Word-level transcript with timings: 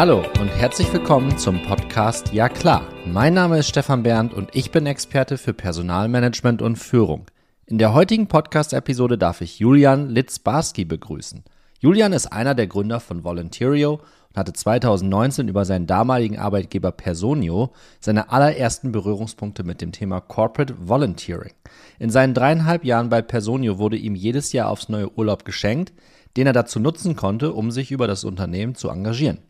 Hallo 0.00 0.24
und 0.40 0.48
herzlich 0.48 0.90
willkommen 0.94 1.36
zum 1.36 1.62
Podcast 1.62 2.32
Ja 2.32 2.48
klar. 2.48 2.88
Mein 3.04 3.34
Name 3.34 3.58
ist 3.58 3.68
Stefan 3.68 4.02
Bernd 4.02 4.32
und 4.32 4.48
ich 4.54 4.70
bin 4.70 4.86
Experte 4.86 5.36
für 5.36 5.52
Personalmanagement 5.52 6.62
und 6.62 6.76
Führung. 6.76 7.26
In 7.66 7.76
der 7.76 7.92
heutigen 7.92 8.26
Podcast-Episode 8.26 9.18
darf 9.18 9.42
ich 9.42 9.58
Julian 9.58 10.08
Litzbarski 10.08 10.86
begrüßen. 10.86 11.44
Julian 11.80 12.14
ist 12.14 12.28
einer 12.28 12.54
der 12.54 12.66
Gründer 12.66 12.98
von 12.98 13.24
Volunteerio 13.24 14.00
und 14.30 14.36
hatte 14.38 14.54
2019 14.54 15.48
über 15.48 15.66
seinen 15.66 15.86
damaligen 15.86 16.38
Arbeitgeber 16.38 16.92
Personio 16.92 17.74
seine 18.00 18.32
allerersten 18.32 18.92
Berührungspunkte 18.92 19.64
mit 19.64 19.82
dem 19.82 19.92
Thema 19.92 20.22
Corporate 20.22 20.76
Volunteering. 20.78 21.52
In 21.98 22.08
seinen 22.08 22.32
dreieinhalb 22.32 22.86
Jahren 22.86 23.10
bei 23.10 23.20
Personio 23.20 23.76
wurde 23.76 23.98
ihm 23.98 24.14
jedes 24.14 24.54
Jahr 24.54 24.70
aufs 24.70 24.88
neue 24.88 25.12
Urlaub 25.18 25.44
geschenkt, 25.44 25.92
den 26.38 26.46
er 26.46 26.54
dazu 26.54 26.80
nutzen 26.80 27.16
konnte, 27.16 27.52
um 27.52 27.70
sich 27.70 27.90
über 27.90 28.06
das 28.06 28.24
Unternehmen 28.24 28.74
zu 28.74 28.88
engagieren. 28.88 29.40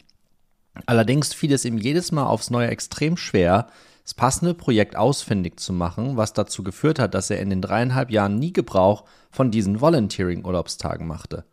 Allerdings 0.87 1.35
fiel 1.35 1.53
es 1.53 1.65
ihm 1.65 1.79
jedes 1.79 2.13
Mal 2.13 2.27
aufs 2.27 2.51
Neue 2.51 2.69
extrem 2.69 3.17
schwer, 3.17 3.69
das 4.05 4.15
passende 4.15 4.55
Projekt 4.55 4.97
ausfindig 4.97 5.61
zu 5.61 5.73
machen, 5.73 6.17
was 6.17 6.33
dazu 6.33 6.63
geführt 6.63 6.99
hat, 6.99 7.15
dass 7.15 7.31
er 7.31 7.41
in 7.41 7.51
den 7.51 7.63
dreieinhalb 7.63 8.11
Jahren 8.11 8.39
nie 8.39 8.53
Gebrauch 8.53 9.05
von 9.31 9.51
diesen 9.51 9.81
Volunteering-Urlaubstagen 9.81 11.07
machte. 11.07 11.45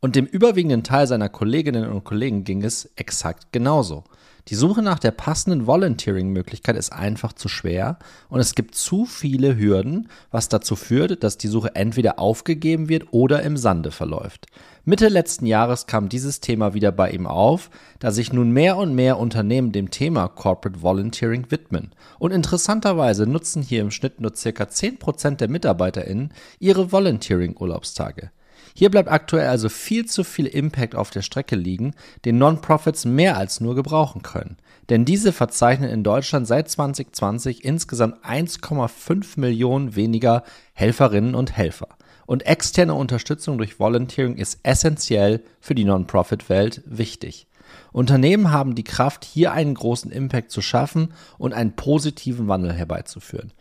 Und 0.00 0.16
dem 0.16 0.24
überwiegenden 0.24 0.82
Teil 0.82 1.06
seiner 1.06 1.28
Kolleginnen 1.28 1.90
und 1.90 2.04
Kollegen 2.04 2.44
ging 2.44 2.62
es 2.62 2.86
exakt 2.96 3.52
genauso. 3.52 4.04
Die 4.48 4.54
Suche 4.54 4.82
nach 4.82 4.98
der 4.98 5.10
passenden 5.10 5.66
Volunteering-Möglichkeit 5.66 6.76
ist 6.76 6.92
einfach 6.92 7.32
zu 7.32 7.48
schwer 7.48 7.98
und 8.28 8.40
es 8.40 8.54
gibt 8.54 8.74
zu 8.74 9.04
viele 9.04 9.56
Hürden, 9.56 10.08
was 10.30 10.48
dazu 10.48 10.76
führt, 10.76 11.22
dass 11.22 11.38
die 11.38 11.48
Suche 11.48 11.74
entweder 11.74 12.18
aufgegeben 12.18 12.88
wird 12.88 13.12
oder 13.12 13.42
im 13.42 13.56
Sande 13.56 13.90
verläuft. 13.90 14.46
Mitte 14.84 15.08
letzten 15.08 15.46
Jahres 15.46 15.86
kam 15.86 16.08
dieses 16.08 16.40
Thema 16.40 16.72
wieder 16.72 16.90
bei 16.90 17.10
ihm 17.10 17.26
auf, 17.26 17.70
da 17.98 18.10
sich 18.10 18.32
nun 18.32 18.50
mehr 18.50 18.78
und 18.78 18.94
mehr 18.94 19.18
Unternehmen 19.18 19.72
dem 19.72 19.90
Thema 19.90 20.26
Corporate 20.28 20.82
Volunteering 20.82 21.50
widmen. 21.50 21.90
Und 22.18 22.32
interessanterweise 22.32 23.26
nutzen 23.26 23.62
hier 23.62 23.82
im 23.82 23.90
Schnitt 23.90 24.20
nur 24.20 24.32
ca. 24.32 24.64
10% 24.64 25.36
der 25.36 25.48
MitarbeiterInnen 25.48 26.32
ihre 26.58 26.92
Volunteering-Urlaubstage. 26.92 28.30
Hier 28.74 28.90
bleibt 28.90 29.10
aktuell 29.10 29.48
also 29.48 29.68
viel 29.68 30.06
zu 30.06 30.24
viel 30.24 30.46
Impact 30.46 30.94
auf 30.94 31.10
der 31.10 31.22
Strecke 31.22 31.56
liegen, 31.56 31.94
den 32.24 32.38
Non-Profits 32.38 33.04
mehr 33.04 33.36
als 33.36 33.60
nur 33.60 33.74
gebrauchen 33.74 34.22
können. 34.22 34.56
Denn 34.88 35.04
diese 35.04 35.32
verzeichnen 35.32 35.90
in 35.90 36.02
Deutschland 36.02 36.46
seit 36.46 36.68
2020 36.68 37.64
insgesamt 37.64 38.24
1,5 38.24 39.38
Millionen 39.38 39.94
weniger 39.96 40.42
Helferinnen 40.72 41.34
und 41.34 41.56
Helfer. 41.56 41.88
Und 42.26 42.46
externe 42.46 42.94
Unterstützung 42.94 43.58
durch 43.58 43.80
Volunteering 43.80 44.36
ist 44.36 44.60
essentiell 44.62 45.42
für 45.60 45.74
die 45.74 45.84
Non-Profit-Welt 45.84 46.82
wichtig. 46.86 47.46
Unternehmen 47.92 48.50
haben 48.50 48.74
die 48.74 48.84
Kraft, 48.84 49.24
hier 49.24 49.52
einen 49.52 49.74
großen 49.74 50.10
Impact 50.10 50.50
zu 50.50 50.62
schaffen 50.62 51.12
und 51.38 51.54
einen 51.54 51.74
positiven 51.74 52.48
Wandel 52.48 52.72
herbeizuführen. 52.72 53.52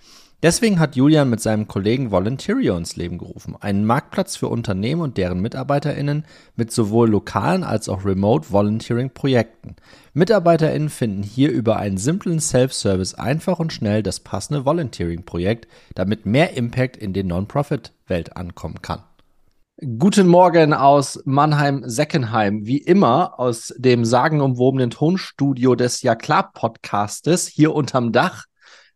Deswegen 0.42 0.80
hat 0.80 0.96
Julian 0.96 1.30
mit 1.30 1.42
seinem 1.42 1.68
Kollegen 1.68 2.12
Volunteerio 2.12 2.78
ins 2.78 2.96
Leben 2.96 3.18
gerufen, 3.18 3.58
einen 3.60 3.84
Marktplatz 3.84 4.38
für 4.38 4.48
Unternehmen 4.48 5.02
und 5.02 5.18
deren 5.18 5.42
MitarbeiterInnen 5.42 6.26
mit 6.56 6.72
sowohl 6.72 7.10
lokalen 7.10 7.66
als 7.66 7.90
auch 7.90 8.06
Remote 8.06 8.50
Volunteering 8.50 9.10
Projekten. 9.10 9.76
MitarbeiterInnen 10.14 10.88
finden 10.88 11.24
hier 11.24 11.52
über 11.52 11.76
einen 11.76 11.98
simplen 11.98 12.40
Self-Service 12.40 13.16
einfach 13.16 13.60
und 13.60 13.74
schnell 13.74 14.02
das 14.02 14.22
passende 14.22 14.64
Volunteering 14.64 15.24
Projekt, 15.26 15.68
damit 15.94 16.26
mehr 16.26 16.56
Impact 16.56 16.96
in 16.96 17.12
den 17.12 17.28
Non-Profit-Welt 17.28 18.38
ankommen 18.38 18.82
kann. 18.82 19.04
Guten 19.98 20.28
Morgen 20.28 20.74
aus 20.74 21.22
Mannheim-Seckenheim, 21.26 22.66
wie 22.66 22.80
immer 22.80 23.40
aus 23.40 23.74
dem 23.78 24.06
sagenumwobenen 24.06 24.90
Tonstudio 24.90 25.76
des 25.76 26.02
Ja 26.02 26.16
klar 26.16 26.52
Podcastes 26.54 27.48
hier 27.48 27.74
unterm 27.74 28.14
Dach 28.14 28.46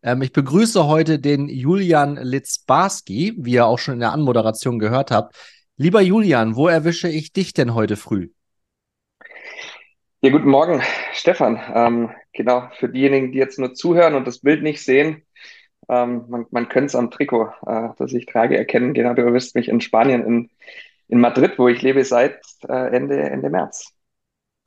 ähm, 0.03 0.21
ich 0.21 0.31
begrüße 0.33 0.85
heute 0.87 1.19
den 1.19 1.47
Julian 1.47 2.17
Litzbarski, 2.17 3.33
wie 3.37 3.53
ihr 3.53 3.65
auch 3.65 3.79
schon 3.79 3.95
in 3.95 3.99
der 4.01 4.11
Anmoderation 4.11 4.77
gehört 4.77 5.11
habt. 5.11 5.35
Lieber 5.77 6.01
Julian, 6.01 6.55
wo 6.55 6.67
erwische 6.67 7.09
ich 7.09 7.33
dich 7.33 7.53
denn 7.53 7.73
heute 7.73 7.95
früh? 7.95 8.29
Ja, 10.21 10.29
guten 10.29 10.49
Morgen, 10.49 10.81
Stefan. 11.13 11.59
Ähm, 11.73 12.11
genau, 12.31 12.69
für 12.77 12.89
diejenigen, 12.89 13.31
die 13.31 13.39
jetzt 13.39 13.59
nur 13.59 13.73
zuhören 13.73 14.15
und 14.15 14.27
das 14.27 14.39
Bild 14.39 14.61
nicht 14.63 14.83
sehen, 14.83 15.23
ähm, 15.89 16.25
man, 16.29 16.45
man 16.51 16.69
könnte 16.69 16.85
es 16.87 16.95
am 16.95 17.11
Trikot, 17.11 17.51
äh, 17.65 17.89
das 17.97 18.13
ich 18.13 18.25
trage, 18.25 18.57
erkennen. 18.57 18.93
Genau, 18.93 19.13
du 19.13 19.21
erwischt 19.21 19.55
mich 19.55 19.67
in 19.67 19.81
Spanien, 19.81 20.25
in, 20.25 20.49
in 21.07 21.19
Madrid, 21.19 21.57
wo 21.57 21.67
ich 21.67 21.81
lebe 21.81 22.05
seit 22.05 22.39
äh, 22.67 22.95
Ende, 22.95 23.19
Ende 23.19 23.49
März. 23.49 23.93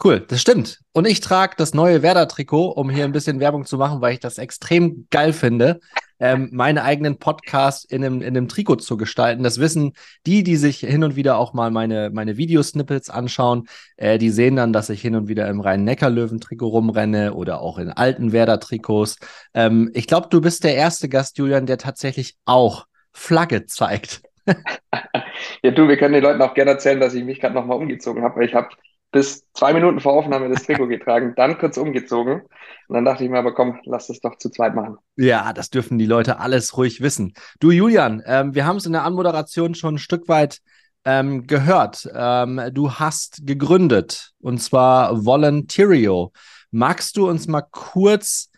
Cool, 0.03 0.21
das 0.21 0.43
stimmt. 0.43 0.81
Und 0.93 1.07
ich 1.07 1.21
trage 1.21 1.55
das 1.57 1.73
neue 1.73 2.03
Werder-Trikot, 2.03 2.69
um 2.73 2.91
hier 2.91 3.05
ein 3.05 3.13
bisschen 3.13 3.41
Werbung 3.41 3.65
zu 3.65 3.79
machen, 3.79 4.03
weil 4.03 4.13
ich 4.13 4.21
das 4.21 4.37
extrem 4.37 5.07
geil 5.11 5.33
finde, 5.33 5.81
ähm, 6.21 6.51
meine 6.53 6.83
eigenen 6.83 7.19
Podcasts 7.19 7.85
in 7.85 8.05
einem, 8.05 8.21
in 8.21 8.29
einem 8.29 8.49
Trikot 8.49 8.77
zu 8.77 8.99
gestalten. 8.99 9.43
Das 9.43 9.59
wissen 9.59 9.93
die, 10.27 10.43
die 10.43 10.57
sich 10.57 10.81
hin 10.81 11.03
und 11.03 11.17
wieder 11.17 11.39
auch 11.39 11.55
mal 11.55 11.71
meine, 11.71 12.11
meine 12.11 12.37
Videosnippets 12.37 13.09
anschauen. 13.09 13.69
Äh, 13.97 14.19
die 14.19 14.31
sehen 14.31 14.57
dann, 14.57 14.75
dass 14.75 14.91
ich 14.91 15.01
hin 15.01 15.15
und 15.15 15.29
wieder 15.29 15.49
im 15.49 15.61
Rhein-Neckar-Löwen-Trikot 15.61 16.69
rumrenne 16.69 17.33
oder 17.33 17.63
auch 17.63 17.79
in 17.79 17.91
alten 17.91 18.33
Werder-Trikots. 18.33 19.19
Ähm, 19.55 19.91
ich 19.95 20.07
glaube, 20.07 20.29
du 20.31 20.43
bist 20.43 20.65
der 20.65 20.75
erste 20.75 21.09
Gast, 21.09 21.39
Julian, 21.39 21.65
der 21.65 21.79
tatsächlich 21.79 22.37
auch 22.45 22.87
Flagge 23.13 23.65
zeigt. 23.65 24.21
ja, 25.63 25.71
du, 25.71 25.89
wir 25.89 25.97
können 25.97 26.15
den 26.15 26.23
Leuten 26.23 26.43
auch 26.43 26.55
gerne 26.55 26.73
erzählen, 26.73 27.01
dass 27.01 27.15
ich 27.15 27.25
mich 27.25 27.41
gerade 27.41 27.55
nochmal 27.55 27.79
umgezogen 27.79 28.23
habe. 28.23 28.45
Ich 28.45 28.55
habe 28.55 28.69
bis 29.13 29.47
zwei 29.55 29.73
Minuten 29.73 30.01
vor 30.01 30.13
Aufnahme 30.13 30.49
das 30.49 30.65
Trikot 30.65 30.89
getragen, 30.89 31.35
dann 31.37 31.59
kurz 31.59 31.77
umgezogen. 31.79 32.43
Und 32.89 32.95
dann 32.95 33.05
dachte 33.05 33.25
ich 33.25 33.31
mir 33.31 33.39
aber, 33.39 33.55
komm, 33.55 33.81
lass 33.85 34.09
das 34.09 34.21
doch 34.21 34.37
zu 34.37 34.51
zweit 34.51 34.75
machen. 34.75 34.97
Ja, 35.17 35.53
das 35.53 35.71
dürfen 35.71 35.99
die 35.99 36.07
Leute 36.07 36.39
alles 36.39 36.77
ruhig 36.77 37.01
wissen. 37.01 37.33
Du, 37.61 37.71
Julian, 37.71 38.23
ähm, 38.27 38.55
wir 38.55 38.67
haben 38.67 38.77
es 38.77 38.87
in 38.87 38.93
der 38.93 39.05
Anmoderation 39.05 39.75
schon 39.75 39.95
ein 39.95 39.99
Stück 39.99 40.29
weit 40.29 40.61
ähm, 41.05 41.47
gehört. 41.47 42.09
Ähm, 42.15 42.61
du 42.73 42.93
hast 42.93 43.47
gegründet 43.47 44.33
und 44.41 44.59
zwar 44.63 45.25
Volunteerio. 45.25 46.33
Magst 46.71 47.17
du 47.17 47.29
uns 47.29 47.47
mal 47.47 47.63
kurz 47.63 48.51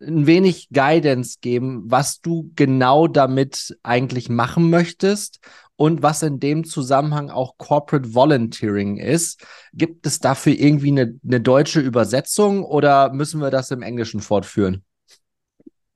ein 0.00 0.26
wenig 0.26 0.68
Guidance 0.70 1.38
geben, 1.40 1.84
was 1.86 2.20
du 2.20 2.50
genau 2.56 3.06
damit 3.06 3.76
eigentlich 3.82 4.28
machen 4.28 4.70
möchtest 4.70 5.40
und 5.76 6.02
was 6.02 6.22
in 6.22 6.40
dem 6.40 6.64
Zusammenhang 6.64 7.30
auch 7.30 7.58
Corporate 7.58 8.14
Volunteering 8.14 8.96
ist. 8.96 9.44
Gibt 9.72 10.06
es 10.06 10.20
dafür 10.20 10.54
irgendwie 10.54 10.90
eine, 10.90 11.18
eine 11.24 11.40
deutsche 11.40 11.80
Übersetzung 11.80 12.64
oder 12.64 13.12
müssen 13.12 13.40
wir 13.40 13.50
das 13.50 13.70
im 13.70 13.82
Englischen 13.82 14.20
fortführen? 14.20 14.84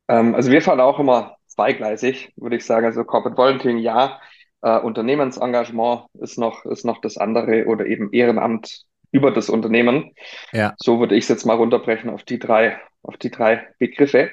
Ähm, 0.09 0.35
also 0.35 0.51
wir 0.51 0.63
fahren 0.63 0.81
auch 0.81 0.99
immer 0.99 1.37
zweigleisig, 1.47 2.33
würde 2.37 2.57
ich 2.57 2.65
sagen. 2.65 2.87
Also 2.87 3.05
Corporate 3.05 3.37
Volunteering 3.37 3.79
ja, 3.79 4.21
äh, 4.63 4.79
Unternehmensengagement 4.79 6.07
ist 6.15 6.39
noch, 6.39 6.65
ist 6.65 6.85
noch 6.85 7.01
das 7.01 7.17
andere 7.17 7.67
oder 7.67 7.87
eben 7.87 8.13
Ehrenamt 8.13 8.85
über 9.11 9.31
das 9.31 9.49
Unternehmen. 9.49 10.13
Ja. 10.53 10.75
So 10.79 11.01
würde 11.01 11.17
ich 11.17 11.25
es 11.25 11.29
jetzt 11.29 11.47
mal 11.47 11.57
runterbrechen 11.57 12.11
auf 12.11 12.25
die 12.25 12.39
drei, 12.39 12.79
auf 13.03 13.17
die 13.17 13.31
drei 13.31 13.67
Begriffe. 13.79 14.31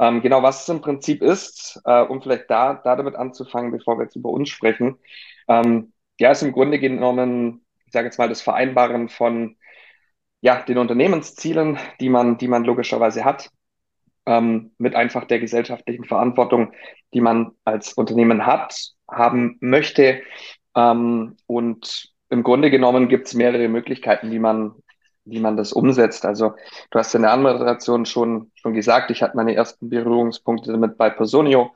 Ähm, 0.00 0.22
genau, 0.22 0.42
was 0.42 0.62
es 0.62 0.68
im 0.70 0.80
Prinzip 0.80 1.22
ist, 1.22 1.80
äh, 1.84 2.00
um 2.02 2.22
vielleicht 2.22 2.50
da, 2.50 2.74
da 2.74 2.96
damit 2.96 3.16
anzufangen, 3.16 3.70
bevor 3.70 3.98
wir 3.98 4.04
jetzt 4.04 4.16
über 4.16 4.30
uns 4.30 4.48
sprechen. 4.48 4.96
Ähm, 5.46 5.92
ja, 6.18 6.30
ist 6.30 6.42
im 6.42 6.52
Grunde 6.52 6.78
genommen, 6.78 7.64
ich 7.86 7.92
sage 7.92 8.06
jetzt 8.06 8.18
mal, 8.18 8.28
das 8.28 8.40
Vereinbaren 8.42 9.10
von 9.10 9.56
ja, 10.40 10.62
den 10.62 10.78
Unternehmenszielen, 10.78 11.78
die 12.00 12.08
man, 12.08 12.38
die 12.38 12.48
man 12.48 12.64
logischerweise 12.64 13.24
hat, 13.24 13.50
ähm, 14.26 14.72
mit 14.78 14.94
einfach 14.94 15.24
der 15.26 15.38
gesellschaftlichen 15.38 16.04
Verantwortung, 16.04 16.72
die 17.12 17.20
man 17.20 17.52
als 17.64 17.92
Unternehmen 17.92 18.46
hat, 18.46 18.74
haben 19.10 19.58
möchte. 19.60 20.22
Ähm, 20.74 21.36
und 21.46 22.10
im 22.30 22.42
Grunde 22.42 22.70
genommen 22.70 23.08
gibt 23.08 23.26
es 23.26 23.34
mehrere 23.34 23.68
Möglichkeiten, 23.68 24.30
wie 24.30 24.38
man, 24.38 24.74
wie 25.24 25.40
man 25.40 25.56
das 25.56 25.72
umsetzt. 25.72 26.24
Also 26.24 26.54
du 26.90 26.98
hast 26.98 27.14
in 27.14 27.22
der 27.22 27.32
Anmoderation 27.32 28.06
schon, 28.06 28.50
schon 28.54 28.74
gesagt, 28.74 29.10
ich 29.10 29.22
hatte 29.22 29.36
meine 29.36 29.54
ersten 29.54 29.88
Berührungspunkte 29.88 30.72
damit 30.72 30.96
bei 30.96 31.10
Personio. 31.10 31.74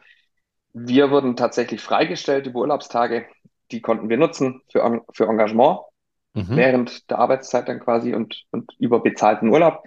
Wir 0.73 1.11
wurden 1.11 1.37
tatsächlich 1.37 1.81
freigestellt 1.81 2.47
über 2.47 2.61
Urlaubstage. 2.61 3.27
Die 3.71 3.81
konnten 3.81 4.09
wir 4.09 4.17
nutzen 4.17 4.63
für, 4.69 5.05
für 5.13 5.27
Engagement 5.27 5.81
mhm. 6.35 6.57
während 6.57 7.11
der 7.11 7.19
Arbeitszeit 7.19 7.69
dann 7.69 7.81
quasi 7.81 8.15
und, 8.15 8.45
und 8.51 8.73
über 8.79 9.01
bezahlten 9.01 9.49
Urlaub. 9.49 9.85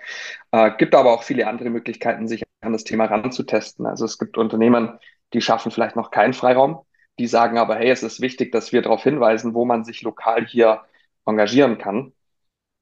Äh, 0.52 0.72
gibt 0.78 0.96
aber 0.96 1.14
auch 1.14 1.24
viele 1.24 1.48
andere 1.48 1.70
Möglichkeiten, 1.70 2.28
sich 2.28 2.44
an 2.62 2.74
das 2.74 2.84
Thema 2.84 3.06
ranzutesten. 3.06 3.86
Also 3.86 4.06
es 4.06 4.18
gibt 4.18 4.38
Unternehmen, 4.38 4.98
die 5.34 5.42
schaffen 5.42 5.72
vielleicht 5.72 5.96
noch 5.96 6.12
keinen 6.12 6.34
Freiraum. 6.34 6.82
Die 7.20 7.28
sagen 7.28 7.58
aber, 7.58 7.76
hey, 7.76 7.90
es 7.90 8.04
ist 8.04 8.22
wichtig, 8.22 8.52
dass 8.52 8.72
wir 8.72 8.82
darauf 8.82 9.04
hinweisen, 9.04 9.54
wo 9.54 9.66
man 9.66 9.84
sich 9.84 10.02
lokal 10.02 10.46
hier 10.46 10.82
engagieren 11.26 11.78
kann. 11.78 12.14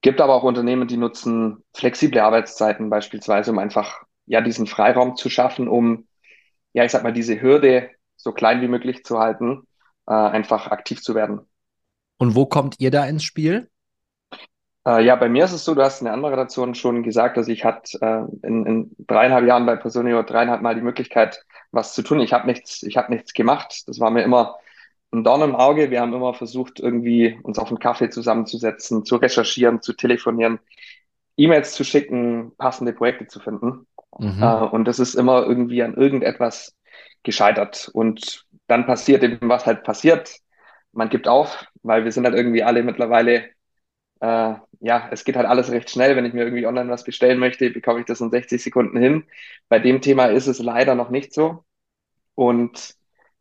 Gibt 0.06 0.22
aber 0.22 0.36
auch 0.36 0.44
Unternehmen, 0.44 0.88
die 0.88 0.98
nutzen 0.98 1.64
flexible 1.74 2.20
Arbeitszeiten 2.20 2.92
beispielsweise, 2.92 3.50
um 3.50 3.58
einfach 3.58 4.04
ja 4.28 4.40
diesen 4.40 4.68
Freiraum 4.68 5.16
zu 5.16 5.32
schaffen, 5.32 5.68
um 5.68 6.08
ja 6.74 6.86
ich 6.86 6.92
sag 6.92 7.02
mal 7.02 7.12
diese 7.12 7.42
Hürde 7.42 7.90
so 8.16 8.32
klein 8.32 8.62
wie 8.62 8.68
möglich 8.68 9.04
zu 9.04 9.18
halten, 9.18 9.64
äh, 10.06 10.14
einfach 10.14 10.68
aktiv 10.68 11.02
zu 11.02 11.16
werden. 11.16 11.40
Und 12.20 12.36
wo 12.36 12.46
kommt 12.46 12.76
ihr 12.78 12.92
da 12.92 13.04
ins 13.08 13.24
Spiel? 13.24 13.68
Äh, 14.86 15.04
ja, 15.04 15.16
bei 15.16 15.28
mir 15.28 15.46
ist 15.46 15.54
es 15.54 15.66
so, 15.66 15.74
du 15.74 15.82
hast 15.82 16.02
in 16.02 16.06
der 16.06 16.14
Anmoderation 16.14 16.76
schon 16.76 17.02
gesagt, 17.02 17.36
dass 17.38 17.48
ich 17.48 17.66
hatte 17.66 17.98
äh, 18.00 18.48
in, 18.48 18.64
in 18.68 18.96
dreieinhalb 19.08 19.48
Jahren 19.48 19.66
bei 19.66 19.76
Personio 19.76 20.22
dreieinhalb 20.22 20.62
Mal 20.62 20.76
die 20.76 20.82
Möglichkeit, 20.82 21.44
was 21.72 21.96
zu 21.96 22.04
tun. 22.04 22.20
Ich 22.20 22.32
habe 22.32 22.46
nichts, 22.46 22.84
ich 22.84 22.96
habe 22.96 23.12
nichts 23.12 23.34
gemacht. 23.34 23.82
Das 23.88 24.00
war 24.00 24.12
mir 24.12 24.22
immer 24.22 24.56
ein 25.12 25.24
Dorn 25.24 25.42
im 25.42 25.56
Auge. 25.56 25.92
Wir 25.92 26.02
haben 26.02 26.14
immer 26.14 26.34
versucht, 26.34 26.80
irgendwie 26.80 27.40
uns 27.44 27.58
auf 27.60 27.70
einen 27.70 27.80
Kaffee 27.80 28.10
zusammenzusetzen, 28.10 29.06
zu 29.06 29.16
recherchieren, 29.18 29.82
zu 29.82 29.94
telefonieren, 29.94 30.60
E-Mails 31.38 31.74
zu 31.74 31.84
schicken, 31.84 32.54
passende 32.58 32.94
Projekte 32.94 33.28
zu 33.28 33.40
finden. 33.40 33.88
Mhm. 34.18 34.42
Äh, 34.42 34.64
und 34.66 34.86
das 34.86 35.00
ist 35.00 35.16
immer 35.16 35.46
irgendwie 35.46 35.84
an 35.84 35.96
irgendetwas 35.96 36.76
gescheitert. 37.24 37.90
Und 37.94 38.46
dann 38.68 38.86
passiert 38.86 39.24
eben, 39.24 39.50
was 39.50 39.66
halt 39.66 39.84
passiert. 39.84 40.40
Man 40.92 41.10
gibt 41.10 41.28
auf, 41.28 41.66
weil 41.84 42.06
wir 42.06 42.12
sind 42.12 42.26
halt 42.26 42.36
irgendwie 42.36 42.64
alle 42.64 42.84
mittlerweile 42.84 43.50
äh, 44.22 44.56
ja, 44.80 45.10
es 45.12 45.24
geht 45.24 45.36
halt 45.36 45.48
alles 45.48 45.72
recht 45.72 45.90
schnell. 45.90 46.16
Wenn 46.16 46.26
ich 46.26 46.34
mir 46.34 46.44
irgendwie 46.44 46.68
online 46.68 46.90
was 46.90 47.04
bestellen 47.04 47.40
möchte, 47.40 47.70
bekomme 47.70 48.00
ich 48.02 48.06
das 48.06 48.22
in 48.22 48.32
60 48.32 48.62
Sekunden 48.62 48.98
hin. 48.98 49.26
Bei 49.70 49.80
dem 49.80 50.02
Thema 50.02 50.26
ist 50.26 50.48
es 50.48 50.60
leider 50.60 50.96
noch 50.96 51.10
nicht 51.10 51.34
so. 51.34 51.64
Und 52.36 52.96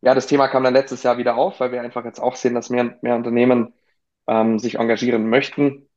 ja, 0.05 0.15
das 0.15 0.27
Thema 0.27 0.49
kam 0.49 0.65
dann 0.65 0.75
letztes 0.75 1.03
Jahr 1.03 1.19
wieder 1.19 1.37
auf, 1.37 1.61
weil 1.61 1.73
wir 1.73 1.83
einfach 1.83 2.05
jetzt 2.05 2.21
auch 2.21 2.37
sehen, 2.37 2.55
dass 2.55 2.71
mehr, 2.71 2.99
mehr 3.03 3.17
Unternehmen 3.17 3.75
ähm, 4.27 4.59
sich 4.59 4.77
engagieren 4.77 5.29
möchten. 5.29 5.89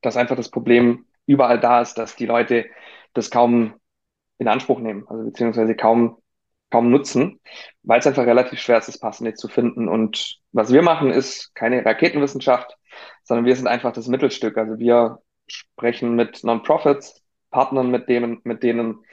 Dass 0.00 0.16
einfach 0.16 0.36
das 0.36 0.50
Problem 0.50 1.06
überall 1.26 1.60
da 1.60 1.80
ist, 1.80 1.94
dass 1.94 2.16
die 2.16 2.26
Leute 2.26 2.66
das 3.14 3.30
kaum 3.30 3.74
in 4.38 4.48
Anspruch 4.48 4.80
nehmen, 4.80 5.06
also 5.08 5.24
beziehungsweise 5.24 5.76
kaum, 5.76 6.18
kaum 6.70 6.90
nutzen, 6.90 7.40
weil 7.82 8.00
es 8.00 8.06
einfach 8.06 8.26
relativ 8.26 8.58
schwer 8.60 8.78
ist, 8.78 8.88
das 8.88 8.98
Passende 8.98 9.34
zu 9.34 9.48
finden. 9.48 9.88
Und 9.88 10.40
was 10.52 10.72
wir 10.72 10.82
machen, 10.82 11.10
ist 11.10 11.54
keine 11.54 11.84
Raketenwissenschaft 11.84 12.76
sondern 13.24 13.46
wir 13.46 13.56
sind 13.56 13.66
einfach 13.66 13.92
das 13.92 14.08
Mittelstück. 14.08 14.56
Also 14.58 14.78
wir 14.78 15.18
sprechen 15.46 16.14
mit 16.14 16.44
Non-Profits, 16.44 17.22
Partnern, 17.50 17.90
mit 17.90 18.08
denen, 18.08 18.40
mit 18.44 18.62
denen 18.62 19.04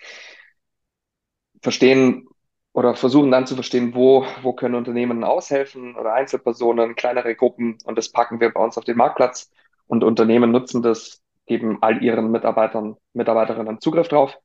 verstehen 1.62 2.28
oder 2.74 2.96
versuchen 2.96 3.32
dann 3.32 3.48
zu 3.48 3.56
verstehen, 3.56 3.96
wo, 3.96 4.26
wo 4.42 4.54
können 4.54 4.76
Unternehmen 4.76 5.24
aushelfen 5.24 5.96
oder 5.96 6.14
Einzelpersonen, 6.14 6.96
kleinere 6.96 7.36
Gruppen 7.36 7.78
und 7.84 7.98
das 7.98 8.10
packen 8.10 8.40
wir 8.40 8.52
bei 8.52 8.62
uns 8.62 8.78
auf 8.78 8.86
den 8.86 8.98
Marktplatz. 8.98 9.52
Und 9.88 10.04
Unternehmen 10.04 10.52
nutzen 10.52 10.84
das, 10.84 11.22
geben 11.48 11.80
all 11.82 12.04
ihren 12.04 12.30
Mitarbeitern, 12.32 12.96
Mitarbeiterinnen 13.14 13.82
Zugriff 13.82 14.08
drauf. 14.08 14.38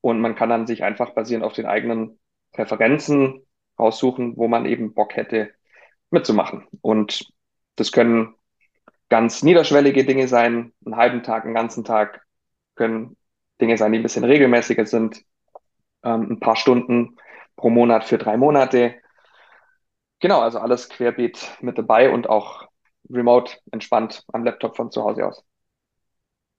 Und 0.00 0.20
man 0.20 0.34
kann 0.34 0.48
dann 0.48 0.66
sich 0.66 0.82
einfach 0.82 1.10
basierend 1.10 1.44
auf 1.44 1.52
den 1.52 1.66
eigenen 1.66 2.18
Präferenzen 2.52 3.46
raussuchen, 3.78 4.36
wo 4.36 4.48
man 4.48 4.66
eben 4.66 4.92
Bock 4.92 5.14
hätte 5.14 5.52
mitzumachen. 6.10 6.66
Und 6.80 7.32
das 7.76 7.92
können 7.92 8.34
ganz 9.08 9.42
niederschwellige 9.42 10.04
Dinge 10.04 10.26
sein, 10.26 10.72
einen 10.84 10.96
halben 10.96 11.22
Tag, 11.22 11.44
einen 11.44 11.54
ganzen 11.54 11.84
Tag, 11.84 12.22
können 12.74 13.16
Dinge 13.60 13.76
sein, 13.78 13.92
die 13.92 13.98
ein 13.98 14.02
bisschen 14.02 14.24
regelmäßiger 14.24 14.84
sind, 14.86 15.22
ähm, 16.02 16.32
ein 16.32 16.40
paar 16.40 16.56
Stunden 16.56 17.16
pro 17.58 17.68
Monat 17.68 18.04
für 18.04 18.16
drei 18.16 18.38
Monate. 18.38 18.94
Genau, 20.20 20.40
also 20.40 20.58
alles 20.58 20.88
querbeet 20.88 21.58
mit 21.60 21.76
dabei 21.76 22.10
und 22.10 22.30
auch 22.30 22.66
remote 23.10 23.58
entspannt 23.70 24.24
am 24.32 24.44
Laptop 24.44 24.76
von 24.76 24.90
zu 24.90 25.02
Hause 25.04 25.26
aus. 25.26 25.44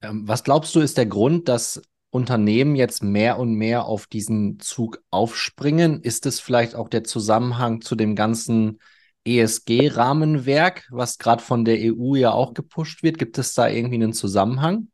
Ähm, 0.01 0.27
was 0.27 0.43
glaubst 0.43 0.75
du, 0.75 0.81
ist 0.81 0.97
der 0.97 1.07
Grund, 1.07 1.49
dass 1.49 1.81
Unternehmen 2.11 2.75
jetzt 2.75 3.03
mehr 3.03 3.39
und 3.39 3.55
mehr 3.55 3.85
auf 3.85 4.07
diesen 4.07 4.59
Zug 4.59 5.01
aufspringen? 5.09 6.01
Ist 6.01 6.25
es 6.25 6.39
vielleicht 6.39 6.75
auch 6.75 6.89
der 6.89 7.03
Zusammenhang 7.03 7.81
zu 7.81 7.95
dem 7.95 8.15
ganzen 8.15 8.79
ESG-Rahmenwerk, 9.25 10.87
was 10.91 11.17
gerade 11.17 11.43
von 11.43 11.65
der 11.65 11.79
EU 11.79 12.15
ja 12.15 12.31
auch 12.31 12.53
gepusht 12.53 13.03
wird? 13.03 13.17
Gibt 13.17 13.37
es 13.37 13.53
da 13.53 13.67
irgendwie 13.67 13.95
einen 13.95 14.13
Zusammenhang? 14.13 14.87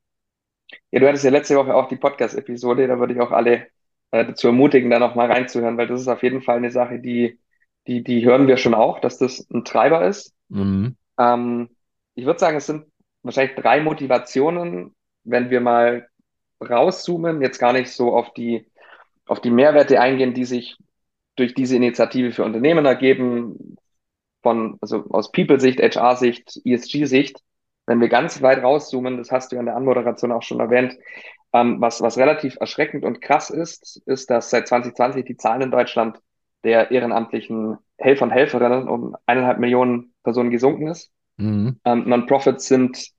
Ja, 0.91 0.99
du 0.99 1.07
hattest 1.07 1.23
ja 1.23 1.29
letzte 1.29 1.55
Woche 1.55 1.75
auch 1.75 1.87
die 1.87 1.95
Podcast-Episode, 1.95 2.87
da 2.87 2.99
würde 2.99 3.13
ich 3.13 3.21
auch 3.21 3.31
alle 3.31 3.67
äh, 4.15 4.25
dazu 4.25 4.47
ermutigen, 4.47 4.89
da 4.89 4.99
nochmal 4.99 5.29
reinzuhören, 5.29 5.77
weil 5.77 5.87
das 5.87 6.01
ist 6.01 6.07
auf 6.07 6.23
jeden 6.23 6.41
Fall 6.41 6.57
eine 6.57 6.71
Sache, 6.71 6.99
die, 6.99 7.39
die, 7.87 8.03
die 8.03 8.25
hören 8.25 8.47
wir 8.47 8.57
schon 8.57 8.73
auch, 8.73 8.99
dass 8.99 9.17
das 9.17 9.45
ein 9.49 9.65
Treiber 9.65 10.07
ist. 10.07 10.33
Mhm. 10.47 10.95
Ähm, 11.19 11.69
ich 12.13 12.25
würde 12.25 12.39
sagen, 12.39 12.55
es 12.55 12.65
sind 12.65 12.85
wahrscheinlich 13.23 13.55
drei 13.55 13.81
Motivationen, 13.81 14.95
wenn 15.23 15.49
wir 15.49 15.59
mal 15.59 16.07
rauszoomen, 16.61 17.41
jetzt 17.41 17.59
gar 17.59 17.73
nicht 17.73 17.91
so 17.91 18.15
auf 18.15 18.33
die, 18.33 18.65
auf 19.25 19.41
die 19.41 19.49
Mehrwerte 19.49 19.99
eingehen, 19.99 20.33
die 20.33 20.45
sich 20.45 20.77
durch 21.35 21.53
diese 21.53 21.75
Initiative 21.75 22.31
für 22.31 22.45
Unternehmen 22.45 22.85
ergeben, 22.85 23.75
von, 24.41 24.77
also 24.79 25.05
aus 25.09 25.31
People-Sicht, 25.31 25.81
HR-Sicht, 25.81 26.61
ESG-Sicht, 26.63 27.41
wenn 27.87 27.99
wir 27.99 28.07
ganz 28.07 28.41
weit 28.41 28.63
rauszoomen, 28.63 29.17
das 29.17 29.31
hast 29.31 29.51
du 29.51 29.57
in 29.57 29.65
der 29.65 29.75
Anmoderation 29.75 30.31
auch 30.31 30.43
schon 30.43 30.59
erwähnt, 30.61 30.95
ähm, 31.55 31.79
was, 31.79 32.01
was 32.01 32.17
relativ 32.17 32.57
erschreckend 32.59 33.05
und 33.05 33.21
krass 33.21 33.49
ist, 33.49 34.01
ist, 34.05 34.29
dass 34.29 34.49
seit 34.49 34.67
2020 34.67 35.23
die 35.23 35.37
Zahlen 35.37 35.61
in 35.61 35.71
Deutschland 35.71 36.19
der 36.65 36.91
ehrenamtlichen 36.91 37.77
Helfer 37.97 38.25
und 38.25 38.31
Helferinnen 38.31 38.89
um 38.89 39.15
eineinhalb 39.25 39.59
Millionen 39.59 40.13
Personen 40.23 40.51
gesunken 40.51 40.87
ist. 40.87 41.11
Mhm. 41.37 41.79
Ähm, 41.85 42.09
Non-Profits 42.09 42.67
sind 42.67 43.09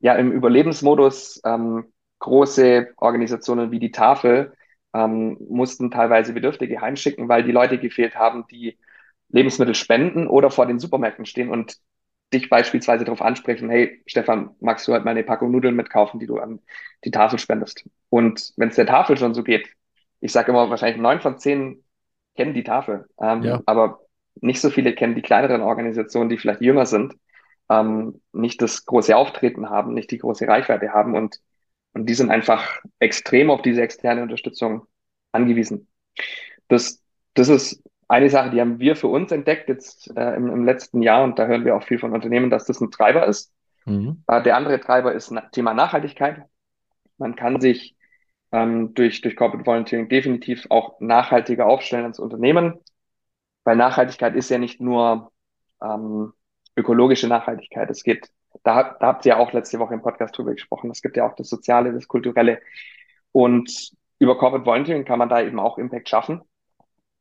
ja 0.00 0.14
im 0.14 0.32
Überlebensmodus. 0.32 1.42
Ähm, 1.44 1.92
große 2.20 2.88
Organisationen 2.96 3.70
wie 3.70 3.80
die 3.80 3.90
Tafel 3.90 4.54
ähm, 4.94 5.36
mussten 5.50 5.90
teilweise 5.90 6.32
Bedürftige 6.32 6.80
heimschicken, 6.80 7.28
weil 7.28 7.42
die 7.42 7.52
Leute 7.52 7.76
gefehlt 7.78 8.14
haben, 8.14 8.46
die 8.50 8.78
Lebensmittel 9.28 9.74
spenden 9.74 10.26
oder 10.26 10.50
vor 10.50 10.64
den 10.64 10.78
Supermärkten 10.78 11.26
stehen 11.26 11.50
und 11.50 11.76
dich 12.34 12.50
beispielsweise 12.50 13.04
darauf 13.04 13.22
ansprechen, 13.22 13.70
hey 13.70 14.02
Stefan, 14.06 14.50
magst 14.60 14.86
du 14.86 14.92
halt 14.92 15.04
mal 15.04 15.12
eine 15.12 15.24
Packung 15.24 15.50
Nudeln 15.50 15.76
mitkaufen, 15.76 16.20
die 16.20 16.26
du 16.26 16.38
an 16.38 16.60
die 17.04 17.10
Tafel 17.10 17.38
spendest? 17.38 17.88
Und 18.10 18.52
wenn 18.56 18.68
es 18.68 18.76
der 18.76 18.86
Tafel 18.86 19.16
schon 19.16 19.34
so 19.34 19.42
geht, 19.42 19.68
ich 20.20 20.32
sage 20.32 20.50
immer, 20.50 20.70
wahrscheinlich 20.70 21.00
neun 21.00 21.20
von 21.20 21.38
zehn 21.38 21.84
kennen 22.36 22.54
die 22.54 22.64
Tafel, 22.64 23.06
ähm, 23.20 23.42
ja. 23.42 23.62
aber 23.66 24.00
nicht 24.40 24.60
so 24.60 24.70
viele 24.70 24.94
kennen 24.94 25.14
die 25.14 25.22
kleineren 25.22 25.62
Organisationen, 25.62 26.28
die 26.28 26.38
vielleicht 26.38 26.60
jünger 26.60 26.86
sind, 26.86 27.14
ähm, 27.70 28.20
nicht 28.32 28.60
das 28.60 28.84
große 28.84 29.16
Auftreten 29.16 29.70
haben, 29.70 29.94
nicht 29.94 30.10
die 30.10 30.18
große 30.18 30.46
Reichweite 30.46 30.92
haben 30.92 31.14
und, 31.14 31.40
und 31.92 32.06
die 32.06 32.14
sind 32.14 32.30
einfach 32.30 32.80
extrem 32.98 33.50
auf 33.50 33.62
diese 33.62 33.82
externe 33.82 34.22
Unterstützung 34.22 34.86
angewiesen. 35.32 35.88
Das, 36.68 37.02
das 37.34 37.48
ist 37.48 37.82
eine 38.08 38.30
Sache, 38.30 38.50
die 38.50 38.60
haben 38.60 38.78
wir 38.78 38.96
für 38.96 39.08
uns 39.08 39.32
entdeckt 39.32 39.68
jetzt 39.68 40.14
äh, 40.16 40.34
im, 40.36 40.48
im, 40.48 40.64
letzten 40.64 41.02
Jahr 41.02 41.24
und 41.24 41.38
da 41.38 41.46
hören 41.46 41.64
wir 41.64 41.76
auch 41.76 41.82
viel 41.82 41.98
von 41.98 42.12
Unternehmen, 42.12 42.50
dass 42.50 42.66
das 42.66 42.80
ein 42.80 42.90
Treiber 42.90 43.26
ist. 43.26 43.52
Mhm. 43.84 44.22
Äh, 44.26 44.42
der 44.42 44.56
andere 44.56 44.80
Treiber 44.80 45.12
ist 45.12 45.30
na 45.30 45.42
Thema 45.42 45.74
Nachhaltigkeit. 45.74 46.42
Man 47.18 47.36
kann 47.36 47.60
sich 47.60 47.96
ähm, 48.52 48.94
durch, 48.94 49.20
durch 49.20 49.36
Corporate 49.36 49.66
Volunteering 49.66 50.08
definitiv 50.08 50.66
auch 50.70 51.00
nachhaltiger 51.00 51.66
aufstellen 51.66 52.04
als 52.04 52.18
Unternehmen, 52.18 52.78
weil 53.64 53.76
Nachhaltigkeit 53.76 54.34
ist 54.34 54.50
ja 54.50 54.58
nicht 54.58 54.80
nur 54.80 55.32
ähm, 55.82 56.32
ökologische 56.76 57.28
Nachhaltigkeit. 57.28 57.90
Es 57.90 58.02
geht, 58.02 58.30
da, 58.62 58.96
da 58.98 59.06
habt 59.06 59.26
ihr 59.26 59.30
ja 59.30 59.38
auch 59.38 59.52
letzte 59.52 59.78
Woche 59.78 59.94
im 59.94 60.02
Podcast 60.02 60.36
drüber 60.36 60.52
gesprochen. 60.52 60.90
Es 60.90 61.02
gibt 61.02 61.16
ja 61.16 61.26
auch 61.26 61.36
das 61.36 61.48
Soziale, 61.48 61.92
das 61.92 62.08
Kulturelle 62.08 62.60
und 63.32 63.92
über 64.18 64.38
Corporate 64.38 64.66
Volunteering 64.66 65.04
kann 65.04 65.18
man 65.18 65.28
da 65.28 65.40
eben 65.42 65.58
auch 65.58 65.78
Impact 65.78 66.08
schaffen. 66.08 66.42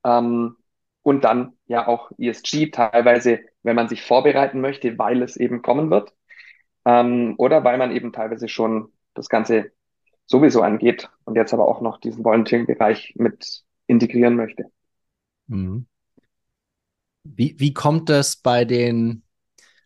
Ähm, 0.05 0.57
und 1.03 1.23
dann 1.23 1.53
ja 1.67 1.87
auch 1.87 2.11
ESG 2.17 2.71
teilweise, 2.71 3.41
wenn 3.61 3.75
man 3.75 3.89
sich 3.89 4.01
vorbereiten 4.01 4.61
möchte, 4.61 4.97
weil 4.97 5.21
es 5.21 5.37
eben 5.37 5.61
kommen 5.61 5.91
wird 5.91 6.13
ähm, 6.85 7.35
oder 7.37 7.63
weil 7.63 7.77
man 7.77 7.91
eben 7.91 8.11
teilweise 8.11 8.47
schon 8.47 8.91
das 9.13 9.29
Ganze 9.29 9.71
sowieso 10.25 10.61
angeht 10.61 11.09
und 11.25 11.35
jetzt 11.35 11.53
aber 11.53 11.67
auch 11.67 11.81
noch 11.81 11.99
diesen 11.99 12.23
Volunteering-Bereich 12.23 13.13
mit 13.17 13.63
integrieren 13.87 14.35
möchte. 14.35 14.65
Mhm. 15.47 15.85
Wie, 17.23 17.55
wie 17.57 17.73
kommt 17.73 18.09
es 18.09 18.37
bei 18.37 18.65
den, 18.65 19.23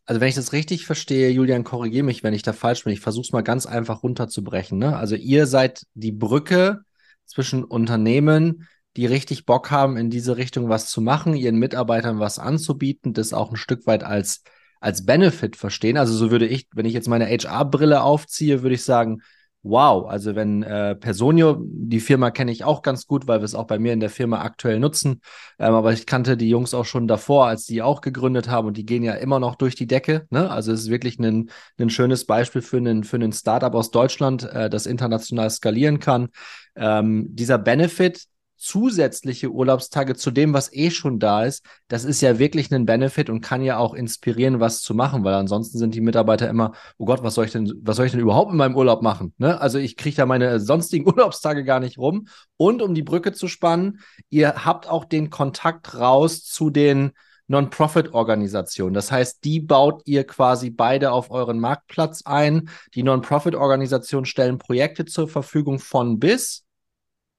also 0.05 0.21
wenn 0.21 0.29
ich 0.29 0.35
das 0.35 0.53
richtig 0.53 0.85
verstehe, 0.85 1.29
Julian, 1.29 1.63
korrigiere 1.63 2.05
mich, 2.05 2.23
wenn 2.23 2.33
ich 2.33 2.43
da 2.43 2.53
falsch 2.53 2.83
bin, 2.83 2.93
ich 2.93 2.99
versuche 2.99 3.25
es 3.25 3.31
mal 3.31 3.41
ganz 3.41 3.65
einfach 3.65 4.03
runterzubrechen. 4.03 4.77
Ne? 4.77 4.95
Also 4.95 5.15
ihr 5.15 5.47
seid 5.47 5.83
die 5.93 6.11
Brücke 6.11 6.81
zwischen 7.25 7.63
Unternehmen, 7.63 8.67
die 8.97 9.05
richtig 9.05 9.45
Bock 9.45 9.71
haben, 9.71 9.95
in 9.95 10.09
diese 10.09 10.37
Richtung 10.37 10.69
was 10.69 10.89
zu 10.89 11.01
machen, 11.01 11.35
ihren 11.35 11.57
Mitarbeitern 11.57 12.19
was 12.19 12.39
anzubieten, 12.39 13.13
das 13.13 13.31
auch 13.31 13.51
ein 13.51 13.57
Stück 13.57 13.85
weit 13.85 14.03
als, 14.03 14.43
als 14.81 15.05
Benefit 15.05 15.55
verstehen. 15.55 15.97
Also 15.97 16.13
so 16.13 16.31
würde 16.31 16.47
ich, 16.47 16.67
wenn 16.73 16.85
ich 16.85 16.93
jetzt 16.93 17.07
meine 17.07 17.27
HR-Brille 17.27 18.01
aufziehe, 18.01 18.63
würde 18.63 18.75
ich 18.75 18.83
sagen, 18.83 19.21
wow, 19.61 20.07
also 20.07 20.35
wenn 20.35 20.63
äh, 20.63 20.95
Personio, 20.95 21.57
die 21.61 21.99
Firma 21.99 22.31
kenne 22.31 22.51
ich 22.51 22.63
auch 22.63 22.81
ganz 22.81 23.05
gut, 23.05 23.27
weil 23.27 23.39
wir 23.39 23.45
es 23.45 23.55
auch 23.55 23.67
bei 23.67 23.79
mir 23.79 23.93
in 23.93 23.99
der 23.99 24.09
Firma 24.09 24.41
aktuell 24.41 24.79
nutzen, 24.79 25.21
ähm, 25.59 25.73
aber 25.73 25.93
ich 25.93 26.05
kannte 26.05 26.37
die 26.37 26.49
Jungs 26.49 26.73
auch 26.73 26.85
schon 26.85 27.07
davor, 27.07 27.47
als 27.47 27.65
die 27.65 27.81
auch 27.81 28.01
gegründet 28.01 28.49
haben 28.49 28.67
und 28.67 28.77
die 28.77 28.85
gehen 28.85 29.03
ja 29.03 29.13
immer 29.13 29.39
noch 29.39 29.55
durch 29.55 29.75
die 29.75 29.87
Decke. 29.87 30.25
Ne? 30.29 30.49
Also 30.49 30.71
es 30.71 30.81
ist 30.81 30.89
wirklich 30.89 31.19
ein, 31.19 31.49
ein 31.79 31.89
schönes 31.89 32.25
Beispiel 32.25 32.61
für 32.61 32.77
einen, 32.77 33.03
für 33.03 33.17
einen 33.17 33.33
Startup 33.33 33.73
aus 33.75 33.91
Deutschland, 33.91 34.43
äh, 34.43 34.69
das 34.69 34.85
international 34.85 35.49
skalieren 35.49 35.99
kann. 35.99 36.29
Ähm, 36.75 37.27
dieser 37.29 37.57
Benefit, 37.57 38.25
zusätzliche 38.57 39.49
Urlaubstage 39.51 40.15
zu 40.15 40.31
dem, 40.31 40.53
was 40.53 40.73
eh 40.73 40.91
schon 40.91 41.19
da 41.19 41.43
ist, 41.43 41.63
das 41.87 42.03
ist 42.03 42.21
ja 42.21 42.39
wirklich 42.39 42.73
ein 42.73 42.85
Benefit 42.85 43.29
und 43.29 43.41
kann 43.41 43.61
ja 43.61 43.77
auch 43.77 43.93
inspirieren, 43.93 44.59
was 44.59 44.81
zu 44.81 44.93
machen, 44.93 45.23
weil 45.23 45.35
ansonsten 45.35 45.77
sind 45.77 45.95
die 45.95 46.01
Mitarbeiter 46.01 46.49
immer, 46.49 46.73
oh 46.97 47.05
Gott, 47.05 47.23
was 47.23 47.35
soll 47.35 47.45
ich 47.45 47.51
denn, 47.51 47.71
was 47.81 47.95
soll 47.95 48.05
ich 48.05 48.11
denn 48.11 48.21
überhaupt 48.21 48.51
in 48.51 48.57
meinem 48.57 48.75
Urlaub 48.75 49.01
machen? 49.01 49.33
Ne? 49.37 49.59
Also 49.61 49.77
ich 49.77 49.95
kriege 49.95 50.15
da 50.15 50.25
meine 50.25 50.59
sonstigen 50.59 51.05
Urlaubstage 51.07 51.63
gar 51.63 51.79
nicht 51.79 51.97
rum. 51.97 52.27
Und 52.57 52.81
um 52.81 52.95
die 52.95 53.03
Brücke 53.03 53.33
zu 53.33 53.47
spannen, 53.47 53.99
ihr 54.29 54.65
habt 54.65 54.89
auch 54.89 55.05
den 55.05 55.29
Kontakt 55.29 55.95
raus 55.95 56.43
zu 56.43 56.69
den 56.69 57.11
Non-Profit-Organisationen. 57.47 58.93
Das 58.93 59.11
heißt, 59.11 59.43
die 59.43 59.61
baut 59.61 60.01
ihr 60.05 60.25
quasi 60.25 60.69
beide 60.69 61.11
auf 61.11 61.31
euren 61.31 61.59
Marktplatz 61.59 62.23
ein. 62.25 62.69
Die 62.93 63.03
Non-Profit-Organisationen 63.03 64.25
stellen 64.25 64.57
Projekte 64.57 65.05
zur 65.05 65.29
Verfügung 65.29 65.79
von 65.79 66.19
bis 66.19 66.66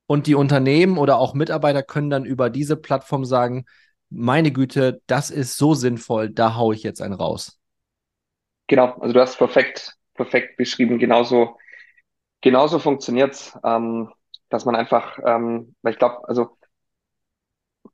und 0.08 0.26
die 0.26 0.34
Unternehmen 0.34 0.96
oder 0.96 1.18
auch 1.18 1.34
Mitarbeiter 1.34 1.82
können 1.82 2.08
dann 2.08 2.24
über 2.24 2.48
diese 2.48 2.76
Plattform 2.76 3.26
sagen, 3.26 3.66
meine 4.08 4.50
Güte, 4.50 5.02
das 5.06 5.30
ist 5.30 5.58
so 5.58 5.74
sinnvoll, 5.74 6.30
da 6.30 6.56
haue 6.56 6.74
ich 6.74 6.82
jetzt 6.82 7.02
einen 7.02 7.12
raus. 7.12 7.60
Genau, 8.68 8.94
also 9.00 9.12
du 9.12 9.20
hast 9.20 9.36
perfekt, 9.36 9.96
perfekt 10.14 10.56
beschrieben. 10.56 10.98
Genauso, 10.98 11.58
genauso 12.40 12.78
funktioniert's, 12.78 13.56
ähm, 13.62 14.10
dass 14.48 14.64
man 14.64 14.76
einfach, 14.76 15.18
ähm, 15.26 15.74
weil 15.82 15.92
ich 15.92 15.98
glaube, 15.98 16.26
also 16.26 16.56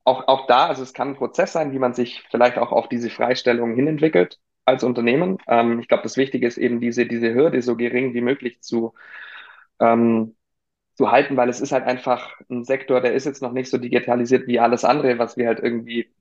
auch, 0.04 0.28
auch 0.28 0.46
da, 0.46 0.66
also 0.66 0.84
es 0.84 0.92
kann 0.92 1.08
ein 1.08 1.16
Prozess 1.16 1.52
sein, 1.52 1.72
wie 1.72 1.80
man 1.80 1.94
sich 1.94 2.22
vielleicht 2.30 2.58
auch 2.58 2.70
auf 2.70 2.88
diese 2.88 3.10
Freistellung 3.10 3.74
hinentwickelt 3.74 4.38
als 4.64 4.84
Unternehmen. 4.84 5.38
Ähm, 5.48 5.80
ich 5.80 5.88
glaube, 5.88 6.04
das 6.04 6.16
Wichtige 6.16 6.46
ist 6.46 6.58
eben 6.58 6.80
diese, 6.80 7.06
diese 7.06 7.34
Hürde 7.34 7.60
so 7.60 7.74
gering 7.76 8.14
wie 8.14 8.20
möglich 8.20 8.60
zu, 8.62 8.94
ähm, 9.80 10.36
zu 10.94 11.10
halten, 11.10 11.36
weil 11.36 11.48
es 11.48 11.60
ist 11.60 11.72
halt 11.72 11.84
einfach 11.84 12.32
ein 12.48 12.64
Sektor, 12.64 13.00
der 13.00 13.14
ist 13.14 13.26
jetzt 13.26 13.42
noch 13.42 13.52
nicht 13.52 13.70
so 13.70 13.78
digitalisiert 13.78 14.46
wie 14.46 14.60
alles 14.60 14.84
andere, 14.84 15.18
was 15.18 15.36
wir 15.36 15.46
halt 15.48 15.60
irgendwie 15.60 16.12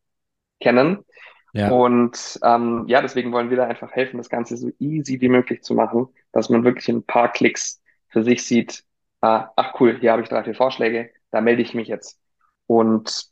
kennen. 0.60 1.06
Ja. 1.54 1.70
Und 1.70 2.40
ähm, 2.44 2.86
ja, 2.88 3.02
deswegen 3.02 3.32
wollen 3.32 3.50
wir 3.52 3.58
da 3.58 3.68
einfach 3.68 3.92
helfen, 3.92 4.18
das 4.18 4.30
Ganze 4.30 4.58
so 4.58 4.72
easy 4.80 5.22
wie 5.22 5.30
möglich 5.30 5.62
zu 5.62 5.76
machen, 5.76 6.08
dass 6.32 6.50
man 6.50 6.64
wirklich 6.64 6.90
in 6.90 6.98
ein 6.98 7.06
paar 7.06 7.32
Klicks 7.32 7.82
für 8.10 8.24
sich 8.24 8.44
sieht, 8.46 8.84
ah, 9.22 9.50
ach 9.56 9.80
cool, 9.80 9.98
hier 10.00 10.12
habe 10.12 10.24
ich 10.24 10.30
drei, 10.30 10.44
vier 10.44 10.56
Vorschläge, 10.56 11.12
da 11.32 11.42
melde 11.42 11.62
ich 11.62 11.76
mich 11.76 11.88
jetzt. 11.88 12.20
Und 12.66 13.28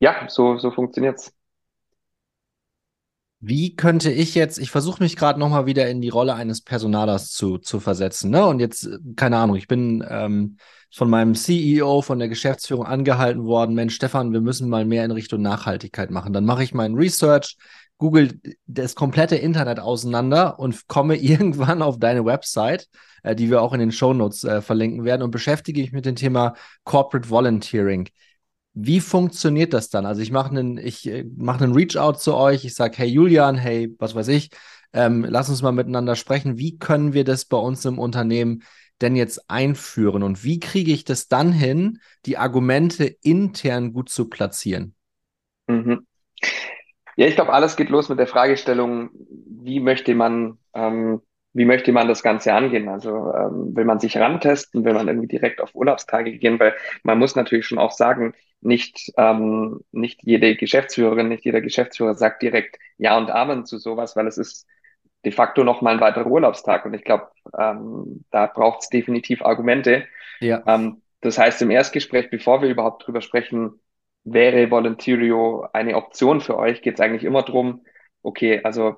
ja, 0.00 0.28
so, 0.28 0.58
so 0.58 0.70
funktioniert's. 0.70 1.32
Wie 3.44 3.74
könnte 3.74 4.12
ich 4.12 4.36
jetzt, 4.36 4.58
ich 4.58 4.70
versuche 4.70 5.02
mich 5.02 5.16
gerade 5.16 5.40
nochmal 5.40 5.66
wieder 5.66 5.90
in 5.90 6.00
die 6.00 6.10
Rolle 6.10 6.34
eines 6.34 6.60
Personalers 6.60 7.32
zu, 7.32 7.58
zu 7.58 7.80
versetzen. 7.80 8.30
Ne? 8.30 8.46
Und 8.46 8.60
jetzt, 8.60 8.88
keine 9.16 9.36
Ahnung, 9.36 9.56
ich 9.56 9.66
bin 9.66 10.04
ähm, 10.08 10.58
von 10.94 11.10
meinem 11.10 11.34
CEO, 11.34 12.02
von 12.02 12.20
der 12.20 12.28
Geschäftsführung 12.28 12.86
angehalten 12.86 13.44
worden, 13.44 13.74
Mensch, 13.74 13.96
Stefan, 13.96 14.32
wir 14.32 14.40
müssen 14.40 14.68
mal 14.68 14.84
mehr 14.84 15.04
in 15.04 15.10
Richtung 15.10 15.42
Nachhaltigkeit 15.42 16.12
machen. 16.12 16.32
Dann 16.32 16.44
mache 16.44 16.62
ich 16.62 16.72
meinen 16.72 16.94
Research, 16.94 17.56
google 17.98 18.40
das 18.68 18.94
komplette 18.94 19.34
Internet 19.34 19.80
auseinander 19.80 20.60
und 20.60 20.86
komme 20.86 21.16
irgendwann 21.20 21.82
auf 21.82 21.98
deine 21.98 22.24
Website, 22.24 22.88
äh, 23.24 23.34
die 23.34 23.50
wir 23.50 23.60
auch 23.60 23.72
in 23.72 23.80
den 23.80 23.90
Shownotes 23.90 24.44
äh, 24.44 24.62
verlinken 24.62 25.04
werden 25.04 25.22
und 25.22 25.32
beschäftige 25.32 25.80
mich 25.80 25.90
mit 25.90 26.06
dem 26.06 26.14
Thema 26.14 26.54
Corporate 26.84 27.28
Volunteering. 27.28 28.08
Wie 28.74 29.00
funktioniert 29.00 29.74
das 29.74 29.90
dann? 29.90 30.06
Also 30.06 30.22
ich 30.22 30.30
mache 30.30 30.50
einen, 30.50 30.78
ich 30.78 31.06
äh, 31.06 31.24
mache 31.36 31.64
einen 31.64 31.74
Reach-out 31.74 32.20
zu 32.20 32.34
euch, 32.34 32.64
ich 32.64 32.74
sage, 32.74 32.96
hey 32.98 33.08
Julian, 33.08 33.56
hey, 33.56 33.94
was 33.98 34.14
weiß 34.14 34.28
ich, 34.28 34.50
ähm, 34.92 35.24
lass 35.28 35.48
uns 35.48 35.62
mal 35.62 35.72
miteinander 35.72 36.16
sprechen. 36.16 36.58
Wie 36.58 36.78
können 36.78 37.12
wir 37.12 37.24
das 37.24 37.44
bei 37.44 37.56
uns 37.56 37.84
im 37.84 37.98
Unternehmen 37.98 38.62
denn 39.00 39.16
jetzt 39.16 39.50
einführen? 39.50 40.22
Und 40.22 40.44
wie 40.44 40.60
kriege 40.60 40.92
ich 40.92 41.04
das 41.04 41.28
dann 41.28 41.52
hin, 41.52 41.98
die 42.24 42.38
Argumente 42.38 43.04
intern 43.04 43.92
gut 43.92 44.08
zu 44.08 44.28
platzieren? 44.28 44.94
Mhm. 45.66 46.06
Ja, 47.16 47.26
ich 47.26 47.34
glaube, 47.34 47.52
alles 47.52 47.76
geht 47.76 47.90
los 47.90 48.08
mit 48.08 48.18
der 48.18 48.26
Fragestellung, 48.26 49.10
wie 49.62 49.80
möchte 49.80 50.14
man 50.14 50.58
ähm, 50.72 51.20
wie 51.54 51.64
möchte 51.64 51.92
man 51.92 52.08
das 52.08 52.22
Ganze 52.22 52.54
angehen? 52.54 52.88
Also 52.88 53.10
ähm, 53.10 53.76
will 53.76 53.84
man 53.84 54.00
sich 54.00 54.16
rantesten, 54.16 54.84
will 54.84 54.94
man 54.94 55.08
irgendwie 55.08 55.28
direkt 55.28 55.60
auf 55.60 55.74
Urlaubstage 55.74 56.32
gehen, 56.38 56.58
weil 56.58 56.74
man 57.02 57.18
muss 57.18 57.36
natürlich 57.36 57.66
schon 57.66 57.78
auch 57.78 57.92
sagen, 57.92 58.34
nicht, 58.60 59.12
ähm, 59.16 59.80
nicht 59.90 60.22
jede 60.22 60.56
Geschäftsführerin, 60.56 61.28
nicht 61.28 61.44
jeder 61.44 61.60
Geschäftsführer 61.60 62.14
sagt 62.14 62.42
direkt 62.42 62.78
Ja 62.96 63.18
und 63.18 63.30
Amen 63.30 63.66
zu 63.66 63.78
sowas, 63.78 64.16
weil 64.16 64.26
es 64.26 64.38
ist 64.38 64.66
de 65.24 65.32
facto 65.32 65.62
nochmal 65.64 65.94
ein 65.94 66.00
weiterer 66.00 66.26
Urlaubstag. 66.26 66.84
Und 66.84 66.94
ich 66.94 67.04
glaube, 67.04 67.28
ähm, 67.58 68.24
da 68.30 68.46
braucht 68.46 68.82
es 68.82 68.88
definitiv 68.88 69.42
Argumente. 69.42 70.06
Ja. 70.40 70.62
Ähm, 70.66 71.02
das 71.20 71.38
heißt, 71.38 71.62
im 71.62 71.70
Erstgespräch, 71.70 72.30
bevor 72.30 72.62
wir 72.62 72.68
überhaupt 72.68 73.06
drüber 73.06 73.20
sprechen, 73.20 73.80
wäre 74.24 74.70
Volunteerio 74.70 75.66
eine 75.72 75.96
Option 75.96 76.40
für 76.40 76.56
euch, 76.56 76.82
geht 76.82 76.94
es 76.94 77.00
eigentlich 77.00 77.24
immer 77.24 77.42
drum, 77.42 77.84
okay, 78.22 78.60
also 78.64 78.96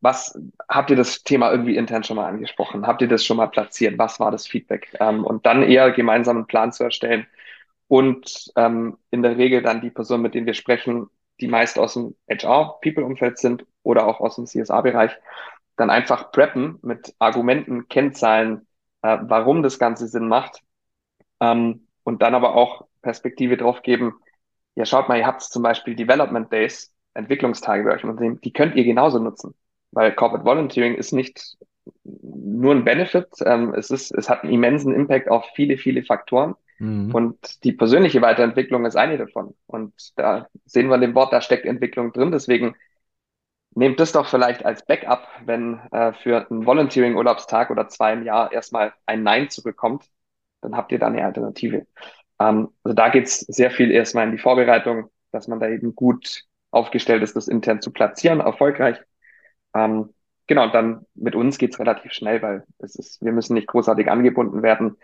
was 0.00 0.38
habt 0.68 0.90
ihr 0.90 0.96
das 0.96 1.22
Thema 1.22 1.50
irgendwie 1.50 1.76
intern 1.76 2.04
schon 2.04 2.16
mal 2.16 2.28
angesprochen? 2.28 2.86
Habt 2.86 3.02
ihr 3.02 3.08
das 3.08 3.24
schon 3.24 3.36
mal 3.36 3.48
platziert? 3.48 3.98
Was 3.98 4.20
war 4.20 4.30
das 4.30 4.46
Feedback? 4.46 4.94
Ähm, 5.00 5.24
und 5.24 5.46
dann 5.46 5.62
eher 5.62 5.90
gemeinsam 5.92 6.36
einen 6.36 6.46
Plan 6.46 6.72
zu 6.72 6.84
erstellen 6.84 7.26
und 7.88 8.52
ähm, 8.56 8.98
in 9.10 9.22
der 9.22 9.36
Regel 9.38 9.62
dann 9.62 9.80
die 9.80 9.90
Personen, 9.90 10.22
mit 10.22 10.34
denen 10.34 10.46
wir 10.46 10.54
sprechen, 10.54 11.08
die 11.40 11.48
meist 11.48 11.78
aus 11.78 11.94
dem 11.94 12.14
HR-People-Umfeld 12.30 13.38
sind 13.38 13.64
oder 13.82 14.06
auch 14.06 14.20
aus 14.20 14.36
dem 14.36 14.46
CSA-Bereich, 14.46 15.12
dann 15.76 15.90
einfach 15.90 16.32
preppen 16.32 16.78
mit 16.82 17.14
Argumenten, 17.18 17.88
Kennzahlen, 17.88 18.66
äh, 19.02 19.18
warum 19.22 19.62
das 19.62 19.78
Ganze 19.78 20.06
Sinn 20.08 20.28
macht 20.28 20.62
ähm, 21.40 21.86
und 22.04 22.22
dann 22.22 22.34
aber 22.34 22.54
auch 22.54 22.86
Perspektive 23.02 23.56
drauf 23.56 23.82
geben, 23.82 24.14
ja 24.74 24.84
schaut 24.84 25.08
mal, 25.08 25.18
ihr 25.18 25.26
habt 25.26 25.42
zum 25.42 25.62
Beispiel 25.62 25.94
Development 25.96 26.52
Days, 26.52 26.92
Entwicklungstage 27.14 27.84
bei 27.84 27.94
euch 27.94 28.04
im 28.04 28.10
Unternehmen, 28.10 28.40
die 28.42 28.52
könnt 28.52 28.76
ihr 28.76 28.84
genauso 28.84 29.18
nutzen. 29.18 29.54
Weil 29.92 30.14
Corporate 30.14 30.44
Volunteering 30.44 30.94
ist 30.94 31.12
nicht 31.12 31.56
nur 32.04 32.74
ein 32.74 32.84
Benefit, 32.84 33.28
ähm, 33.44 33.74
es, 33.74 33.90
ist, 33.90 34.12
es 34.12 34.28
hat 34.28 34.42
einen 34.42 34.52
immensen 34.52 34.94
Impact 34.94 35.28
auf 35.28 35.46
viele, 35.54 35.78
viele 35.78 36.04
Faktoren. 36.04 36.54
Mhm. 36.78 37.14
Und 37.14 37.64
die 37.64 37.72
persönliche 37.72 38.22
Weiterentwicklung 38.22 38.84
ist 38.84 38.96
eine 38.96 39.18
davon. 39.18 39.54
Und 39.66 39.92
da 40.16 40.48
sehen 40.64 40.88
wir 40.88 40.96
in 40.96 41.00
dem 41.00 41.14
Wort, 41.14 41.32
da 41.32 41.40
steckt 41.40 41.66
Entwicklung 41.66 42.12
drin. 42.12 42.30
Deswegen 42.30 42.76
nehmt 43.74 44.00
das 44.00 44.12
doch 44.12 44.28
vielleicht 44.28 44.64
als 44.64 44.84
Backup, 44.84 45.26
wenn 45.44 45.80
äh, 45.92 46.12
für 46.12 46.50
einen 46.50 46.66
Volunteering-Urlaubstag 46.66 47.70
oder 47.70 47.88
zwei 47.88 48.12
im 48.12 48.24
Jahr 48.24 48.52
erstmal 48.52 48.92
ein 49.06 49.22
Nein 49.22 49.50
zurückkommt, 49.50 50.04
dann 50.60 50.76
habt 50.76 50.92
ihr 50.92 50.98
da 50.98 51.06
eine 51.06 51.24
Alternative. 51.24 51.86
Ähm, 52.40 52.68
also 52.82 52.94
da 52.94 53.08
geht's 53.08 53.40
sehr 53.40 53.70
viel 53.70 53.90
erstmal 53.90 54.26
in 54.26 54.32
die 54.32 54.38
Vorbereitung, 54.38 55.10
dass 55.32 55.48
man 55.48 55.60
da 55.60 55.68
eben 55.68 55.94
gut 55.94 56.44
aufgestellt 56.70 57.22
ist, 57.22 57.36
das 57.36 57.48
intern 57.48 57.80
zu 57.80 57.92
platzieren, 57.92 58.40
erfolgreich. 58.40 58.98
Ähm, 59.74 60.14
genau, 60.46 60.64
und 60.64 60.74
dann 60.74 61.06
mit 61.14 61.34
uns 61.34 61.58
geht's 61.58 61.78
relativ 61.78 62.12
schnell, 62.12 62.42
weil 62.42 62.64
es 62.78 62.94
ist, 62.96 63.22
wir 63.22 63.32
müssen 63.32 63.54
nicht 63.54 63.68
großartig 63.68 64.10
angebunden 64.10 64.62
werden. 64.62 64.96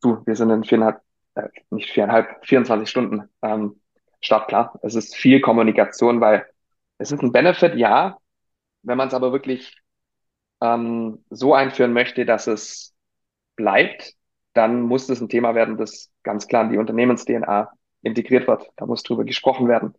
Du, 0.00 0.22
wir 0.26 0.36
sind 0.36 0.50
in 0.50 0.64
viereinhalb, 0.64 1.00
äh, 1.34 1.48
nicht 1.70 1.90
viereinhalb, 1.90 2.44
24 2.46 2.88
Stunden 2.88 3.28
ähm, 3.42 3.80
startklar. 4.20 4.78
Es 4.82 4.94
ist 4.94 5.16
viel 5.16 5.40
Kommunikation, 5.40 6.20
weil 6.20 6.46
es 6.98 7.12
ist 7.12 7.22
ein 7.22 7.32
Benefit, 7.32 7.74
ja. 7.76 8.16
Wenn 8.82 8.98
man 8.98 9.08
es 9.08 9.14
aber 9.14 9.32
wirklich 9.32 9.76
ähm, 10.60 11.24
so 11.30 11.54
einführen 11.54 11.92
möchte, 11.92 12.24
dass 12.24 12.46
es 12.46 12.94
bleibt, 13.56 14.14
dann 14.54 14.82
muss 14.82 15.08
es 15.08 15.20
ein 15.20 15.28
Thema 15.28 15.54
werden, 15.54 15.76
das 15.76 16.10
ganz 16.22 16.46
klar 16.46 16.64
in 16.64 16.70
die 16.70 16.78
Unternehmens-DNA 16.78 17.70
integriert 18.02 18.46
wird. 18.46 18.68
Da 18.76 18.86
muss 18.86 19.02
drüber 19.02 19.24
gesprochen 19.24 19.68
werden. 19.68 19.94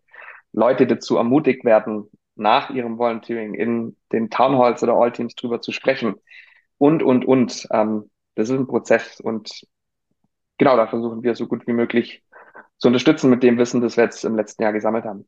Leute 0.52 0.86
dazu 0.88 1.18
ermutigt 1.18 1.66
werden, 1.66 2.10
nach 2.36 2.70
ihrem 2.70 2.98
Volunteering 2.98 3.54
in 3.54 3.96
den 4.12 4.30
Townhalls 4.30 4.84
oder 4.84 4.94
All-Teams 4.94 5.36
drüber 5.36 5.62
zu 5.62 5.72
sprechen. 5.72 6.16
Und, 6.78 7.04
und, 7.04 7.26
und. 7.26 7.68
Ähm, 7.72 8.10
das 8.36 8.50
ist 8.50 8.58
ein 8.58 8.68
Prozess 8.68 9.20
und 9.20 9.66
genau, 10.58 10.76
da 10.76 10.88
versuchen 10.88 11.24
wir 11.24 11.36
so 11.36 11.48
gut 11.48 11.68
wie 11.68 11.74
möglich 11.74 12.24
zu 12.78 12.88
unterstützen 12.88 13.30
mit 13.30 13.44
dem 13.44 13.58
Wissen, 13.58 13.82
das 13.82 13.98
wir 13.98 14.06
jetzt 14.06 14.26
im 14.26 14.36
letzten 14.36 14.64
Jahr 14.64 14.74
gesammelt 14.74 15.06
haben. 15.06 15.26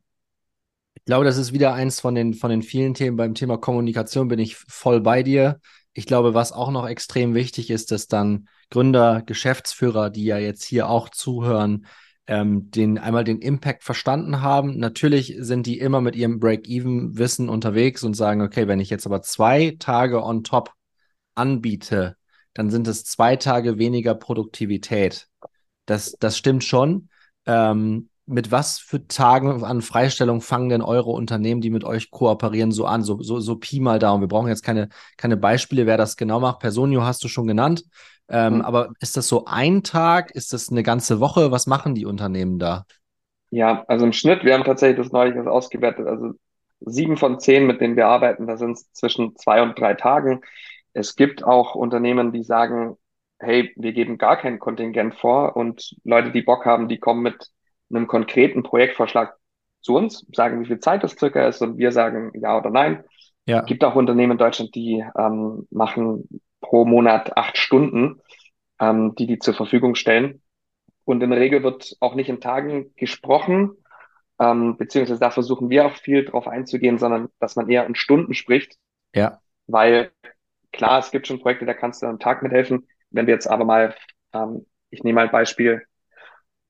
Ich 0.94 1.04
glaube, 1.04 1.24
das 1.24 1.36
ist 1.36 1.52
wieder 1.52 1.72
eins 1.72 2.00
von 2.00 2.14
den, 2.14 2.34
von 2.34 2.50
den 2.50 2.62
vielen 2.62 2.94
Themen. 2.94 3.16
Beim 3.16 3.34
Thema 3.34 3.58
Kommunikation 3.58 4.28
bin 4.28 4.38
ich 4.38 4.56
voll 4.56 5.00
bei 5.00 5.22
dir. 5.22 5.60
Ich 5.92 6.06
glaube, 6.06 6.34
was 6.34 6.52
auch 6.52 6.70
noch 6.70 6.88
extrem 6.88 7.34
wichtig 7.34 7.70
ist, 7.70 7.92
dass 7.92 8.08
dann 8.08 8.48
Gründer, 8.70 9.22
Geschäftsführer, 9.24 10.10
die 10.10 10.24
ja 10.24 10.38
jetzt 10.38 10.64
hier 10.64 10.88
auch 10.88 11.08
zuhören, 11.08 11.86
ähm, 12.26 12.70
den 12.70 12.98
einmal 12.98 13.24
den 13.24 13.40
Impact 13.40 13.84
verstanden 13.84 14.42
haben. 14.42 14.78
Natürlich 14.78 15.36
sind 15.38 15.66
die 15.66 15.78
immer 15.78 16.00
mit 16.00 16.16
ihrem 16.16 16.40
Break-Even-Wissen 16.40 17.48
unterwegs 17.48 18.02
und 18.02 18.14
sagen, 18.14 18.42
okay, 18.42 18.66
wenn 18.68 18.80
ich 18.80 18.90
jetzt 18.90 19.06
aber 19.06 19.22
zwei 19.22 19.76
Tage 19.78 20.22
on 20.22 20.42
top 20.44 20.72
anbiete, 21.34 22.16
dann 22.54 22.70
sind 22.70 22.88
es 22.88 23.04
zwei 23.04 23.36
Tage 23.36 23.78
weniger 23.78 24.14
Produktivität. 24.14 25.28
Das, 25.84 26.16
das 26.18 26.36
stimmt 26.36 26.64
schon. 26.64 27.08
Ähm, 27.46 28.08
mit 28.28 28.50
was 28.50 28.80
für 28.80 29.06
Tagen 29.06 29.62
an 29.62 29.82
Freistellung 29.82 30.40
fangen 30.40 30.68
denn 30.68 30.82
eure 30.82 31.10
Unternehmen, 31.10 31.60
die 31.60 31.70
mit 31.70 31.84
euch 31.84 32.10
kooperieren, 32.10 32.72
so 32.72 32.84
an? 32.84 33.04
So, 33.04 33.22
so, 33.22 33.38
so 33.38 33.54
Pi 33.54 33.78
mal 33.78 34.00
Daumen. 34.00 34.20
Wir 34.22 34.28
brauchen 34.28 34.48
jetzt 34.48 34.64
keine, 34.64 34.88
keine 35.16 35.36
Beispiele, 35.36 35.86
wer 35.86 35.96
das 35.96 36.16
genau 36.16 36.40
macht. 36.40 36.58
Personio 36.58 37.04
hast 37.04 37.22
du 37.22 37.28
schon 37.28 37.46
genannt. 37.46 37.84
Ähm, 38.28 38.56
mhm. 38.56 38.60
Aber 38.62 38.90
ist 39.00 39.16
das 39.16 39.28
so 39.28 39.44
ein 39.46 39.82
Tag? 39.82 40.30
Ist 40.32 40.52
das 40.52 40.70
eine 40.70 40.82
ganze 40.82 41.20
Woche? 41.20 41.50
Was 41.50 41.66
machen 41.66 41.94
die 41.94 42.06
Unternehmen 42.06 42.58
da? 42.58 42.84
Ja, 43.50 43.84
also 43.86 44.04
im 44.04 44.12
Schnitt, 44.12 44.44
wir 44.44 44.54
haben 44.54 44.64
tatsächlich 44.64 44.98
das 44.98 45.12
neulich 45.12 45.38
ausgewertet. 45.46 46.06
Also 46.06 46.32
sieben 46.80 47.16
von 47.16 47.38
zehn, 47.38 47.66
mit 47.66 47.80
denen 47.80 47.96
wir 47.96 48.08
arbeiten, 48.08 48.46
da 48.46 48.56
sind 48.56 48.72
es 48.72 48.92
zwischen 48.92 49.36
zwei 49.36 49.62
und 49.62 49.78
drei 49.78 49.94
Tagen. 49.94 50.40
Es 50.92 51.16
gibt 51.16 51.44
auch 51.44 51.74
Unternehmen, 51.74 52.32
die 52.32 52.42
sagen, 52.42 52.96
hey, 53.38 53.72
wir 53.76 53.92
geben 53.92 54.18
gar 54.18 54.36
kein 54.36 54.58
Kontingent 54.58 55.14
vor 55.14 55.56
und 55.56 55.94
Leute, 56.04 56.32
die 56.32 56.42
Bock 56.42 56.64
haben, 56.64 56.88
die 56.88 56.98
kommen 56.98 57.22
mit 57.22 57.50
einem 57.90 58.06
konkreten 58.06 58.62
Projektvorschlag 58.62 59.36
zu 59.80 59.94
uns, 59.94 60.26
sagen, 60.32 60.60
wie 60.60 60.66
viel 60.66 60.80
Zeit 60.80 61.04
das 61.04 61.12
circa 61.12 61.46
ist 61.46 61.62
und 61.62 61.78
wir 61.78 61.92
sagen 61.92 62.32
ja 62.34 62.58
oder 62.58 62.70
nein. 62.70 63.04
Ja. 63.46 63.62
Gibt 63.62 63.84
auch 63.84 63.94
Unternehmen 63.94 64.32
in 64.32 64.38
Deutschland, 64.38 64.74
die 64.74 65.04
ähm, 65.16 65.68
machen 65.70 66.40
pro 66.68 66.84
Monat 66.84 67.36
acht 67.36 67.58
Stunden, 67.58 68.20
ähm, 68.80 69.14
die 69.14 69.26
die 69.26 69.38
zur 69.38 69.54
Verfügung 69.54 69.94
stellen. 69.94 70.42
Und 71.04 71.22
in 71.22 71.30
der 71.30 71.38
Regel 71.38 71.62
wird 71.62 71.96
auch 72.00 72.16
nicht 72.16 72.28
in 72.28 72.40
Tagen 72.40 72.92
gesprochen, 72.96 73.76
ähm, 74.40 74.76
beziehungsweise 74.76 75.20
da 75.20 75.30
versuchen 75.30 75.70
wir 75.70 75.86
auch 75.86 75.94
viel 75.94 76.24
drauf 76.24 76.48
einzugehen, 76.48 76.98
sondern 76.98 77.28
dass 77.38 77.54
man 77.54 77.70
eher 77.70 77.86
in 77.86 77.94
Stunden 77.94 78.34
spricht. 78.34 78.76
Ja. 79.14 79.40
Weil 79.68 80.10
klar, 80.72 80.98
es 80.98 81.12
gibt 81.12 81.28
schon 81.28 81.40
Projekte, 81.40 81.66
da 81.66 81.74
kannst 81.74 82.02
du 82.02 82.06
am 82.06 82.18
Tag 82.18 82.42
mithelfen. 82.42 82.88
Wenn 83.10 83.28
wir 83.28 83.34
jetzt 83.34 83.46
aber 83.46 83.64
mal, 83.64 83.94
ähm, 84.32 84.66
ich 84.90 85.04
nehme 85.04 85.20
mal 85.20 85.28
Beispiel 85.28 85.82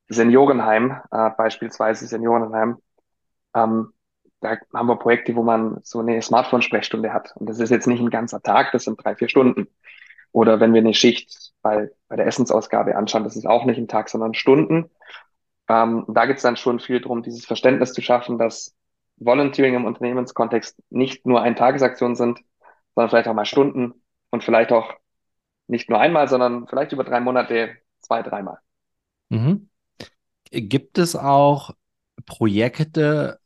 Seniorenheim, 0.08 1.00
äh, 1.10 1.30
beispielsweise 1.30 2.06
Seniorenheim, 2.06 2.76
ähm, 3.54 3.94
da 4.40 4.58
haben 4.74 4.86
wir 4.86 4.96
Projekte, 4.96 5.34
wo 5.34 5.42
man 5.42 5.80
so 5.82 6.00
eine 6.00 6.20
Smartphone-Sprechstunde 6.20 7.12
hat. 7.14 7.32
Und 7.36 7.48
das 7.48 7.58
ist 7.58 7.70
jetzt 7.70 7.86
nicht 7.86 8.00
ein 8.00 8.10
ganzer 8.10 8.42
Tag, 8.42 8.70
das 8.72 8.84
sind 8.84 9.02
drei, 9.02 9.16
vier 9.16 9.30
Stunden. 9.30 9.68
Oder 10.32 10.60
wenn 10.60 10.74
wir 10.74 10.80
eine 10.80 10.94
Schicht 10.94 11.52
bei, 11.62 11.90
bei 12.08 12.16
der 12.16 12.26
Essensausgabe 12.26 12.96
anschauen, 12.96 13.24
das 13.24 13.36
ist 13.36 13.46
auch 13.46 13.64
nicht 13.64 13.78
ein 13.78 13.88
Tag, 13.88 14.08
sondern 14.08 14.34
Stunden. 14.34 14.90
Ähm, 15.68 16.04
da 16.08 16.26
geht 16.26 16.36
es 16.36 16.42
dann 16.42 16.56
schon 16.56 16.78
viel 16.78 17.00
darum, 17.00 17.22
dieses 17.22 17.44
Verständnis 17.44 17.92
zu 17.92 18.02
schaffen, 18.02 18.38
dass 18.38 18.74
Volunteering 19.16 19.74
im 19.74 19.84
Unternehmenskontext 19.84 20.78
nicht 20.90 21.26
nur 21.26 21.42
ein 21.42 21.56
Tagesaktionen 21.56 22.16
sind, 22.16 22.40
sondern 22.94 23.10
vielleicht 23.10 23.28
auch 23.28 23.34
mal 23.34 23.46
Stunden 23.46 23.94
und 24.30 24.44
vielleicht 24.44 24.72
auch 24.72 24.92
nicht 25.66 25.90
nur 25.90 25.98
einmal, 25.98 26.28
sondern 26.28 26.66
vielleicht 26.68 26.92
über 26.92 27.04
drei 27.04 27.20
Monate 27.20 27.76
zwei, 28.00 28.22
dreimal. 28.22 28.58
Mhm. 29.28 29.68
Gibt 30.50 30.98
es 30.98 31.16
auch 31.16 31.72
Projekte, 32.24 33.38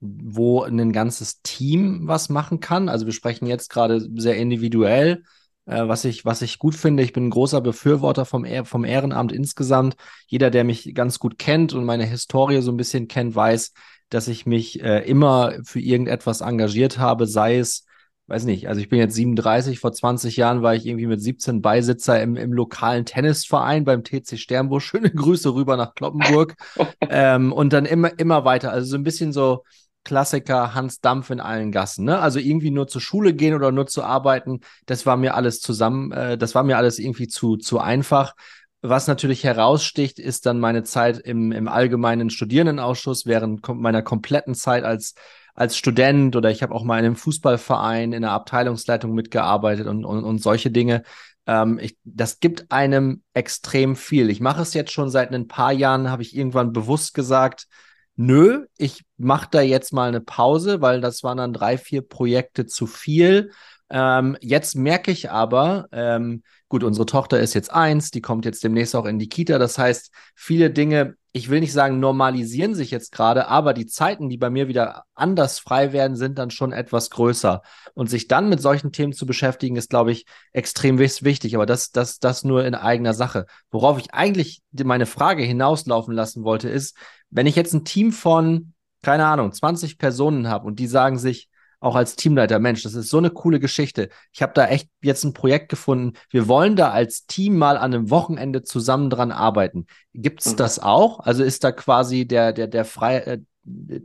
wo 0.00 0.62
ein 0.62 0.92
ganzes 0.92 1.42
Team 1.42 2.08
was 2.08 2.28
machen 2.28 2.60
kann? 2.60 2.88
Also 2.88 3.06
wir 3.06 3.12
sprechen 3.12 3.46
jetzt 3.46 3.68
gerade 3.68 4.00
sehr 4.00 4.36
individuell, 4.36 5.22
äh, 5.66 5.86
was 5.86 6.04
ich, 6.04 6.24
was 6.24 6.42
ich 6.42 6.58
gut 6.58 6.74
finde. 6.74 7.02
Ich 7.02 7.12
bin 7.12 7.26
ein 7.26 7.30
großer 7.30 7.60
Befürworter 7.60 8.24
vom, 8.24 8.46
vom 8.64 8.84
Ehrenamt 8.84 9.32
insgesamt. 9.32 9.96
Jeder, 10.26 10.50
der 10.50 10.64
mich 10.64 10.94
ganz 10.94 11.18
gut 11.18 11.38
kennt 11.38 11.74
und 11.74 11.84
meine 11.84 12.06
Historie 12.06 12.62
so 12.62 12.72
ein 12.72 12.76
bisschen 12.76 13.08
kennt, 13.08 13.34
weiß, 13.34 13.72
dass 14.08 14.28
ich 14.28 14.46
mich 14.46 14.82
äh, 14.82 15.00
immer 15.00 15.54
für 15.64 15.80
irgendetwas 15.80 16.40
engagiert 16.40 16.98
habe, 16.98 17.26
sei 17.26 17.58
es 17.58 17.86
weiß 18.28 18.44
nicht, 18.44 18.68
also 18.68 18.80
ich 18.80 18.88
bin 18.88 18.98
jetzt 18.98 19.14
37, 19.14 19.78
vor 19.78 19.92
20 19.92 20.36
Jahren 20.36 20.62
war 20.62 20.74
ich 20.74 20.86
irgendwie 20.86 21.06
mit 21.06 21.20
17 21.20 21.62
Beisitzer 21.62 22.20
im, 22.20 22.36
im 22.36 22.52
lokalen 22.52 23.04
Tennisverein 23.04 23.84
beim 23.84 24.02
TC 24.02 24.38
Sternburg. 24.38 24.82
Schöne 24.82 25.10
Grüße 25.10 25.54
rüber 25.54 25.76
nach 25.76 25.94
Kloppenburg. 25.94 26.56
ähm, 27.08 27.52
und 27.52 27.72
dann 27.72 27.84
immer, 27.86 28.18
immer 28.18 28.44
weiter. 28.44 28.72
Also 28.72 28.90
so 28.90 28.96
ein 28.96 29.04
bisschen 29.04 29.32
so 29.32 29.62
Klassiker 30.06 30.72
Hans 30.72 31.00
Dampf 31.00 31.30
in 31.30 31.40
allen 31.40 31.72
Gassen. 31.72 32.04
Ne? 32.04 32.20
Also 32.20 32.38
irgendwie 32.38 32.70
nur 32.70 32.86
zur 32.86 33.00
Schule 33.00 33.34
gehen 33.34 33.54
oder 33.54 33.72
nur 33.72 33.88
zu 33.88 34.04
arbeiten, 34.04 34.60
das 34.86 35.04
war 35.04 35.16
mir 35.16 35.34
alles 35.34 35.60
zusammen, 35.60 36.12
äh, 36.12 36.38
das 36.38 36.54
war 36.54 36.62
mir 36.62 36.76
alles 36.76 37.00
irgendwie 37.00 37.26
zu, 37.26 37.56
zu 37.56 37.80
einfach. 37.80 38.36
Was 38.82 39.08
natürlich 39.08 39.42
heraussticht, 39.42 40.20
ist 40.20 40.46
dann 40.46 40.60
meine 40.60 40.84
Zeit 40.84 41.18
im, 41.18 41.50
im 41.50 41.66
allgemeinen 41.66 42.30
Studierendenausschuss 42.30 43.26
während 43.26 43.66
meiner 43.68 44.02
kompletten 44.02 44.54
Zeit 44.54 44.84
als 44.84 45.14
als 45.56 45.76
Student 45.76 46.36
oder 46.36 46.50
ich 46.50 46.62
habe 46.62 46.74
auch 46.74 46.84
mal 46.84 46.98
in 46.98 47.06
einem 47.06 47.16
Fußballverein 47.16 48.12
in 48.12 48.22
der 48.22 48.32
Abteilungsleitung 48.32 49.12
mitgearbeitet 49.12 49.86
und, 49.86 50.04
und, 50.04 50.22
und 50.22 50.38
solche 50.38 50.70
Dinge. 50.70 51.02
Ähm, 51.46 51.78
ich, 51.80 51.96
das 52.04 52.40
gibt 52.40 52.70
einem 52.70 53.22
extrem 53.32 53.96
viel. 53.96 54.28
Ich 54.28 54.40
mache 54.40 54.60
es 54.60 54.74
jetzt 54.74 54.92
schon 54.92 55.08
seit 55.08 55.32
ein 55.32 55.48
paar 55.48 55.72
Jahren, 55.72 56.10
habe 56.10 56.22
ich 56.22 56.36
irgendwann 56.36 56.74
bewusst 56.74 57.14
gesagt, 57.14 57.68
nö, 58.16 58.66
ich 58.78 59.04
mache 59.16 59.48
da 59.50 59.60
jetzt 59.60 59.92
mal 59.92 60.08
eine 60.08 60.20
Pause, 60.20 60.80
weil 60.80 61.00
das 61.00 61.22
waren 61.22 61.38
dann 61.38 61.52
drei, 61.52 61.78
vier 61.78 62.02
Projekte 62.02 62.66
zu 62.66 62.86
viel. 62.86 63.50
Ähm, 63.90 64.36
jetzt 64.40 64.74
merke 64.74 65.10
ich 65.12 65.30
aber, 65.30 65.86
ähm, 65.92 66.42
gut, 66.68 66.82
unsere 66.82 67.06
Tochter 67.06 67.38
ist 67.38 67.54
jetzt 67.54 67.72
eins, 67.72 68.10
die 68.10 68.20
kommt 68.20 68.44
jetzt 68.44 68.64
demnächst 68.64 68.96
auch 68.96 69.06
in 69.06 69.18
die 69.18 69.28
Kita. 69.28 69.58
Das 69.58 69.78
heißt, 69.78 70.10
viele 70.34 70.70
Dinge, 70.70 71.16
ich 71.32 71.48
will 71.48 71.60
nicht 71.60 71.72
sagen, 71.72 72.00
normalisieren 72.00 72.74
sich 72.74 72.90
jetzt 72.90 73.12
gerade, 73.12 73.46
aber 73.48 73.72
die 73.72 73.86
Zeiten, 73.86 74.28
die 74.28 74.36
bei 74.36 74.50
mir 74.50 74.66
wieder 74.66 75.04
anders 75.14 75.58
frei 75.58 75.92
werden, 75.92 76.16
sind 76.16 76.38
dann 76.38 76.50
schon 76.50 76.72
etwas 76.72 77.10
größer. 77.10 77.62
Und 77.94 78.10
sich 78.10 78.26
dann 78.26 78.48
mit 78.48 78.60
solchen 78.60 78.90
Themen 78.90 79.12
zu 79.12 79.26
beschäftigen, 79.26 79.76
ist, 79.76 79.90
glaube 79.90 80.12
ich, 80.12 80.26
extrem 80.52 80.98
wichtig. 80.98 81.54
Aber 81.54 81.66
das, 81.66 81.92
das, 81.92 82.18
das 82.18 82.42
nur 82.42 82.64
in 82.64 82.74
eigener 82.74 83.14
Sache. 83.14 83.46
Worauf 83.70 83.98
ich 83.98 84.12
eigentlich 84.12 84.62
meine 84.72 85.06
Frage 85.06 85.44
hinauslaufen 85.44 86.14
lassen 86.14 86.42
wollte, 86.42 86.68
ist, 86.68 86.96
wenn 87.30 87.46
ich 87.46 87.56
jetzt 87.56 87.74
ein 87.74 87.84
Team 87.84 88.12
von, 88.12 88.72
keine 89.02 89.26
Ahnung, 89.26 89.52
20 89.52 89.98
Personen 89.98 90.48
habe 90.48 90.66
und 90.66 90.78
die 90.78 90.88
sagen 90.88 91.18
sich, 91.18 91.48
auch 91.80 91.94
als 91.94 92.16
Teamleiter, 92.16 92.58
Mensch, 92.58 92.82
das 92.82 92.94
ist 92.94 93.10
so 93.10 93.18
eine 93.18 93.30
coole 93.30 93.60
Geschichte. 93.60 94.08
Ich 94.32 94.42
habe 94.42 94.52
da 94.54 94.66
echt 94.66 94.88
jetzt 95.02 95.24
ein 95.24 95.34
Projekt 95.34 95.68
gefunden. 95.68 96.14
Wir 96.30 96.48
wollen 96.48 96.76
da 96.76 96.90
als 96.90 97.26
Team 97.26 97.58
mal 97.58 97.76
an 97.76 97.94
einem 97.94 98.10
Wochenende 98.10 98.62
zusammen 98.62 99.10
dran 99.10 99.30
arbeiten. 99.30 99.86
Gibt 100.12 100.40
es 100.40 100.52
mhm. 100.52 100.56
das 100.56 100.78
auch? 100.78 101.20
Also 101.20 101.44
ist 101.44 101.64
da 101.64 101.72
quasi 101.72 102.26
der, 102.26 102.52
der, 102.52 102.66
der 102.66 102.84
frei, 102.84 103.18
äh, 103.18 103.38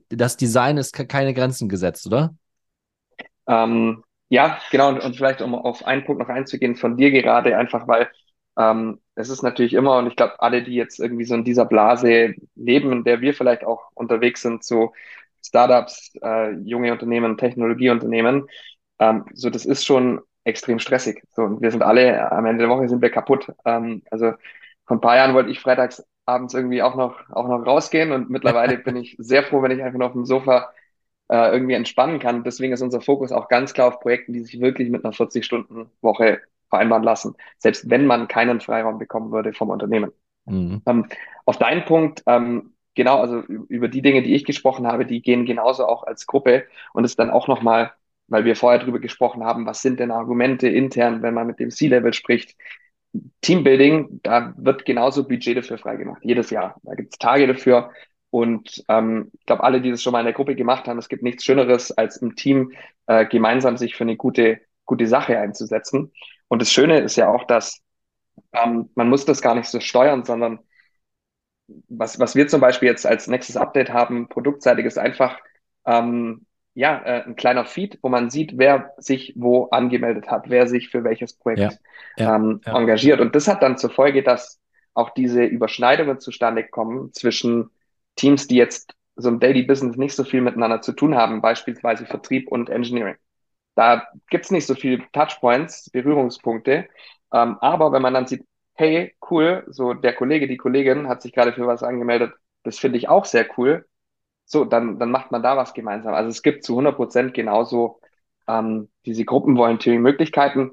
das 0.10 0.38
Design 0.38 0.78
ist 0.78 0.94
keine 0.94 1.34
Grenzen 1.34 1.70
gesetzt, 1.70 2.08
oder? 2.08 2.36
Ähm, 3.48 4.04
ja, 4.30 4.60
genau. 4.72 4.90
Und, 4.90 5.04
und, 5.04 5.16
vielleicht, 5.16 5.42
um 5.42 5.54
auf 5.56 5.86
einen 5.86 6.04
Punkt 6.04 6.22
noch 6.22 6.30
einzugehen, 6.30 6.76
von 6.76 6.98
dir 6.98 7.12
gerade, 7.12 7.58
einfach 7.58 7.88
weil 7.88 8.10
ähm, 8.58 9.00
es 9.16 9.30
ist 9.30 9.44
natürlich 9.44 9.74
immer, 9.74 9.98
und 9.98 10.08
ich 10.08 10.16
glaube, 10.16 10.42
alle, 10.42 10.64
die 10.64 10.74
jetzt 10.74 11.00
irgendwie 11.00 11.26
so 11.26 11.36
in 11.36 11.44
dieser 11.44 11.66
Blase 11.66 12.36
leben, 12.56 12.92
in 12.92 13.04
der 13.04 13.22
wir 13.22 13.34
vielleicht 13.34 13.64
auch 13.64 13.92
unterwegs 13.94 14.42
sind, 14.42 14.64
so 14.64 14.94
Startups, 15.42 16.14
äh, 16.22 16.52
junge 16.64 16.92
Unternehmen, 16.92 17.38
Technologieunternehmen. 17.38 18.48
Ähm, 19.00 19.26
so, 19.34 19.50
das 19.50 19.66
ist 19.66 19.86
schon 19.86 20.22
extrem 20.44 20.80
stressig. 20.80 21.24
So, 21.32 21.44
und 21.44 21.62
wir 21.62 21.72
sind 21.72 21.84
alle, 21.84 22.32
am 22.32 22.46
Ende 22.46 22.66
der 22.66 22.70
Woche 22.70 22.88
sind 22.90 23.02
wir 23.02 23.10
kaputt. 23.10 23.52
Ähm, 23.66 24.04
also 24.12 24.34
vor 24.86 24.98
ein 24.98 25.02
paar 25.02 25.16
Jahren 25.16 25.34
wollte 25.34 25.52
ich 25.52 25.60
freitags 25.60 26.04
abends 26.26 26.54
irgendwie 26.54 26.82
auch 26.82 26.96
noch, 26.96 27.30
auch 27.30 27.48
noch 27.48 27.66
rausgehen 27.66 28.12
und 28.12 28.30
mittlerweile 28.30 28.78
bin 28.78 28.96
ich 28.96 29.16
sehr 29.20 29.44
froh, 29.44 29.62
wenn 29.62 29.72
ich 29.72 29.84
einfach 29.84 30.00
noch 30.00 30.08
auf 30.08 30.14
dem 30.14 30.26
Sofa 30.26 30.72
äh, 31.30 31.52
irgendwie 31.52 31.74
entspannen 31.74 32.20
kann. 32.20 32.44
Deswegen 32.44 32.74
ist 32.74 32.82
unser 32.82 33.02
Fokus 33.02 33.32
auch 33.32 33.48
ganz 33.48 33.74
klar 33.74 33.88
auf 33.88 34.00
Projekten, 34.00 34.34
die 34.34 34.42
sich 34.42 34.60
wirklich 34.60 34.90
mit 34.90 35.04
einer 35.04 35.14
40-Stunden-Woche 35.14 36.42
vereinbaren 36.70 37.04
lassen, 37.04 37.36
selbst 37.58 37.90
wenn 37.90 38.06
man 38.06 38.28
keinen 38.28 38.62
Freiraum 38.62 38.98
bekommen 38.98 39.32
würde 39.32 39.54
vom 39.54 39.70
Unternehmen. 39.70 40.12
Mhm. 40.46 40.82
Ähm, 40.86 41.06
auf 41.46 41.58
deinen 41.58 41.86
Punkt, 41.86 42.24
ähm, 42.28 42.74
genau, 42.96 43.20
also 43.20 43.42
über 43.42 43.88
die 43.88 44.02
Dinge, 44.02 44.24
die 44.24 44.36
ich 44.36 44.46
gesprochen 44.46 44.88
habe, 44.88 45.06
die 45.06 45.22
gehen 45.22 45.46
genauso 45.46 45.86
auch 45.86 46.04
als 46.04 46.28
Gruppe 46.28 46.66
und 46.94 47.04
ist 47.06 47.20
dann 47.20 47.30
auch 47.30 47.48
nochmal, 47.48 47.94
weil 48.28 48.46
wir 48.46 48.56
vorher 48.56 48.80
drüber 48.80 49.00
gesprochen 49.00 49.44
haben, 49.44 49.66
was 49.66 49.82
sind 49.82 50.00
denn 50.00 50.12
Argumente 50.12 50.68
intern, 50.68 51.22
wenn 51.22 51.34
man 51.34 51.48
mit 51.48 51.60
dem 51.60 51.72
C-Level 51.72 52.14
spricht. 52.14 52.56
Teambuilding, 53.42 54.22
da 54.24 54.54
wird 54.58 54.86
genauso 54.86 55.28
Budget 55.28 55.58
dafür 55.58 55.78
freigemacht, 55.78 56.24
jedes 56.24 56.50
Jahr. 56.50 56.80
Da 56.84 56.96
gibt 56.96 57.14
es 57.14 57.20
Tage 57.20 57.48
dafür. 57.48 57.92
Und 58.30 58.84
ähm, 58.88 59.30
ich 59.38 59.46
glaube, 59.46 59.64
alle, 59.64 59.82
die 59.82 59.92
das 59.92 60.02
schon 60.02 60.14
mal 60.14 60.20
in 60.20 60.26
der 60.26 60.34
Gruppe 60.34 60.56
gemacht 60.56 60.88
haben, 60.88 60.98
es 60.98 61.10
gibt 61.10 61.22
nichts 61.24 61.44
Schöneres, 61.44 61.92
als 61.92 62.18
im 62.18 62.36
Team 62.36 62.72
äh, 63.08 63.26
gemeinsam 63.26 63.76
sich 63.76 63.96
für 63.96 64.06
eine 64.06 64.16
gute, 64.16 64.62
gute 64.86 65.08
Sache 65.08 65.38
einzusetzen. 65.38 66.14
Und 66.48 66.62
das 66.62 66.72
Schöne 66.72 67.00
ist 67.00 67.18
ja 67.18 67.30
auch, 67.30 67.46
dass 67.46 67.82
ähm, 68.54 68.90
man 68.96 69.10
muss 69.10 69.26
das 69.26 69.42
gar 69.42 69.56
nicht 69.56 69.68
so 69.68 69.80
steuern, 69.82 70.24
sondern 70.24 70.60
was, 71.88 72.20
was 72.20 72.36
wir 72.36 72.48
zum 72.48 72.62
Beispiel 72.62 72.90
jetzt 72.90 73.06
als 73.06 73.28
nächstes 73.28 73.58
Update 73.58 73.92
haben, 73.92 74.28
produktseitig, 74.28 74.86
ist 74.86 74.98
einfach 74.98 75.40
ähm, 75.86 76.46
ja, 76.74 77.02
äh, 77.04 77.24
ein 77.26 77.36
kleiner 77.36 77.66
Feed, 77.66 78.00
wo 78.02 78.10
man 78.10 78.30
sieht, 78.30 78.58
wer 78.58 78.94
sich 78.98 79.34
wo 79.36 79.66
angemeldet 79.66 80.30
hat, 80.30 80.50
wer 80.50 80.68
sich 80.68 80.90
für 80.90 81.04
welches 81.04 81.34
Projekt 81.34 81.80
ja, 82.18 82.26
ja, 82.26 82.36
ähm, 82.36 82.62
ja. 82.66 82.78
engagiert. 82.78 83.20
Und 83.20 83.36
das 83.36 83.48
hat 83.48 83.62
dann 83.62 83.78
zur 83.78 83.90
Folge, 83.90 84.24
dass 84.24 84.60
auch 84.94 85.10
diese 85.12 85.44
Überschneidungen 85.44 86.20
zustande 86.20 86.64
kommen 86.64 87.14
zwischen 87.14 87.70
Teams, 88.16 88.48
die 88.48 88.56
jetzt 88.56 88.94
so 89.16 89.30
im 89.30 89.40
Daily 89.40 89.64
Business 89.64 89.98
nicht 89.98 90.16
so 90.16 90.24
viel 90.24 90.42
miteinander 90.42 90.82
zu 90.82 90.94
tun 90.94 91.16
haben, 91.16 91.42
beispielsweise 91.42 92.06
Vertrieb 92.06 92.50
und 92.50 92.70
Engineering. 92.70 93.16
Da 93.76 94.08
gibt's 94.30 94.52
nicht 94.52 94.66
so 94.66 94.76
viele 94.76 95.04
Touchpoints, 95.12 95.90
Berührungspunkte. 95.92 96.88
Ähm, 97.34 97.58
aber 97.60 97.92
wenn 97.92 98.02
man 98.02 98.14
dann 98.14 98.28
sieht, 98.28 98.46
hey, 98.76 99.16
cool, 99.30 99.64
so 99.68 99.94
der 99.94 100.14
Kollege, 100.16 100.48
die 100.48 100.58
Kollegin 100.58 101.08
hat 101.08 101.22
sich 101.22 101.34
gerade 101.34 101.54
für 101.54 101.68
was 101.68 101.84
angemeldet, 101.84 102.34
das 102.64 102.80
finde 102.80 102.98
ich 102.98 103.10
auch 103.10 103.26
sehr 103.26 103.48
cool. 103.58 103.88
So, 104.46 104.66
dann, 104.66 105.00
dann 105.00 105.12
macht 105.12 105.32
man 105.32 105.44
da 105.44 105.58
was 105.58 105.74
gemeinsam. 105.74 106.14
Also 106.14 106.30
es 106.30 106.42
gibt 106.44 106.64
zu 106.66 106.74
100 106.76 106.96
Prozent 106.96 107.34
genauso 107.34 108.02
ähm, 108.48 108.90
diese 109.06 109.26
Gruppenvolunteering-Möglichkeiten. 109.26 110.72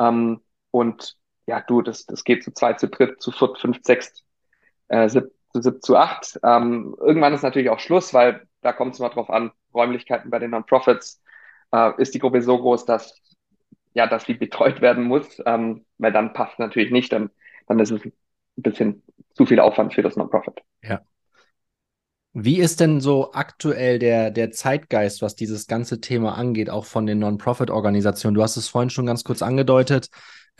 Ähm, 0.00 0.40
und 0.70 1.16
ja, 1.46 1.60
du, 1.60 1.82
das, 1.82 2.06
das 2.06 2.24
geht 2.24 2.44
zu 2.44 2.52
zweit, 2.52 2.80
zu 2.80 2.88
dritt, 2.88 3.20
zu 3.22 3.32
viert, 3.32 3.58
fünf, 3.58 3.78
sechs, 3.82 4.24
äh, 4.88 5.08
sieb, 5.08 5.24
zu 5.52 5.62
sieb, 5.62 5.82
zu 5.82 5.96
acht. 5.96 6.38
Ähm, 6.44 6.96
irgendwann 7.00 7.34
ist 7.34 7.42
natürlich 7.42 7.70
auch 7.70 7.80
Schluss, 7.80 8.14
weil 8.14 8.46
da 8.62 8.72
kommt 8.72 8.94
es 8.94 9.00
mal 9.00 9.08
drauf 9.10 9.30
an, 9.30 9.52
Räumlichkeiten 9.74 10.30
bei 10.30 10.38
den 10.38 10.50
Non-Profits, 10.50 11.22
äh, 11.72 11.92
ist 12.00 12.14
die 12.14 12.18
Gruppe 12.18 12.42
so 12.42 12.58
groß, 12.58 12.84
dass 12.86 13.20
ja, 13.94 14.06
dass 14.06 14.24
die 14.24 14.34
betreut 14.34 14.80
werden 14.80 15.04
muss, 15.04 15.42
ähm, 15.46 15.84
weil 15.98 16.12
dann 16.12 16.32
passt 16.32 16.58
natürlich 16.58 16.90
nicht, 16.90 17.12
dann, 17.12 17.30
dann 17.66 17.78
ist 17.80 17.90
es 17.90 18.04
ein 18.04 18.12
bisschen 18.56 19.02
zu 19.34 19.46
viel 19.46 19.60
Aufwand 19.60 19.94
für 19.94 20.02
das 20.02 20.16
Non-Profit. 20.16 20.60
Ja. 20.82 21.00
Wie 22.32 22.60
ist 22.60 22.78
denn 22.78 23.00
so 23.00 23.32
aktuell 23.32 23.98
der, 23.98 24.30
der 24.30 24.52
Zeitgeist, 24.52 25.20
was 25.20 25.34
dieses 25.34 25.66
ganze 25.66 26.00
Thema 26.00 26.36
angeht, 26.36 26.70
auch 26.70 26.84
von 26.84 27.06
den 27.06 27.18
Non-Profit-Organisationen? 27.18 28.36
Du 28.36 28.42
hast 28.42 28.56
es 28.56 28.68
vorhin 28.68 28.90
schon 28.90 29.06
ganz 29.06 29.24
kurz 29.24 29.42
angedeutet 29.42 30.10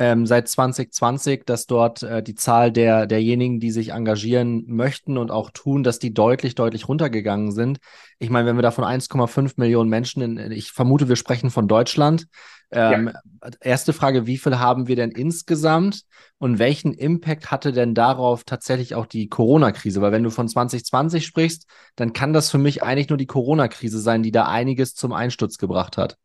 ähm, 0.01 0.25
seit 0.25 0.49
2020, 0.49 1.45
dass 1.45 1.67
dort 1.67 2.03
äh, 2.03 2.23
die 2.23 2.35
Zahl 2.35 2.73
der, 2.73 3.07
derjenigen, 3.07 3.61
die 3.61 3.71
sich 3.71 3.91
engagieren 3.91 4.65
möchten 4.67 5.19
und 5.19 5.31
auch 5.31 5.51
tun, 5.51 5.83
dass 5.83 5.99
die 5.99 6.15
deutlich, 6.15 6.55
deutlich 6.55 6.89
runtergegangen 6.89 7.53
sind. 7.53 7.81
Ich 8.19 8.31
meine, 8.31 8.49
wenn 8.49 8.57
wir 8.57 8.63
da 8.63 8.71
von 8.71 8.85
1,5 8.85 9.53
Millionen 9.57 9.91
Menschen, 9.91 10.23
in, 10.23 10.53
ich 10.53 10.73
vermute, 10.73 11.11
wir 11.11 11.17
sprechen 11.17 11.51
von 11.51 11.69
Deutschland. 11.69 12.29
Ähm, 12.71 13.11
ja. 13.13 13.51
Erste 13.61 13.93
Frage, 13.93 14.27
wie 14.27 14.39
viel 14.39 14.59
haben 14.59 14.89
wir 14.89 14.97
denn 14.97 15.11
insgesamt 15.11 16.05
und 16.39 16.59
welchen 16.59 16.95
Impact 16.95 17.51
hatte 17.51 17.73
denn 17.73 17.95
darauf 17.95 18.45
tatsächlich 18.45 18.95
auch 18.95 19.05
die 19.05 19.29
Corona-Krise? 19.29 20.01
Weil 20.01 20.13
wenn 20.13 20.23
du 20.23 20.31
von 20.31 20.49
2020 20.49 21.27
sprichst, 21.27 21.67
dann 21.97 22.15
kann 22.15 22.33
das 22.33 22.51
für 22.51 22.59
mich 22.59 22.83
eigentlich 22.83 23.11
nur 23.11 23.19
die 23.19 23.27
Corona-Krise 23.27 24.01
sein, 24.01 24.23
die 24.23 24.33
da 24.33 24.47
einiges 24.47 24.95
zum 24.95 25.13
Einsturz 25.13 25.59
gebracht 25.59 25.99
hat. 25.99 26.17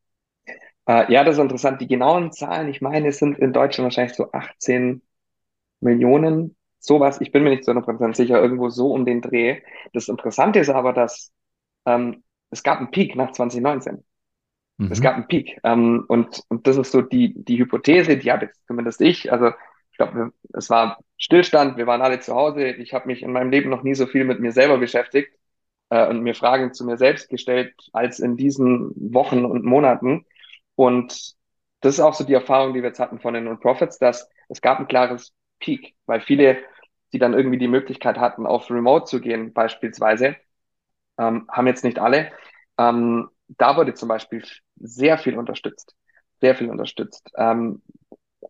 Äh, 0.87 1.11
ja, 1.11 1.23
das 1.23 1.35
ist 1.35 1.41
interessant. 1.41 1.81
Die 1.81 1.87
genauen 1.87 2.31
Zahlen, 2.31 2.67
ich 2.69 2.81
meine, 2.81 3.07
es 3.09 3.19
sind 3.19 3.37
in 3.39 3.53
Deutschland 3.53 3.85
wahrscheinlich 3.85 4.15
so 4.15 4.31
18 4.31 5.01
Millionen, 5.81 6.55
sowas. 6.79 7.21
Ich 7.21 7.31
bin 7.31 7.43
mir 7.43 7.49
nicht 7.49 7.63
zu 7.65 7.71
100% 7.71 8.15
sicher, 8.15 8.41
irgendwo 8.41 8.69
so 8.69 8.91
um 8.91 9.05
den 9.05 9.21
Dreh. 9.21 9.61
Das 9.93 10.07
Interessante 10.07 10.59
ist 10.59 10.69
aber, 10.69 10.93
dass 10.93 11.31
ähm, 11.85 12.23
es 12.49 12.63
gab 12.63 12.79
einen 12.79 12.91
Peak 12.91 13.15
nach 13.15 13.31
2019. 13.31 14.03
Mhm. 14.77 14.91
Es 14.91 15.01
gab 15.01 15.15
einen 15.15 15.27
Peak. 15.27 15.59
Ähm, 15.63 16.05
und, 16.07 16.41
und 16.49 16.67
das 16.67 16.77
ist 16.77 16.91
so 16.91 17.01
die, 17.01 17.33
die 17.35 17.57
Hypothese, 17.59 18.17
die 18.17 18.31
habe 18.31 18.45
jetzt 18.45 18.65
zumindest 18.67 19.01
ich. 19.01 19.31
Also 19.31 19.51
ich 19.91 19.97
glaube, 19.97 20.33
es 20.53 20.69
war 20.69 20.99
Stillstand, 21.17 21.77
wir 21.77 21.87
waren 21.87 22.01
alle 22.01 22.19
zu 22.19 22.35
Hause. 22.35 22.67
Ich 22.67 22.93
habe 22.93 23.07
mich 23.07 23.23
in 23.23 23.31
meinem 23.31 23.49
Leben 23.51 23.69
noch 23.69 23.83
nie 23.83 23.95
so 23.95 24.07
viel 24.07 24.25
mit 24.25 24.39
mir 24.39 24.51
selber 24.51 24.77
beschäftigt 24.77 25.31
äh, 25.89 26.07
und 26.07 26.21
mir 26.21 26.35
Fragen 26.35 26.73
zu 26.73 26.85
mir 26.85 26.97
selbst 26.97 27.29
gestellt, 27.29 27.73
als 27.93 28.19
in 28.19 28.35
diesen 28.37 28.91
Wochen 29.13 29.45
und 29.45 29.63
Monaten. 29.63 30.25
Und 30.75 31.35
das 31.81 31.95
ist 31.95 31.99
auch 31.99 32.13
so 32.13 32.23
die 32.23 32.33
Erfahrung, 32.33 32.73
die 32.73 32.81
wir 32.81 32.89
jetzt 32.89 32.99
hatten 32.99 33.19
von 33.19 33.33
den 33.33 33.45
Non-Profits, 33.45 33.99
dass 33.99 34.29
es 34.49 34.61
gab 34.61 34.79
ein 34.79 34.87
klares 34.87 35.33
Peak, 35.59 35.95
weil 36.05 36.21
viele, 36.21 36.57
die 37.13 37.19
dann 37.19 37.33
irgendwie 37.33 37.57
die 37.57 37.67
Möglichkeit 37.67 38.17
hatten, 38.17 38.45
auf 38.45 38.69
Remote 38.69 39.05
zu 39.05 39.21
gehen, 39.21 39.53
beispielsweise, 39.53 40.35
ähm, 41.17 41.47
haben 41.51 41.67
jetzt 41.67 41.83
nicht 41.83 41.99
alle. 41.99 42.31
Ähm, 42.77 43.29
da 43.47 43.77
wurde 43.77 43.93
zum 43.93 44.09
Beispiel 44.09 44.43
sehr 44.75 45.17
viel 45.17 45.37
unterstützt, 45.37 45.95
sehr 46.41 46.55
viel 46.55 46.69
unterstützt. 46.69 47.29
Ähm, 47.37 47.81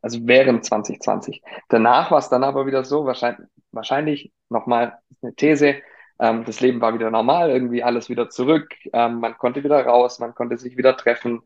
also 0.02 0.20
während 0.24 0.66
2020. 0.66 1.42
Danach 1.70 2.12
war 2.12 2.20
es 2.20 2.30
dann 2.30 2.44
aber 2.44 2.66
wieder 2.66 2.84
so, 2.84 3.06
wahrscheinlich, 3.06 3.48
wahrscheinlich 3.72 4.32
nochmal 4.50 5.00
eine 5.22 5.36
These, 5.36 5.76
ähm, 6.20 6.46
das 6.46 6.60
Leben 6.62 6.82
war 6.82 6.94
wieder 6.94 7.12
normal, 7.12 7.50
irgendwie 7.50 7.84
alles 7.84 8.10
wieder 8.10 8.30
zurück, 8.30 8.74
ähm, 8.94 9.20
man 9.20 9.38
konnte 9.38 9.64
wieder 9.64 9.86
raus, 9.86 10.20
man 10.20 10.34
konnte 10.34 10.58
sich 10.58 10.78
wieder 10.78 10.96
treffen, 10.98 11.42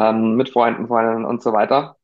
ähm, 0.00 0.34
mit 0.36 0.48
Freunden, 0.48 0.88
Freundinnen 0.88 1.26
und 1.26 1.42
so 1.42 1.52
weiter. 1.52 1.96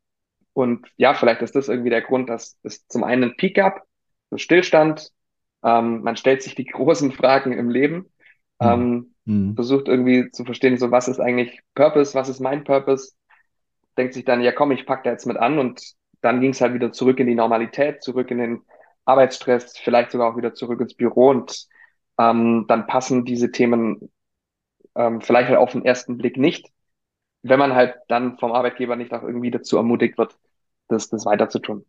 Und 0.52 0.86
ja, 0.96 1.14
vielleicht 1.14 1.42
ist 1.42 1.56
das 1.56 1.68
irgendwie 1.68 1.90
der 1.90 2.02
Grund, 2.02 2.28
dass 2.28 2.58
es 2.62 2.86
zum 2.88 3.04
einen 3.04 3.24
einen 3.24 3.36
Peak 3.36 3.56
gab, 3.56 3.82
so 4.30 4.36
Stillstand, 4.36 5.10
ähm, 5.64 6.02
man 6.02 6.16
stellt 6.16 6.42
sich 6.42 6.54
die 6.54 6.64
großen 6.66 7.12
Fragen 7.12 7.52
im 7.52 7.70
Leben, 7.70 8.12
mhm. 8.60 8.68
ähm, 8.68 9.14
mhm. 9.24 9.54
versucht 9.54 9.88
irgendwie 9.88 10.30
zu 10.30 10.44
verstehen, 10.44 10.78
so 10.78 10.90
was 10.90 11.08
ist 11.08 11.20
eigentlich 11.20 11.60
Purpose, 11.74 12.14
was 12.14 12.28
ist 12.28 12.40
mein 12.40 12.64
Purpose, 12.64 13.12
denkt 13.96 14.14
sich 14.14 14.24
dann, 14.24 14.42
ja 14.42 14.52
komm, 14.52 14.72
ich 14.72 14.86
pack 14.86 15.04
da 15.04 15.10
jetzt 15.10 15.26
mit 15.26 15.38
an 15.38 15.58
und 15.58 15.82
dann 16.20 16.40
ging 16.40 16.50
es 16.50 16.60
halt 16.60 16.74
wieder 16.74 16.92
zurück 16.92 17.18
in 17.18 17.26
die 17.26 17.34
Normalität, 17.34 18.02
zurück 18.02 18.30
in 18.30 18.38
den 18.38 18.62
Arbeitsstress, 19.04 19.78
vielleicht 19.78 20.10
sogar 20.10 20.32
auch 20.32 20.36
wieder 20.36 20.54
zurück 20.54 20.80
ins 20.80 20.94
Büro 20.94 21.30
und 21.30 21.66
ähm, 22.18 22.66
dann 22.68 22.86
passen 22.86 23.24
diese 23.24 23.52
Themen 23.52 24.10
ähm, 24.94 25.20
vielleicht 25.20 25.48
halt 25.48 25.58
auf 25.58 25.72
den 25.72 25.84
ersten 25.84 26.16
Blick 26.18 26.36
nicht 26.36 26.70
wenn 27.48 27.58
man 27.58 27.74
halt 27.74 27.94
dann 28.08 28.38
vom 28.38 28.52
Arbeitgeber 28.52 28.96
nicht 28.96 29.12
auch 29.12 29.22
irgendwie 29.22 29.50
dazu 29.50 29.76
ermutigt 29.76 30.18
wird, 30.18 30.36
das, 30.88 31.08
das 31.08 31.24
weiter 31.26 31.48
zu 31.48 31.58
tun. 31.58 31.84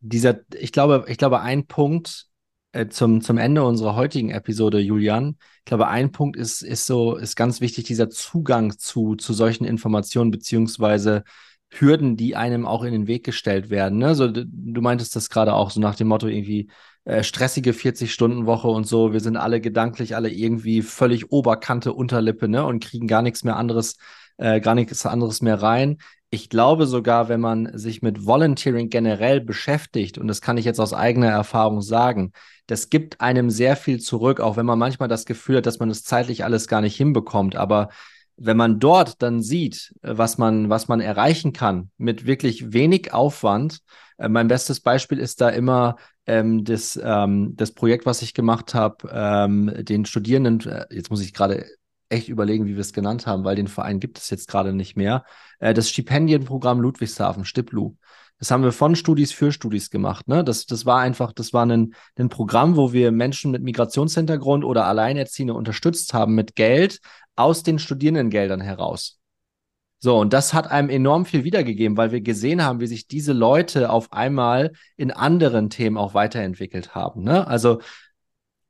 Dieser, 0.00 0.40
ich 0.54 0.72
glaube, 0.72 1.04
ich 1.08 1.18
glaube, 1.18 1.40
ein 1.40 1.66
Punkt 1.66 2.26
äh, 2.72 2.88
zum, 2.88 3.22
zum 3.22 3.38
Ende 3.38 3.64
unserer 3.64 3.96
heutigen 3.96 4.30
Episode, 4.30 4.78
Julian, 4.78 5.38
ich 5.60 5.64
glaube, 5.64 5.88
ein 5.88 6.12
Punkt 6.12 6.36
ist, 6.36 6.62
ist 6.62 6.86
so, 6.86 7.16
ist 7.16 7.34
ganz 7.34 7.60
wichtig, 7.60 7.84
dieser 7.86 8.10
Zugang 8.10 8.78
zu, 8.78 9.16
zu 9.16 9.32
solchen 9.32 9.64
Informationen, 9.64 10.30
beziehungsweise 10.30 11.24
Hürden, 11.70 12.16
die 12.16 12.36
einem 12.36 12.66
auch 12.66 12.84
in 12.84 12.92
den 12.92 13.06
Weg 13.06 13.24
gestellt 13.24 13.70
werden. 13.70 13.98
Ne? 13.98 14.14
So, 14.14 14.28
du 14.28 14.80
meintest 14.80 15.16
das 15.16 15.30
gerade 15.30 15.54
auch 15.54 15.70
so 15.70 15.80
nach 15.80 15.96
dem 15.96 16.08
Motto 16.08 16.28
irgendwie 16.28 16.70
äh, 17.06 17.22
stressige 17.22 17.70
40-Stunden-Woche 17.70 18.66
und 18.66 18.84
so. 18.84 19.12
Wir 19.12 19.20
sind 19.20 19.36
alle 19.36 19.60
gedanklich 19.60 20.16
alle 20.16 20.28
irgendwie 20.28 20.82
völlig 20.82 21.30
Oberkante, 21.30 21.92
Unterlippe 21.92 22.48
ne? 22.48 22.64
und 22.64 22.82
kriegen 22.82 23.06
gar 23.06 23.22
nichts 23.22 23.44
mehr 23.44 23.56
anderes, 23.56 23.96
äh, 24.38 24.60
gar 24.60 24.74
nichts 24.74 25.06
anderes 25.06 25.40
mehr 25.40 25.62
rein. 25.62 25.98
Ich 26.30 26.50
glaube 26.50 26.88
sogar, 26.88 27.28
wenn 27.28 27.40
man 27.40 27.78
sich 27.78 28.02
mit 28.02 28.26
Volunteering 28.26 28.90
generell 28.90 29.40
beschäftigt, 29.40 30.18
und 30.18 30.26
das 30.26 30.40
kann 30.40 30.58
ich 30.58 30.64
jetzt 30.64 30.80
aus 30.80 30.92
eigener 30.92 31.28
Erfahrung 31.28 31.80
sagen, 31.80 32.32
das 32.66 32.90
gibt 32.90 33.20
einem 33.20 33.50
sehr 33.50 33.76
viel 33.76 34.00
zurück, 34.00 34.40
auch 34.40 34.56
wenn 34.56 34.66
man 34.66 34.78
manchmal 34.78 35.08
das 35.08 35.26
Gefühl 35.26 35.58
hat, 35.58 35.66
dass 35.66 35.78
man 35.78 35.90
es 35.90 36.02
das 36.02 36.08
zeitlich 36.08 36.42
alles 36.42 36.66
gar 36.66 36.80
nicht 36.80 36.96
hinbekommt. 36.96 37.54
Aber 37.54 37.90
wenn 38.36 38.56
man 38.56 38.80
dort 38.80 39.22
dann 39.22 39.42
sieht, 39.42 39.94
was 40.02 40.38
man, 40.38 40.70
was 40.70 40.88
man 40.88 41.00
erreichen 41.00 41.52
kann 41.52 41.90
mit 41.98 42.26
wirklich 42.26 42.72
wenig 42.72 43.14
Aufwand, 43.14 43.78
äh, 44.18 44.28
mein 44.28 44.48
bestes 44.48 44.80
Beispiel 44.80 45.18
ist 45.18 45.40
da 45.40 45.50
immer 45.50 45.94
ähm, 46.26 46.64
das, 46.64 46.98
ähm, 47.02 47.54
das 47.56 47.72
Projekt, 47.72 48.06
was 48.06 48.22
ich 48.22 48.34
gemacht 48.34 48.74
habe, 48.74 49.08
ähm, 49.12 49.72
den 49.78 50.04
Studierenden, 50.04 50.60
äh, 50.68 50.86
jetzt 50.90 51.10
muss 51.10 51.22
ich 51.22 51.32
gerade 51.32 51.66
echt 52.08 52.28
überlegen, 52.28 52.66
wie 52.66 52.74
wir 52.74 52.80
es 52.80 52.92
genannt 52.92 53.26
haben, 53.26 53.44
weil 53.44 53.56
den 53.56 53.68
Verein 53.68 54.00
gibt 54.00 54.18
es 54.18 54.30
jetzt 54.30 54.48
gerade 54.48 54.72
nicht 54.72 54.96
mehr, 54.96 55.24
äh, 55.58 55.74
das 55.74 55.90
Stipendienprogramm 55.90 56.80
Ludwigshafen, 56.80 57.44
Stiplu. 57.44 57.96
Das 58.38 58.50
haben 58.50 58.62
wir 58.62 58.72
von 58.72 58.96
Studis 58.96 59.32
für 59.32 59.50
Studis 59.50 59.90
gemacht. 59.90 60.28
Ne? 60.28 60.44
Das, 60.44 60.66
das 60.66 60.84
war 60.84 61.00
einfach, 61.00 61.32
das 61.32 61.52
war 61.54 61.64
ein, 61.64 61.94
ein 62.18 62.28
Programm, 62.28 62.76
wo 62.76 62.92
wir 62.92 63.10
Menschen 63.10 63.50
mit 63.50 63.62
Migrationshintergrund 63.62 64.62
oder 64.62 64.86
Alleinerziehende 64.86 65.54
unterstützt 65.54 66.12
haben 66.12 66.34
mit 66.34 66.54
Geld, 66.54 67.00
aus 67.34 67.62
den 67.62 67.78
Studierendengeldern 67.78 68.60
heraus. 68.60 69.18
So, 69.98 70.18
und 70.18 70.32
das 70.32 70.52
hat 70.52 70.70
einem 70.70 70.90
enorm 70.90 71.24
viel 71.24 71.44
wiedergegeben, 71.44 71.96
weil 71.96 72.12
wir 72.12 72.20
gesehen 72.20 72.62
haben, 72.62 72.80
wie 72.80 72.86
sich 72.86 73.08
diese 73.08 73.32
Leute 73.32 73.90
auf 73.90 74.12
einmal 74.12 74.72
in 74.96 75.10
anderen 75.10 75.70
Themen 75.70 75.96
auch 75.96 76.14
weiterentwickelt 76.14 76.94
haben. 76.94 77.24
Ne? 77.24 77.46
Also 77.46 77.80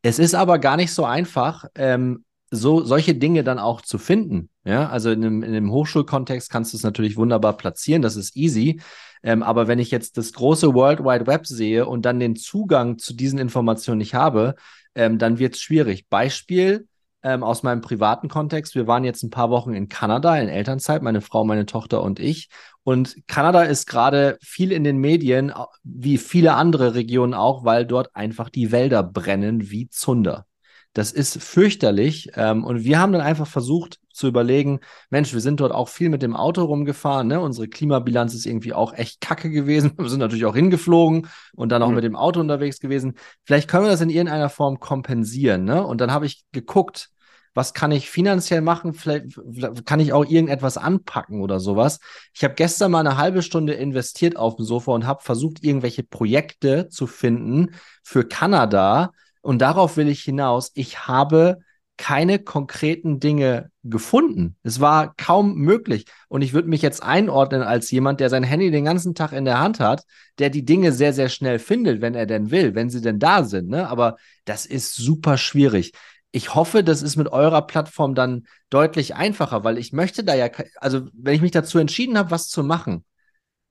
es 0.02 0.18
ist 0.18 0.34
aber 0.34 0.58
gar 0.58 0.76
nicht 0.76 0.92
so 0.92 1.04
einfach, 1.04 1.64
ähm, 1.74 2.24
so 2.50 2.84
solche 2.84 3.14
Dinge 3.14 3.42
dann 3.42 3.58
auch 3.58 3.80
zu 3.80 3.98
finden. 3.98 4.50
Ja, 4.64 4.88
also 4.88 5.10
in 5.10 5.24
einem, 5.24 5.42
in 5.42 5.50
einem 5.50 5.72
Hochschulkontext 5.72 6.50
kannst 6.50 6.72
du 6.72 6.76
es 6.76 6.84
natürlich 6.84 7.16
wunderbar 7.16 7.56
platzieren, 7.56 8.02
das 8.02 8.16
ist 8.16 8.36
easy. 8.36 8.80
Ähm, 9.22 9.42
aber 9.42 9.66
wenn 9.66 9.78
ich 9.80 9.90
jetzt 9.90 10.16
das 10.18 10.32
große 10.32 10.74
World 10.74 11.00
Wide 11.00 11.26
Web 11.26 11.46
sehe 11.46 11.86
und 11.86 12.02
dann 12.04 12.20
den 12.20 12.36
Zugang 12.36 12.98
zu 12.98 13.14
diesen 13.14 13.38
Informationen 13.38 13.98
nicht 13.98 14.14
habe, 14.14 14.54
ähm, 14.94 15.18
dann 15.18 15.38
wird 15.38 15.54
es 15.54 15.60
schwierig. 15.60 16.08
Beispiel, 16.08 16.86
ähm, 17.26 17.42
aus 17.42 17.64
meinem 17.64 17.80
privaten 17.80 18.28
Kontext. 18.28 18.76
Wir 18.76 18.86
waren 18.86 19.02
jetzt 19.02 19.24
ein 19.24 19.30
paar 19.30 19.50
Wochen 19.50 19.74
in 19.74 19.88
Kanada 19.88 20.38
in 20.38 20.48
Elternzeit, 20.48 21.02
meine 21.02 21.20
Frau, 21.20 21.44
meine 21.44 21.66
Tochter 21.66 22.00
und 22.02 22.20
ich. 22.20 22.48
Und 22.84 23.16
Kanada 23.26 23.62
ist 23.62 23.86
gerade 23.86 24.38
viel 24.40 24.70
in 24.70 24.84
den 24.84 24.98
Medien, 24.98 25.52
wie 25.82 26.18
viele 26.18 26.54
andere 26.54 26.94
Regionen 26.94 27.34
auch, 27.34 27.64
weil 27.64 27.84
dort 27.84 28.14
einfach 28.14 28.48
die 28.48 28.70
Wälder 28.70 29.02
brennen 29.02 29.70
wie 29.70 29.88
Zunder. 29.90 30.46
Das 30.92 31.10
ist 31.10 31.42
fürchterlich. 31.42 32.30
Ähm, 32.36 32.64
und 32.64 32.84
wir 32.84 33.00
haben 33.00 33.12
dann 33.12 33.22
einfach 33.22 33.48
versucht 33.48 33.98
zu 34.12 34.28
überlegen, 34.28 34.78
Mensch, 35.10 35.34
wir 35.34 35.40
sind 35.40 35.58
dort 35.58 35.72
auch 35.72 35.88
viel 35.88 36.08
mit 36.08 36.22
dem 36.22 36.36
Auto 36.36 36.64
rumgefahren. 36.64 37.26
Ne? 37.26 37.40
Unsere 37.40 37.66
Klimabilanz 37.66 38.34
ist 38.34 38.46
irgendwie 38.46 38.72
auch 38.72 38.94
echt 38.94 39.20
kacke 39.20 39.50
gewesen. 39.50 39.92
Wir 39.98 40.08
sind 40.08 40.20
natürlich 40.20 40.46
auch 40.46 40.54
hingeflogen 40.54 41.26
und 41.54 41.70
dann 41.70 41.82
auch 41.82 41.90
mhm. 41.90 41.96
mit 41.96 42.04
dem 42.04 42.16
Auto 42.16 42.40
unterwegs 42.40 42.80
gewesen. 42.80 43.14
Vielleicht 43.44 43.68
können 43.68 43.84
wir 43.84 43.90
das 43.90 44.00
in 44.00 44.08
irgendeiner 44.08 44.48
Form 44.48 44.80
kompensieren. 44.80 45.64
Ne? 45.64 45.84
Und 45.84 46.00
dann 46.00 46.12
habe 46.12 46.24
ich 46.24 46.44
geguckt, 46.52 47.10
was 47.57 47.73
kann 47.73 47.90
ich 47.90 48.11
finanziell 48.11 48.61
machen? 48.61 48.92
Vielleicht 48.92 49.87
kann 49.87 49.99
ich 49.99 50.12
auch 50.12 50.27
irgendetwas 50.27 50.77
anpacken 50.77 51.40
oder 51.40 51.59
sowas. 51.59 52.01
Ich 52.35 52.45
habe 52.45 52.55
gestern 52.55 52.90
mal 52.90 53.01
eine 53.01 53.16
halbe 53.16 53.42
Stunde 53.42 53.73
investiert 53.73 54.37
auf 54.37 54.57
dem 54.57 54.66
Sofa 54.66 54.92
und 54.92 55.07
habe 55.07 55.23
versucht, 55.23 55.64
irgendwelche 55.64 56.03
Projekte 56.03 56.90
zu 56.90 57.07
finden 57.07 57.71
für 58.03 58.29
Kanada. 58.29 59.12
Und 59.40 59.62
darauf 59.62 59.97
will 59.97 60.09
ich 60.09 60.21
hinaus. 60.21 60.71
Ich 60.75 61.07
habe 61.09 61.61
keine 61.97 62.38
konkreten 62.38 63.21
Dinge 63.21 63.71
gefunden. 63.83 64.57
Es 64.62 64.81
war 64.81 65.14
kaum 65.16 65.55
möglich. 65.55 66.05
Und 66.29 66.42
ich 66.42 66.53
würde 66.53 66.69
mich 66.69 66.83
jetzt 66.83 67.03
einordnen 67.03 67.62
als 67.62 67.90
jemand, 67.90 68.21
der 68.21 68.29
sein 68.29 68.42
Handy 68.42 68.71
den 68.71 68.85
ganzen 68.85 69.14
Tag 69.14 69.33
in 69.33 69.47
der 69.47 69.61
Hand 69.61 69.81
hat, 69.81 70.05
der 70.38 70.51
die 70.51 70.66
Dinge 70.66 70.92
sehr, 70.92 71.14
sehr 71.14 71.31
schnell 71.31 71.59
findet, 71.59 72.03
wenn 72.03 72.14
er 72.14 72.27
denn 72.27 72.51
will, 72.51 72.75
wenn 72.75 72.90
sie 72.90 73.01
denn 73.01 73.19
da 73.19 73.45
sind. 73.45 73.71
Ne? 73.71 73.88
Aber 73.88 74.16
das 74.45 74.66
ist 74.66 74.95
super 74.95 75.38
schwierig. 75.38 75.92
Ich 76.37 76.55
hoffe, 76.55 76.85
das 76.85 77.01
ist 77.01 77.16
mit 77.16 77.33
eurer 77.33 77.66
Plattform 77.66 78.14
dann 78.14 78.46
deutlich 78.68 79.14
einfacher, 79.14 79.64
weil 79.64 79.79
ich 79.79 79.94
möchte 79.94 80.22
da 80.22 80.35
ja, 80.35 80.51
also 80.77 81.09
wenn 81.14 81.35
ich 81.35 81.40
mich 81.40 81.51
dazu 81.51 81.79
entschieden 81.79 82.18
habe, 82.18 82.31
was 82.31 82.51
zu 82.51 82.62
machen, 82.62 83.07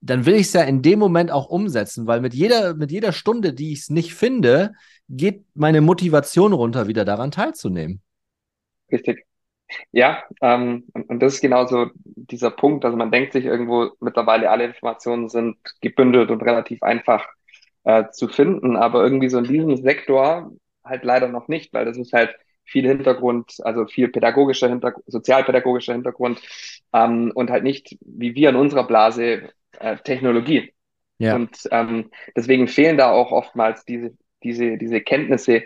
dann 0.00 0.26
will 0.26 0.34
ich 0.34 0.48
es 0.48 0.52
ja 0.52 0.62
in 0.62 0.82
dem 0.82 0.98
Moment 0.98 1.30
auch 1.30 1.48
umsetzen, 1.48 2.08
weil 2.08 2.20
mit 2.20 2.34
jeder, 2.34 2.74
mit 2.74 2.90
jeder 2.90 3.12
Stunde, 3.12 3.52
die 3.52 3.72
ich 3.72 3.82
es 3.82 3.90
nicht 3.90 4.14
finde, 4.14 4.72
geht 5.08 5.44
meine 5.54 5.80
Motivation 5.80 6.52
runter, 6.52 6.88
wieder 6.88 7.04
daran 7.04 7.30
teilzunehmen. 7.30 8.02
Richtig. 8.90 9.24
Ja, 9.92 10.24
ähm, 10.40 10.88
und, 10.92 11.22
das 11.22 11.34
ist 11.34 11.42
genauso 11.42 11.90
dieser 11.94 12.50
Punkt. 12.50 12.84
Also 12.84 12.96
man 12.96 13.12
denkt 13.12 13.32
sich 13.32 13.44
irgendwo 13.44 13.90
mittlerweile, 14.00 14.50
alle 14.50 14.64
Informationen 14.64 15.28
sind 15.28 15.56
gebündelt 15.82 16.32
und 16.32 16.42
relativ 16.42 16.82
einfach 16.82 17.28
äh, 17.84 18.06
zu 18.10 18.26
finden, 18.26 18.74
aber 18.74 19.04
irgendwie 19.04 19.28
so 19.28 19.38
in 19.38 19.44
diesem 19.44 19.76
Sektor 19.76 20.50
halt 20.84 21.04
leider 21.04 21.28
noch 21.28 21.46
nicht, 21.46 21.72
weil 21.72 21.84
das 21.84 21.96
ist 21.96 22.12
halt 22.12 22.34
viel 22.66 22.86
Hintergrund, 22.86 23.56
also 23.62 23.86
viel 23.86 24.08
pädagogischer 24.08 24.68
Hintergrund, 24.68 25.04
sozialpädagogischer 25.06 25.92
Hintergrund 25.94 26.40
ähm, 26.92 27.32
und 27.34 27.50
halt 27.50 27.64
nicht, 27.64 27.96
wie 28.00 28.34
wir 28.34 28.50
in 28.50 28.56
unserer 28.56 28.86
Blase, 28.86 29.50
äh, 29.78 29.96
Technologie. 29.98 30.72
Ja. 31.18 31.34
Und 31.36 31.56
ähm, 31.70 32.10
deswegen 32.36 32.68
fehlen 32.68 32.98
da 32.98 33.10
auch 33.10 33.32
oftmals 33.32 33.84
diese, 33.84 34.16
diese, 34.42 34.76
diese 34.76 35.00
Kenntnisse, 35.00 35.62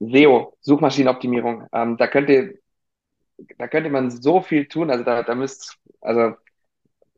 SEO, 0.00 0.56
Suchmaschinenoptimierung, 0.60 1.66
ähm, 1.72 1.96
da 1.96 2.06
könnte, 2.08 2.58
da 3.58 3.68
könnte 3.68 3.90
man 3.90 4.10
so 4.10 4.42
viel 4.42 4.66
tun, 4.66 4.90
also 4.90 5.04
da, 5.04 5.22
da 5.22 5.34
müsst, 5.34 5.78
also 6.00 6.34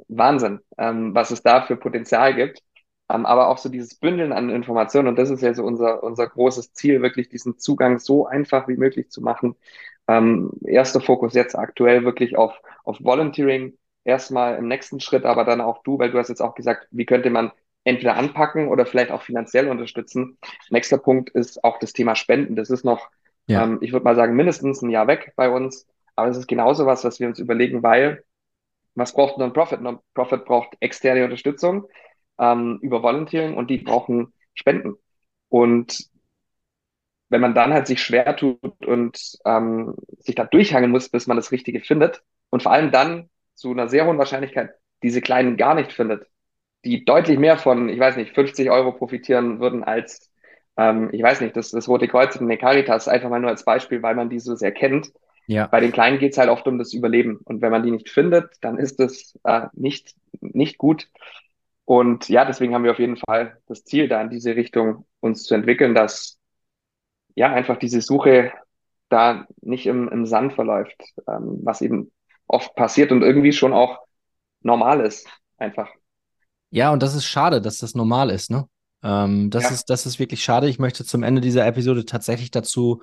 Wahnsinn, 0.09 0.61
ähm, 0.79 1.14
was 1.14 1.31
es 1.31 1.42
da 1.42 1.62
für 1.62 1.76
Potenzial 1.76 2.35
gibt. 2.35 2.62
Ähm, 3.08 3.24
aber 3.24 3.48
auch 3.48 3.58
so 3.58 3.68
dieses 3.68 3.94
Bündeln 3.94 4.32
an 4.32 4.50
Informationen, 4.50 5.08
und 5.08 5.16
das 5.16 5.30
ist 5.30 5.42
ja 5.42 5.54
so 5.54 5.64
unser, 5.64 6.02
unser 6.02 6.26
großes 6.26 6.72
Ziel, 6.72 7.02
wirklich 7.02 7.28
diesen 7.28 7.58
Zugang 7.58 7.98
so 7.98 8.26
einfach 8.26 8.66
wie 8.68 8.76
möglich 8.76 9.10
zu 9.10 9.22
machen. 9.22 9.54
Ähm, 10.08 10.52
erster 10.64 11.00
Fokus 11.00 11.34
jetzt 11.34 11.56
aktuell 11.56 12.04
wirklich 12.04 12.36
auf, 12.36 12.60
auf 12.84 12.98
Volunteering, 13.00 13.78
erstmal 14.04 14.56
im 14.56 14.68
nächsten 14.68 15.00
Schritt, 15.00 15.24
aber 15.24 15.44
dann 15.44 15.60
auch 15.60 15.82
du, 15.82 15.98
weil 15.98 16.10
du 16.10 16.18
hast 16.18 16.28
jetzt 16.28 16.40
auch 16.40 16.54
gesagt, 16.54 16.88
wie 16.90 17.06
könnte 17.06 17.30
man 17.30 17.52
entweder 17.84 18.16
anpacken 18.16 18.68
oder 18.68 18.84
vielleicht 18.84 19.12
auch 19.12 19.22
finanziell 19.22 19.68
unterstützen. 19.68 20.38
Nächster 20.70 20.98
Punkt 20.98 21.30
ist 21.30 21.62
auch 21.62 21.78
das 21.78 21.92
Thema 21.92 22.16
Spenden. 22.16 22.56
Das 22.56 22.68
ist 22.68 22.84
noch, 22.84 23.10
ja. 23.46 23.62
ähm, 23.62 23.78
ich 23.80 23.92
würde 23.92 24.04
mal 24.04 24.16
sagen, 24.16 24.34
mindestens 24.34 24.82
ein 24.82 24.90
Jahr 24.90 25.06
weg 25.06 25.32
bei 25.36 25.48
uns. 25.48 25.86
Aber 26.16 26.28
es 26.28 26.36
ist 26.36 26.48
genauso 26.48 26.84
was, 26.86 27.04
was 27.04 27.20
wir 27.20 27.28
uns 27.28 27.38
überlegen, 27.38 27.84
weil 27.84 28.24
was 28.96 29.12
braucht 29.12 29.38
Non-Profit? 29.38 29.82
Non-Profit 29.82 30.44
braucht 30.44 30.76
externe 30.80 31.22
Unterstützung 31.24 31.86
ähm, 32.38 32.79
über 32.83 33.03
Volunteering 33.03 33.55
und 33.55 33.70
die 33.70 33.79
brauchen 33.79 34.33
Spenden. 34.55 34.94
Und 35.49 36.09
wenn 37.29 37.40
man 37.40 37.55
dann 37.55 37.72
halt 37.72 37.87
sich 37.87 38.03
schwer 38.03 38.37
tut 38.37 38.87
und 38.87 39.38
ähm, 39.44 39.94
sich 40.18 40.35
da 40.35 40.44
durchhangen 40.44 40.90
muss, 40.90 41.09
bis 41.09 41.27
man 41.27 41.37
das 41.37 41.53
Richtige 41.53 41.81
findet 41.81 42.22
und 42.51 42.62
vor 42.62 42.72
allem 42.72 42.92
dann 42.92 43.31
zu 43.55 43.70
einer 43.70 43.88
sehr 43.88 44.07
hohen 44.07 44.18
Wahrscheinlichkeit 44.18 44.70
diese 45.03 45.20
Kleinen 45.20 45.57
gar 45.57 45.75
nicht 45.75 45.92
findet, 45.92 46.27
die 46.85 47.05
deutlich 47.05 47.38
mehr 47.38 47.59
von, 47.59 47.88
ich 47.88 47.99
weiß 47.99 48.16
nicht, 48.16 48.35
50 48.35 48.70
Euro 48.70 48.92
profitieren 48.92 49.61
würden 49.61 49.83
als, 49.83 50.31
ähm, 50.77 51.11
ich 51.12 51.22
weiß 51.22 51.40
nicht, 51.40 51.57
das, 51.57 51.70
das 51.70 51.88
Rote 51.88 52.07
Kreuz 52.09 52.37
und 52.37 52.46
eine 52.46 52.59
Caritas, 52.59 53.09
einfach 53.09 53.29
mal 53.29 53.40
nur 53.40 53.51
als 53.51 53.64
Beispiel, 53.64 54.03
weil 54.03 54.14
man 54.14 54.31
die 54.31 54.38
so 54.38 54.55
sehr 54.55 54.72
kennt. 54.72 55.12
Ja. 55.46 55.66
Bei 55.66 55.81
den 55.81 55.92
Kleinen 55.92 56.18
geht's 56.18 56.38
halt 56.38 56.49
oft 56.49 56.66
um 56.66 56.79
das 56.79 56.92
Überleben. 56.92 57.40
Und 57.44 57.62
wenn 57.62 57.70
man 57.70 57.83
die 57.83 57.90
nicht 57.90 58.09
findet, 58.09 58.55
dann 58.61 58.79
ist 58.79 58.99
das 58.99 59.38
äh, 59.44 59.66
nicht, 59.75 60.14
nicht 60.40 60.79
gut. 60.79 61.09
Und 61.87 62.29
ja, 62.29 62.44
deswegen 62.44 62.75
haben 62.75 62.85
wir 62.85 62.90
auf 62.90 62.99
jeden 62.99 63.16
Fall 63.16 63.59
das 63.68 63.85
Ziel, 63.85 64.09
da 64.09 64.20
in 64.20 64.29
diese 64.29 64.57
Richtung 64.57 65.07
uns 65.20 65.44
zu 65.44 65.55
entwickeln, 65.55 65.94
dass 65.94 66.38
ja 67.37 67.53
einfach 67.53 67.79
diese 67.79 68.01
Suche 68.01 68.53
da 69.09 69.46
nicht 69.61 69.87
im, 69.87 70.09
im 70.09 70.27
Sand 70.27 70.53
verläuft, 70.55 71.01
ähm, 71.29 71.61
was 71.62 71.81
eben 71.81 72.11
oft 72.49 72.75
passiert 72.75 73.12
und 73.12 73.22
irgendwie 73.22 73.53
schon 73.53 73.72
auch 73.72 74.01
normal 74.62 75.01
ist, 75.01 75.29
einfach. 75.59 75.88
Ja, 76.70 76.92
und 76.92 77.05
das 77.05 77.14
ist 77.14 77.25
schade, 77.25 77.62
dass 77.62 77.79
das 77.79 77.94
normal 77.94 78.31
ist, 78.31 78.51
ne? 78.51 78.68
Ähm, 79.05 79.51
das, 79.51 79.64
ja. 79.64 79.70
ist, 79.70 79.85
das 79.85 80.07
ist 80.07 80.18
wirklich 80.18 80.42
schade. 80.42 80.68
Ich 80.68 80.81
möchte 80.81 81.05
zum 81.05 81.22
Ende 81.22 81.40
dieser 81.40 81.64
Episode 81.66 82.05
tatsächlich 82.05 82.51
dazu 82.51 83.03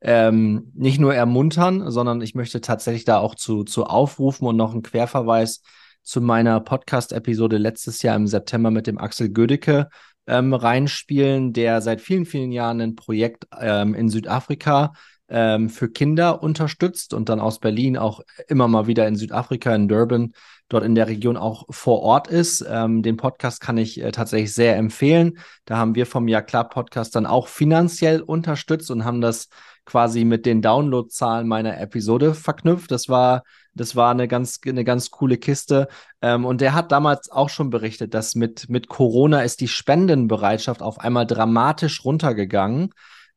ähm, 0.00 0.72
nicht 0.74 0.98
nur 0.98 1.14
ermuntern, 1.14 1.90
sondern 1.90 2.22
ich 2.22 2.34
möchte 2.34 2.62
tatsächlich 2.62 3.04
da 3.04 3.18
auch 3.18 3.34
zu, 3.34 3.64
zu 3.64 3.84
aufrufen 3.84 4.46
und 4.46 4.56
noch 4.56 4.72
einen 4.72 4.82
Querverweis 4.82 5.62
zu 6.02 6.20
meiner 6.20 6.60
Podcast-Episode 6.60 7.58
letztes 7.58 8.02
Jahr 8.02 8.16
im 8.16 8.26
September 8.26 8.70
mit 8.70 8.86
dem 8.86 8.98
Axel 8.98 9.30
Gödecke 9.30 9.88
ähm, 10.26 10.54
reinspielen, 10.54 11.52
der 11.52 11.80
seit 11.80 12.00
vielen, 12.00 12.26
vielen 12.26 12.52
Jahren 12.52 12.80
ein 12.80 12.96
Projekt 12.96 13.46
ähm, 13.60 13.94
in 13.94 14.08
Südafrika 14.08 14.92
ähm, 15.28 15.70
für 15.70 15.88
Kinder 15.88 16.42
unterstützt 16.42 17.14
und 17.14 17.28
dann 17.28 17.40
aus 17.40 17.58
Berlin 17.58 17.96
auch 17.96 18.20
immer 18.48 18.68
mal 18.68 18.86
wieder 18.86 19.06
in 19.08 19.16
Südafrika, 19.16 19.74
in 19.74 19.88
Durban, 19.88 20.32
dort 20.72 20.84
in 20.84 20.94
der 20.94 21.08
Region 21.08 21.36
auch 21.36 21.64
vor 21.70 22.00
Ort 22.02 22.28
ist. 22.28 22.64
Ähm, 22.68 23.02
den 23.02 23.16
Podcast 23.16 23.60
kann 23.60 23.78
ich 23.78 24.00
äh, 24.00 24.12
tatsächlich 24.12 24.54
sehr 24.54 24.76
empfehlen. 24.76 25.38
Da 25.64 25.76
haben 25.76 25.94
wir 25.94 26.06
vom 26.06 26.28
Ja 26.28 26.42
klar 26.42 26.68
Podcast 26.68 27.14
dann 27.16 27.26
auch 27.26 27.48
finanziell 27.48 28.20
unterstützt 28.20 28.90
und 28.90 29.04
haben 29.04 29.20
das 29.20 29.48
quasi 29.84 30.24
mit 30.24 30.46
den 30.46 30.62
Downloadzahlen 30.62 31.46
meiner 31.46 31.80
Episode 31.80 32.34
verknüpft. 32.34 32.90
Das 32.90 33.08
war 33.08 33.42
das 33.74 33.96
war 33.96 34.10
eine 34.10 34.28
ganz, 34.28 34.60
eine 34.66 34.84
ganz 34.84 35.10
coole 35.10 35.38
Kiste. 35.38 35.88
Ähm, 36.20 36.44
und 36.44 36.60
der 36.60 36.74
hat 36.74 36.92
damals 36.92 37.30
auch 37.30 37.48
schon 37.48 37.70
berichtet, 37.70 38.14
dass 38.14 38.34
mit, 38.34 38.68
mit 38.68 38.88
Corona 38.88 39.42
ist 39.42 39.60
die 39.60 39.68
Spendenbereitschaft 39.68 40.82
auf 40.82 41.00
einmal 41.00 41.26
dramatisch 41.26 42.04
runtergegangen 42.04 42.90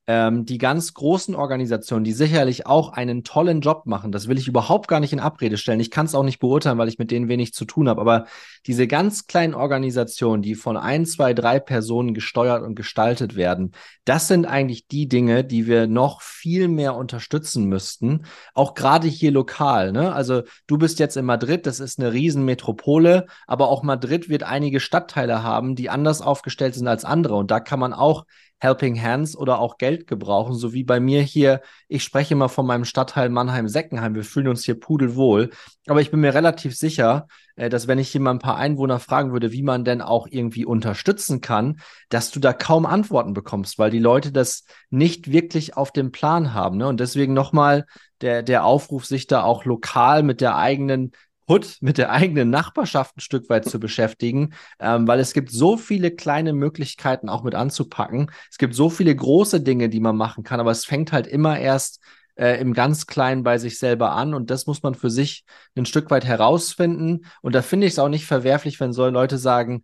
ähm, 0.08 0.46
die 0.46 0.58
ganz 0.58 0.94
großen 0.94 1.36
Organisationen, 1.36 2.04
die 2.04 2.14
sicherlich 2.14 2.68
auch 2.68 2.90
einen 2.90 3.24
tollen 3.24 3.62
Job 3.62 3.86
machen, 3.86 4.12
das 4.12 4.28
will 4.28 4.38
ich 4.38 4.48
überhaupt 4.48 4.88
gar 4.88 5.00
nicht 5.00 5.14
in 5.14 5.20
Abrede 5.20 5.58
stellen. 5.58 5.80
Ich 5.80 5.92
kann 5.92 6.06
es 6.06 6.16
auch 6.16 6.24
nicht 6.24 6.40
beurteilen, 6.40 6.78
weil 6.78 6.88
ich 6.88 7.00
mit 7.00 7.12
denen 7.12 7.28
wenig 7.28 7.54
zu 7.54 7.66
tun 7.66 7.90
habe. 7.90 8.02
Aber 8.02 8.26
diese 8.68 8.88
ganz 8.88 9.28
kleinen 9.28 9.54
Organisationen, 9.54 10.42
die 10.42 10.56
von 10.56 10.78
ein, 10.78 11.06
zwei, 11.06 11.34
drei 11.34 11.60
Personen 11.60 12.14
gesteuert 12.14 12.64
und 12.64 12.76
gestaltet 12.76 13.36
werden, 13.36 13.74
das 14.06 14.28
sind 14.28 14.46
eigentlich 14.46 14.88
die 14.88 15.08
Dinge, 15.08 15.44
die 15.44 15.68
wir 15.68 15.88
noch 15.88 16.22
viel 16.22 16.68
mehr 16.68 16.96
unterstützen 16.96 17.66
müssten. 17.66 18.26
Auch 18.54 18.74
gerade 18.74 19.08
hier 19.08 19.32
lokal. 19.32 19.92
Ne? 19.92 20.14
Also 20.14 20.44
du 20.68 20.78
bist 20.78 21.00
jetzt 21.00 21.18
in 21.18 21.26
Madrid, 21.26 21.66
das 21.66 21.80
ist 21.80 22.00
eine 22.00 22.14
Riesenmetropole, 22.14 23.28
aber 23.48 23.70
auch 23.70 23.84
Madrid 23.84 24.30
wird 24.30 24.44
einige 24.44 24.80
Stadtteile 24.80 25.44
haben, 25.44 25.76
die 25.76 25.90
anders 25.90 26.22
aufgestellt 26.22 26.76
sind 26.76 26.88
als 26.88 27.06
andere. 27.06 27.36
Und 27.36 27.52
da 27.52 27.60
kann 27.60 27.80
man 27.80 27.94
auch 27.94 28.26
Helping 28.60 29.02
Hands 29.02 29.36
oder 29.36 29.60
auch 29.60 29.78
Geld 29.78 30.08
gebrauchen, 30.08 30.56
so 30.56 30.74
wie 30.74 30.84
bei 30.84 31.00
mir 31.00 31.22
hier. 31.22 31.62
Ich 31.88 32.04
spreche 32.04 32.34
immer 32.34 32.50
von 32.50 32.66
meinem 32.66 32.86
Stadtteil 32.86 33.30
Mannheim-Seckenheim. 33.30 34.16
Wir 34.16 34.24
fühlen 34.24 34.48
uns 34.48 34.64
hier 34.64 34.80
pudelwohl. 34.80 35.52
Aber 35.88 36.02
ich 36.02 36.10
bin 36.10 36.22
mir 36.22 36.34
relativ 36.34 36.76
sicher, 36.76 37.28
dass 37.56 37.88
wenn 37.88 38.00
ich 38.00 38.10
hier 38.10 38.22
mal 38.22 38.32
ein 38.32 38.40
paar 38.40 38.58
Einwohner 38.58 39.00
fragen 39.00 39.32
würde, 39.32 39.52
wie 39.52 39.64
man 39.64 39.86
denn 39.86 40.02
auch 40.02 40.28
irgendwie 40.30 40.66
unterstützen 40.66 41.42
kann, 41.42 41.80
dass 42.10 42.32
du 42.32 42.40
da 42.40 42.54
kaum 42.54 42.86
Antworten 42.86 43.34
bekommst, 43.34 43.80
weil 43.80 43.92
die 43.92 44.00
Leute 44.00 44.32
das 44.32 44.66
nicht 44.90 45.32
wirklich 45.32 45.78
auf 45.78 45.92
dem 45.92 46.12
Plan 46.12 46.54
haben. 46.54 46.78
Ne? 46.78 46.88
Und 46.88 47.00
deswegen 47.00 47.34
nochmal 47.34 47.86
der, 48.22 48.44
der 48.44 48.66
Aufruf, 48.66 49.06
sich 49.06 49.28
da 49.28 49.44
auch 49.44 49.66
lokal 49.66 50.24
mit 50.24 50.42
der 50.42 50.56
eigenen 50.58 51.12
Hut 51.48 51.78
mit 51.82 51.98
der 51.98 52.12
eigenen 52.12 52.50
Nachbarschaft 52.50 53.18
ein 53.18 53.22
Stück 53.22 53.50
weit 53.50 53.66
zu 53.66 53.80
beschäftigen, 53.80 54.54
ähm, 54.80 55.08
weil 55.08 55.20
es 55.20 55.34
gibt 55.34 55.52
so 55.52 55.78
viele 55.78 56.12
kleine 56.12 56.54
Möglichkeiten 56.54 57.30
auch 57.30 57.44
mit 57.44 57.56
anzupacken. 57.56 58.32
Es 58.52 58.58
gibt 58.58 58.76
so 58.76 58.90
viele 58.90 59.16
große 59.16 59.62
Dinge, 59.62 59.90
die 59.90 60.00
man 60.00 60.18
machen 60.18 60.44
kann, 60.44 60.60
aber 60.60 60.72
es 60.72 60.86
fängt 60.86 61.12
halt 61.12 61.28
immer 61.28 61.60
erst 61.60 62.02
äh, 62.36 62.60
im 62.60 62.74
ganz 62.74 63.08
Kleinen 63.08 63.44
bei 63.44 63.58
sich 63.58 63.80
selber 63.80 64.12
an 64.12 64.34
und 64.34 64.50
das 64.50 64.66
muss 64.68 64.84
man 64.84 64.96
für 64.96 65.10
sich 65.10 65.46
ein 65.76 65.86
Stück 65.86 66.12
weit 66.12 66.26
herausfinden. 66.26 67.26
Und 67.42 67.56
da 67.56 67.62
finde 67.62 67.88
ich 67.88 67.94
es 67.94 68.00
auch 68.00 68.10
nicht 68.10 68.26
verwerflich, 68.26 68.80
wenn 68.80 68.94
so 68.94 69.08
Leute 69.08 69.38
sagen, 69.38 69.84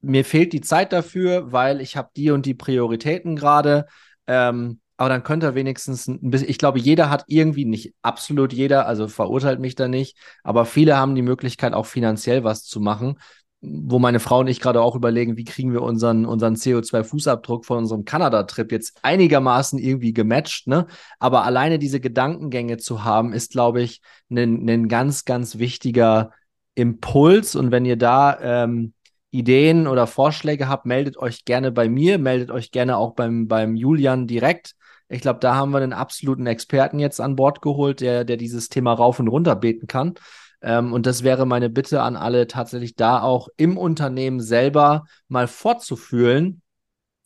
mir 0.00 0.24
fehlt 0.24 0.52
die 0.52 0.60
Zeit 0.60 0.92
dafür, 0.92 1.52
weil 1.52 1.80
ich 1.80 1.96
habe 1.96 2.10
die 2.16 2.30
und 2.30 2.46
die 2.46 2.54
Prioritäten 2.54 3.36
gerade. 3.36 3.86
Ähm, 4.26 4.80
aber 4.96 5.08
dann 5.10 5.22
könnte 5.22 5.46
er 5.46 5.54
wenigstens 5.54 6.08
ein 6.08 6.30
bisschen, 6.30 6.48
ich 6.48 6.58
glaube, 6.58 6.80
jeder 6.80 7.08
hat 7.08 7.24
irgendwie, 7.28 7.64
nicht 7.64 7.94
absolut 8.02 8.52
jeder, 8.52 8.86
also 8.86 9.06
verurteilt 9.06 9.60
mich 9.60 9.76
da 9.76 9.86
nicht, 9.86 10.16
aber 10.42 10.64
viele 10.64 10.96
haben 10.96 11.14
die 11.14 11.22
Möglichkeit, 11.22 11.72
auch 11.72 11.86
finanziell 11.86 12.42
was 12.42 12.64
zu 12.64 12.80
machen, 12.80 13.18
wo 13.60 13.98
meine 13.98 14.20
Frau 14.20 14.40
und 14.40 14.46
ich 14.46 14.60
gerade 14.60 14.80
auch 14.80 14.94
überlegen, 14.94 15.36
wie 15.36 15.44
kriegen 15.44 15.72
wir 15.72 15.82
unseren, 15.82 16.26
unseren 16.26 16.54
CO2-Fußabdruck 16.54 17.64
von 17.64 17.78
unserem 17.78 18.04
Kanada-Trip 18.04 18.70
jetzt 18.70 18.98
einigermaßen 19.02 19.78
irgendwie 19.80 20.12
gematcht, 20.12 20.68
ne? 20.68 20.86
Aber 21.18 21.44
alleine 21.44 21.80
diese 21.80 21.98
Gedankengänge 21.98 22.76
zu 22.76 23.02
haben, 23.02 23.32
ist, 23.32 23.50
glaube 23.50 23.82
ich, 23.82 24.00
ein, 24.30 24.68
ein 24.68 24.88
ganz, 24.88 25.24
ganz 25.24 25.58
wichtiger 25.58 26.30
Impuls. 26.76 27.56
Und 27.56 27.72
wenn 27.72 27.84
ihr 27.84 27.96
da 27.96 28.38
ähm, 28.40 28.92
Ideen 29.30 29.88
oder 29.88 30.06
Vorschläge 30.06 30.68
habt, 30.68 30.86
meldet 30.86 31.16
euch 31.16 31.44
gerne 31.44 31.72
bei 31.72 31.88
mir, 31.88 32.18
meldet 32.18 32.50
euch 32.52 32.70
gerne 32.70 32.96
auch 32.96 33.14
beim, 33.14 33.48
beim 33.48 33.74
Julian 33.74 34.28
direkt 34.28 34.74
Ich 35.08 35.20
glaube, 35.20 35.40
da 35.40 35.56
haben 35.56 35.72
wir 35.72 35.78
einen 35.78 35.92
absoluten 35.92 36.46
Experten 36.46 37.00
jetzt 37.00 37.20
an 37.20 37.34
Bord 37.34 37.60
geholt, 37.60 38.00
der, 38.00 38.24
der 38.24 38.36
dieses 38.36 38.68
Thema 38.68 38.92
rauf 38.92 39.18
und 39.18 39.28
runter 39.28 39.56
beten 39.56 39.88
kann. 39.88 40.14
Ähm, 40.62 40.92
und 40.92 41.06
das 41.06 41.22
wäre 41.22 41.46
meine 41.46 41.70
Bitte 41.70 42.02
an 42.02 42.16
alle, 42.16 42.46
tatsächlich 42.46 42.96
da 42.96 43.20
auch 43.22 43.48
im 43.56 43.76
Unternehmen 43.76 44.40
selber 44.40 45.04
mal 45.28 45.46
fortzufühlen, 45.46 46.62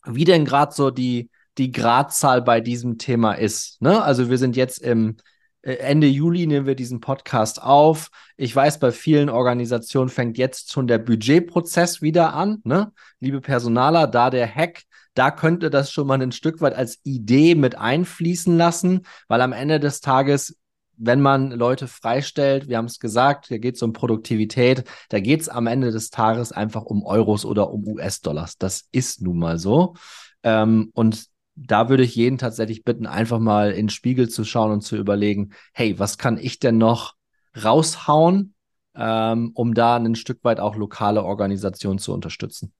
wie 0.05 0.25
denn 0.25 0.45
gerade 0.45 0.73
so 0.73 0.91
die, 0.91 1.29
die 1.57 1.71
Gradzahl 1.71 2.41
bei 2.41 2.61
diesem 2.61 2.97
Thema 2.97 3.33
ist. 3.33 3.81
Ne? 3.81 4.01
Also 4.01 4.29
wir 4.29 4.37
sind 4.37 4.55
jetzt 4.55 4.79
im 4.79 5.17
äh, 5.63 5.75
Ende 5.75 6.07
Juli 6.07 6.45
nehmen 6.45 6.67
wir 6.67 6.75
diesen 6.75 6.99
Podcast 6.99 7.61
auf. 7.61 8.09
Ich 8.37 8.55
weiß, 8.55 8.79
bei 8.79 8.91
vielen 8.91 9.29
Organisationen 9.29 10.09
fängt 10.09 10.37
jetzt 10.37 10.71
schon 10.71 10.87
der 10.87 10.99
Budgetprozess 10.99 12.01
wieder 12.01 12.33
an. 12.33 12.59
Ne? 12.63 12.91
Liebe 13.19 13.41
Personaler, 13.41 14.07
da 14.07 14.29
der 14.29 14.53
Hack, 14.53 14.83
da 15.15 15.31
könnte 15.31 15.69
das 15.69 15.91
schon 15.91 16.07
mal 16.07 16.21
ein 16.21 16.31
Stück 16.31 16.61
weit 16.61 16.75
als 16.75 16.99
Idee 17.03 17.55
mit 17.55 17.77
einfließen 17.77 18.57
lassen, 18.57 19.05
weil 19.27 19.41
am 19.41 19.53
Ende 19.53 19.79
des 19.79 20.01
Tages 20.01 20.57
wenn 20.97 21.21
man 21.21 21.51
Leute 21.51 21.87
freistellt, 21.87 22.67
wir 22.67 22.77
haben 22.77 22.85
es 22.85 22.99
gesagt, 22.99 23.47
hier 23.47 23.59
geht 23.59 23.75
es 23.75 23.81
um 23.81 23.93
Produktivität, 23.93 24.83
da 25.09 25.19
geht 25.19 25.41
es 25.41 25.49
am 25.49 25.67
Ende 25.67 25.91
des 25.91 26.09
Tages 26.09 26.51
einfach 26.51 26.83
um 26.83 27.03
Euros 27.03 27.45
oder 27.45 27.71
um 27.71 27.87
US-Dollars. 27.87 28.57
Das 28.57 28.87
ist 28.91 29.21
nun 29.21 29.39
mal 29.39 29.57
so. 29.57 29.95
Ähm, 30.43 30.91
und 30.93 31.25
da 31.55 31.89
würde 31.89 32.03
ich 32.03 32.15
jeden 32.15 32.37
tatsächlich 32.37 32.83
bitten, 32.83 33.05
einfach 33.05 33.39
mal 33.39 33.71
in 33.71 33.85
den 33.85 33.89
Spiegel 33.89 34.29
zu 34.29 34.43
schauen 34.43 34.71
und 34.71 34.81
zu 34.81 34.95
überlegen, 34.97 35.51
hey, 35.73 35.99
was 35.99 36.17
kann 36.17 36.37
ich 36.37 36.59
denn 36.59 36.77
noch 36.77 37.15
raushauen, 37.63 38.55
ähm, 38.95 39.51
um 39.53 39.73
da 39.73 39.97
ein 39.97 40.15
Stück 40.15 40.43
weit 40.43 40.59
auch 40.59 40.75
lokale 40.75 41.23
Organisationen 41.23 41.99
zu 41.99 42.13
unterstützen? 42.13 42.73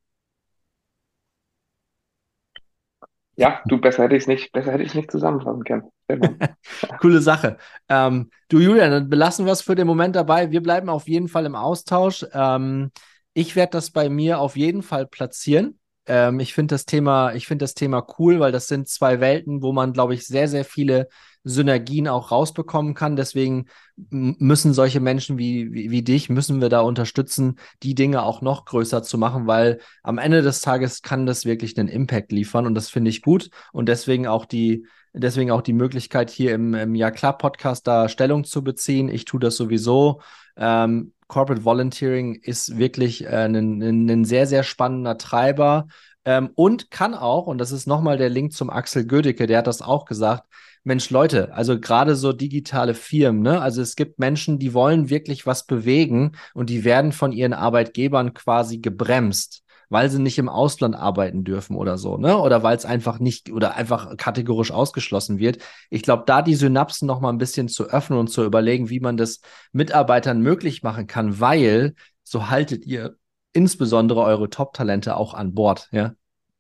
Ja, 3.35 3.61
du, 3.65 3.79
besser 3.79 4.03
hätte 4.03 4.15
ich 4.15 4.23
es 4.23 4.27
nicht, 4.27 4.51
besser 4.51 4.71
hätte 4.73 4.83
ich 4.83 4.93
nicht 4.93 5.11
zusammenfassen 5.11 5.63
können. 5.63 5.89
Coole 6.99 7.21
Sache. 7.21 7.57
Ähm, 7.89 8.29
du, 8.49 8.59
Julian, 8.59 8.91
dann 8.91 9.09
belassen 9.09 9.45
wir 9.45 9.53
es 9.53 9.61
für 9.61 9.75
den 9.75 9.87
Moment 9.87 10.15
dabei. 10.15 10.51
Wir 10.51 10.61
bleiben 10.61 10.89
auf 10.89 11.07
jeden 11.07 11.27
Fall 11.27 11.45
im 11.45 11.55
Austausch. 11.55 12.25
Ähm, 12.33 12.91
ich 13.33 13.55
werde 13.55 13.71
das 13.71 13.89
bei 13.91 14.09
mir 14.09 14.39
auf 14.39 14.55
jeden 14.55 14.83
Fall 14.83 15.07
platzieren. 15.07 15.79
Ähm, 16.05 16.39
ich 16.39 16.53
finde 16.53 16.75
das 16.75 16.85
Thema, 16.85 17.33
ich 17.33 17.47
finde 17.47 17.63
das 17.63 17.73
Thema 17.73 18.05
cool, 18.19 18.39
weil 18.39 18.51
das 18.51 18.67
sind 18.67 18.87
zwei 18.87 19.19
Welten, 19.19 19.63
wo 19.63 19.73
man, 19.73 19.93
glaube 19.93 20.13
ich, 20.13 20.27
sehr, 20.27 20.47
sehr 20.47 20.65
viele 20.65 21.07
Synergien 21.43 22.07
auch 22.07 22.31
rausbekommen 22.31 22.93
kann. 22.93 23.15
Deswegen 23.15 23.65
müssen 24.09 24.73
solche 24.73 24.99
Menschen 24.99 25.37
wie, 25.37 25.71
wie, 25.71 25.91
wie, 25.91 26.01
dich, 26.01 26.29
müssen 26.29 26.61
wir 26.61 26.69
da 26.69 26.81
unterstützen, 26.81 27.59
die 27.83 27.95
Dinge 27.95 28.23
auch 28.23 28.41
noch 28.41 28.65
größer 28.65 29.03
zu 29.03 29.17
machen, 29.17 29.47
weil 29.47 29.79
am 30.01 30.17
Ende 30.17 30.41
des 30.41 30.61
Tages 30.61 31.01
kann 31.01 31.25
das 31.25 31.45
wirklich 31.45 31.77
einen 31.77 31.89
Impact 31.89 32.31
liefern 32.31 32.65
und 32.65 32.75
das 32.75 32.89
finde 32.89 33.09
ich 33.09 33.21
gut 33.21 33.49
und 33.71 33.87
deswegen 33.89 34.25
auch 34.27 34.45
die, 34.45 34.85
deswegen 35.13 35.51
auch 35.51 35.61
die 35.61 35.73
Möglichkeit 35.73 36.29
hier 36.29 36.53
im, 36.53 36.73
im 36.73 36.95
Ja 36.95 37.11
klar 37.11 37.37
Podcast 37.37 37.87
da 37.87 38.09
Stellung 38.09 38.43
zu 38.43 38.63
beziehen. 38.63 39.09
Ich 39.09 39.25
tue 39.25 39.39
das 39.39 39.55
sowieso. 39.55 40.21
Ähm, 40.57 41.13
Corporate 41.27 41.65
Volunteering 41.65 42.35
ist 42.35 42.77
wirklich 42.77 43.25
äh, 43.25 43.45
ein, 43.45 44.25
sehr, 44.25 44.45
sehr 44.47 44.63
spannender 44.63 45.17
Treiber 45.17 45.87
ähm, 46.25 46.51
und 46.55 46.91
kann 46.91 47.13
auch, 47.13 47.47
und 47.47 47.57
das 47.57 47.71
ist 47.71 47.87
nochmal 47.87 48.17
der 48.17 48.29
Link 48.29 48.53
zum 48.53 48.69
Axel 48.69 49.05
Gödecke, 49.05 49.47
der 49.47 49.59
hat 49.59 49.67
das 49.67 49.81
auch 49.81 50.05
gesagt, 50.05 50.47
Mensch, 50.85 51.09
Leute, 51.09 51.53
also 51.53 51.79
gerade 51.79 52.15
so 52.15 52.33
digitale 52.33 52.93
Firmen, 52.93 53.41
ne? 53.41 53.61
Also 53.61 53.81
es 53.81 53.95
gibt 53.95 54.19
Menschen, 54.19 54.59
die 54.59 54.73
wollen 54.73 55.09
wirklich 55.09 55.45
was 55.45 55.65
bewegen 55.65 56.33
und 56.53 56.69
die 56.69 56.83
werden 56.83 57.13
von 57.13 57.31
ihren 57.31 57.53
Arbeitgebern 57.53 58.33
quasi 58.33 58.79
gebremst, 58.79 59.63
weil 59.87 60.09
sie 60.09 60.21
nicht 60.21 60.37
im 60.37 60.49
Ausland 60.49 60.95
arbeiten 60.95 61.45
dürfen 61.45 61.77
oder 61.77 61.97
so, 61.97 62.17
ne? 62.17 62.37
Oder 62.37 62.63
weil 62.63 62.75
es 62.75 62.83
einfach 62.83 63.19
nicht 63.19 63.49
oder 63.49 63.75
einfach 63.75 64.17
kategorisch 64.17 64.71
ausgeschlossen 64.71 65.39
wird. 65.39 65.59
Ich 65.89 66.01
glaube, 66.01 66.23
da 66.25 66.41
die 66.41 66.55
Synapsen 66.55 67.07
noch 67.07 67.21
mal 67.21 67.29
ein 67.29 67.37
bisschen 67.37 67.69
zu 67.69 67.85
öffnen 67.85 68.19
und 68.19 68.27
zu 68.27 68.43
überlegen, 68.43 68.89
wie 68.89 68.99
man 68.99 69.15
das 69.15 69.39
Mitarbeitern 69.71 70.41
möglich 70.41 70.83
machen 70.83 71.07
kann, 71.07 71.39
weil 71.39 71.95
so 72.23 72.49
haltet 72.49 72.85
ihr 72.85 73.15
insbesondere 73.53 74.21
eure 74.21 74.49
Top-Talente 74.49 75.15
auch 75.15 75.33
an 75.33 75.53
Bord, 75.53 75.87
ja? 75.93 76.13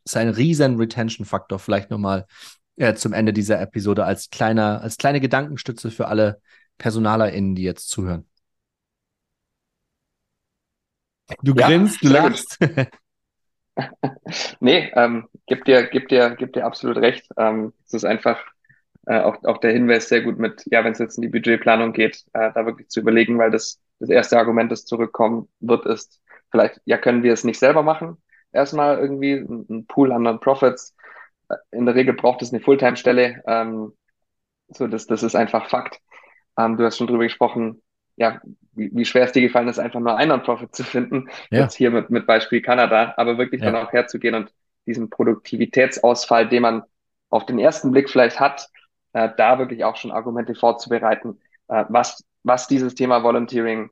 Ist 0.05 0.15
ein 0.17 0.29
riesen 0.29 0.77
Retention-Faktor, 0.77 1.59
vielleicht 1.59 1.89
nochmal 1.89 2.25
äh, 2.77 2.93
zum 2.95 3.13
Ende 3.13 3.33
dieser 3.33 3.61
Episode 3.61 4.05
als 4.05 4.29
kleiner, 4.29 4.81
als 4.81 4.97
kleine 4.97 5.19
Gedankenstütze 5.19 5.91
für 5.91 6.07
alle 6.07 6.41
PersonalerInnen, 6.77 7.55
die 7.55 7.63
jetzt 7.63 7.89
zuhören. 7.89 8.27
Du 11.41 11.53
ja, 11.53 11.67
grinst, 11.67 12.03
du 12.03 12.09
lachst. 12.09 12.57
nee, 14.59 14.91
ähm, 14.95 15.27
gib 15.45 15.65
dir, 15.65 15.87
gib 15.87 16.09
dir, 16.09 16.35
gib 16.37 16.53
dir 16.53 16.65
absolut 16.65 16.97
recht. 16.97 17.27
Ähm, 17.37 17.73
es 17.85 17.93
ist 17.93 18.05
einfach 18.05 18.39
äh, 19.05 19.19
auch, 19.19 19.43
auch 19.43 19.57
der 19.57 19.71
Hinweis 19.71 20.09
sehr 20.09 20.21
gut 20.21 20.39
mit, 20.39 20.63
ja, 20.65 20.83
wenn 20.83 20.93
es 20.93 20.99
jetzt 20.99 21.17
in 21.17 21.23
die 21.23 21.29
Budgetplanung 21.29 21.93
geht, 21.93 22.23
äh, 22.33 22.51
da 22.53 22.65
wirklich 22.65 22.89
zu 22.89 22.99
überlegen, 22.99 23.37
weil 23.37 23.51
das, 23.51 23.81
das 23.99 24.09
erste 24.09 24.37
Argument, 24.37 24.71
das 24.71 24.85
zurückkommen 24.85 25.49
wird, 25.59 25.85
ist, 25.85 26.21
vielleicht, 26.51 26.81
ja, 26.85 26.97
können 26.97 27.23
wir 27.23 27.33
es 27.33 27.43
nicht 27.43 27.59
selber 27.59 27.83
machen? 27.83 28.17
Erstmal 28.51 28.99
irgendwie 28.99 29.33
ein 29.33 29.85
Pool 29.87 30.11
an 30.11 30.23
Non-Profits, 30.23 30.95
in 31.71 31.85
der 31.85 31.95
Regel 31.95 32.13
braucht 32.13 32.41
es 32.41 32.53
eine 32.53 32.61
Fulltime-Stelle. 32.61 33.43
Ähm, 33.47 33.93
so, 34.69 34.87
das, 34.87 35.07
das 35.07 35.23
ist 35.23 35.35
einfach 35.35 35.69
Fakt. 35.69 35.99
Ähm, 36.57 36.77
du 36.77 36.85
hast 36.85 36.97
schon 36.97 37.07
drüber 37.07 37.23
gesprochen, 37.23 37.81
ja, 38.15 38.41
wie, 38.73 38.91
wie 38.93 39.05
schwer 39.05 39.23
es 39.25 39.31
dir 39.31 39.41
gefallen 39.41 39.67
ist, 39.67 39.79
einfach 39.79 39.99
nur 39.99 40.15
einen 40.17 40.29
Non-Profit 40.29 40.75
zu 40.75 40.83
finden. 40.83 41.29
Ja. 41.49 41.61
Jetzt 41.61 41.75
hier 41.75 41.91
mit, 41.91 42.09
mit 42.09 42.25
Beispiel 42.25 42.61
Kanada, 42.61 43.13
aber 43.17 43.37
wirklich 43.37 43.61
ja. 43.61 43.71
dann 43.71 43.85
auch 43.85 43.91
herzugehen 43.91 44.35
und 44.35 44.53
diesen 44.85 45.09
Produktivitätsausfall, 45.09 46.47
den 46.47 46.61
man 46.61 46.83
auf 47.29 47.45
den 47.45 47.59
ersten 47.59 47.91
Blick 47.91 48.09
vielleicht 48.09 48.39
hat, 48.39 48.69
äh, 49.13 49.29
da 49.37 49.59
wirklich 49.59 49.83
auch 49.83 49.95
schon 49.95 50.11
Argumente 50.11 50.55
vorzubereiten, 50.55 51.39
äh, 51.67 51.85
was, 51.89 52.23
was 52.43 52.67
dieses 52.67 52.95
Thema 52.95 53.23
Volunteering 53.23 53.89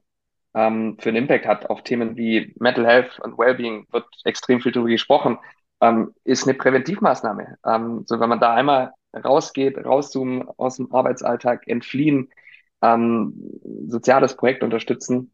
ähm, 0.53 0.97
für 0.99 1.09
einen 1.09 1.23
Impact 1.23 1.45
hat 1.45 1.69
auf 1.69 1.83
Themen 1.83 2.17
wie 2.17 2.53
Mental 2.59 2.85
Health 2.85 3.19
und 3.19 3.37
Wellbeing 3.37 3.87
wird 3.91 4.05
extrem 4.25 4.59
viel 4.61 4.71
darüber 4.71 4.89
gesprochen 4.89 5.39
ähm, 5.81 6.13
ist 6.23 6.47
eine 6.47 6.53
Präventivmaßnahme. 6.53 7.57
Ähm, 7.65 8.03
so 8.05 8.19
wenn 8.19 8.29
man 8.29 8.39
da 8.39 8.53
einmal 8.53 8.93
rausgeht, 9.15 9.77
rauszoomen 9.83 10.47
aus 10.57 10.77
dem 10.77 10.93
Arbeitsalltag, 10.93 11.67
entfliehen, 11.67 12.29
ähm, 12.81 13.33
soziales 13.87 14.35
Projekt 14.37 14.63
unterstützen. 14.63 15.31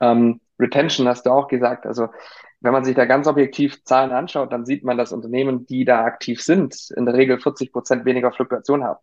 Ähm, 0.00 0.40
Retention 0.58 1.08
hast 1.08 1.26
du 1.26 1.30
auch 1.30 1.48
gesagt. 1.48 1.86
Also 1.86 2.08
wenn 2.60 2.72
man 2.72 2.84
sich 2.84 2.94
da 2.94 3.06
ganz 3.06 3.26
objektiv 3.26 3.82
Zahlen 3.84 4.12
anschaut, 4.12 4.52
dann 4.52 4.66
sieht 4.66 4.84
man, 4.84 4.98
dass 4.98 5.12
Unternehmen, 5.12 5.66
die 5.66 5.84
da 5.84 6.04
aktiv 6.04 6.42
sind, 6.42 6.90
in 6.96 7.06
der 7.06 7.14
Regel 7.14 7.40
40 7.40 7.72
Prozent 7.72 8.04
weniger 8.04 8.32
Fluktuation 8.32 8.84
haben. 8.84 9.00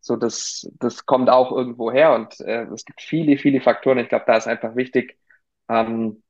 So, 0.00 0.16
das, 0.16 0.70
das 0.78 1.04
kommt 1.04 1.28
auch 1.28 1.52
irgendwo 1.52 1.90
her 1.92 2.14
und 2.14 2.40
äh, 2.40 2.64
es 2.72 2.84
gibt 2.84 3.00
viele, 3.02 3.38
viele 3.38 3.60
Faktoren. 3.60 3.98
Ich 3.98 4.08
glaube, 4.08 4.24
da 4.26 4.36
ist 4.36 4.46
einfach 4.46 4.76
wichtig, 4.76 5.18
ähm, 5.68 6.22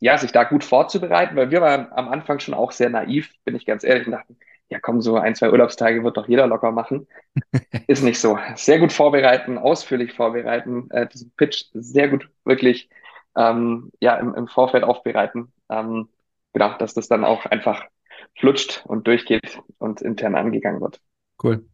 ja, 0.00 0.18
sich 0.18 0.32
da 0.32 0.44
gut 0.44 0.64
vorzubereiten, 0.64 1.36
weil 1.36 1.50
wir 1.50 1.60
waren 1.60 1.92
am 1.92 2.08
Anfang 2.08 2.38
schon 2.38 2.54
auch 2.54 2.72
sehr 2.72 2.90
naiv, 2.90 3.32
bin 3.44 3.56
ich 3.56 3.66
ganz 3.66 3.82
ehrlich, 3.84 4.06
und 4.06 4.12
dachten, 4.12 4.36
ja 4.68 4.78
komm, 4.80 5.00
so 5.00 5.16
ein, 5.16 5.34
zwei 5.34 5.50
Urlaubstage 5.50 6.02
wird 6.04 6.16
doch 6.16 6.28
jeder 6.28 6.46
locker 6.46 6.72
machen. 6.72 7.06
Ist 7.86 8.02
nicht 8.02 8.20
so. 8.20 8.38
Sehr 8.56 8.78
gut 8.78 8.92
vorbereiten, 8.92 9.58
ausführlich 9.58 10.12
vorbereiten, 10.12 10.90
äh, 10.90 11.06
diesen 11.06 11.30
Pitch 11.36 11.66
sehr 11.72 12.08
gut 12.08 12.28
wirklich 12.44 12.88
ähm, 13.36 13.92
ja, 14.00 14.16
im, 14.16 14.34
im 14.34 14.48
Vorfeld 14.48 14.84
aufbereiten. 14.84 15.52
Ähm, 15.68 16.08
genau, 16.52 16.76
dass 16.78 16.94
das 16.94 17.08
dann 17.08 17.24
auch 17.24 17.46
einfach 17.46 17.84
flutscht 18.38 18.84
und 18.86 19.06
durchgeht 19.06 19.60
und 19.78 20.02
intern 20.02 20.34
angegangen 20.34 20.80
wird. 20.80 21.00
Cool. 21.42 21.66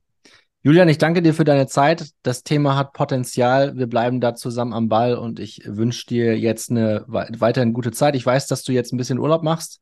Julian, 0.64 0.88
ich 0.88 0.98
danke 0.98 1.22
dir 1.22 1.34
für 1.34 1.42
deine 1.42 1.66
Zeit. 1.66 2.10
Das 2.22 2.44
Thema 2.44 2.76
hat 2.76 2.92
Potenzial. 2.92 3.76
Wir 3.76 3.88
bleiben 3.88 4.20
da 4.20 4.36
zusammen 4.36 4.72
am 4.72 4.88
Ball 4.88 5.16
und 5.16 5.40
ich 5.40 5.62
wünsche 5.66 6.06
dir 6.06 6.38
jetzt 6.38 6.70
eine 6.70 7.04
weiterhin 7.08 7.72
gute 7.72 7.90
Zeit. 7.90 8.14
Ich 8.14 8.24
weiß, 8.24 8.46
dass 8.46 8.62
du 8.62 8.70
jetzt 8.70 8.92
ein 8.92 8.96
bisschen 8.96 9.18
Urlaub 9.18 9.42
machst. 9.42 9.80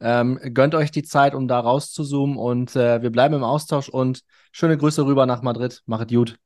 Ähm, 0.00 0.38
gönnt 0.52 0.74
euch 0.74 0.90
die 0.90 1.02
Zeit, 1.02 1.34
um 1.34 1.48
da 1.48 1.58
rauszuzoomen 1.58 2.36
und 2.36 2.76
äh, 2.76 3.00
wir 3.00 3.08
bleiben 3.08 3.36
im 3.36 3.42
Austausch 3.42 3.88
und 3.88 4.20
schöne 4.52 4.76
Grüße 4.76 5.06
rüber 5.06 5.24
nach 5.24 5.40
Madrid. 5.40 5.82
Machet 5.86 6.10
gut. 6.10 6.36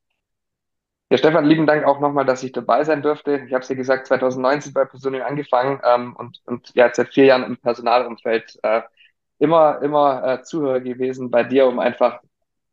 Ja, 1.11 1.19
Stefan, 1.19 1.45
lieben 1.45 1.67
Dank 1.67 1.85
auch 1.85 1.99
nochmal, 1.99 2.25
dass 2.25 2.45
ich 2.45 2.53
dabei 2.53 2.85
sein 2.85 3.03
durfte. 3.03 3.43
Ich 3.47 3.53
habe 3.53 3.63
es 3.63 3.69
ja 3.69 3.75
gesagt, 3.75 4.07
2019 4.07 4.73
bei 4.73 4.85
Personal 4.85 5.23
angefangen 5.23 5.81
ähm, 5.85 6.15
und, 6.15 6.41
und 6.47 6.71
ja, 6.77 6.89
seit 6.95 7.13
vier 7.13 7.25
Jahren 7.25 7.43
im 7.43 7.57
Personalumfeld 7.57 8.61
äh, 8.63 8.83
immer, 9.41 9.83
immer 9.83 10.25
äh, 10.25 10.43
Zuhörer 10.45 10.81
gewesen 10.81 11.33
bei 11.33 11.43
dir, 11.43 11.67
um 11.67 11.81
einfach 11.81 12.21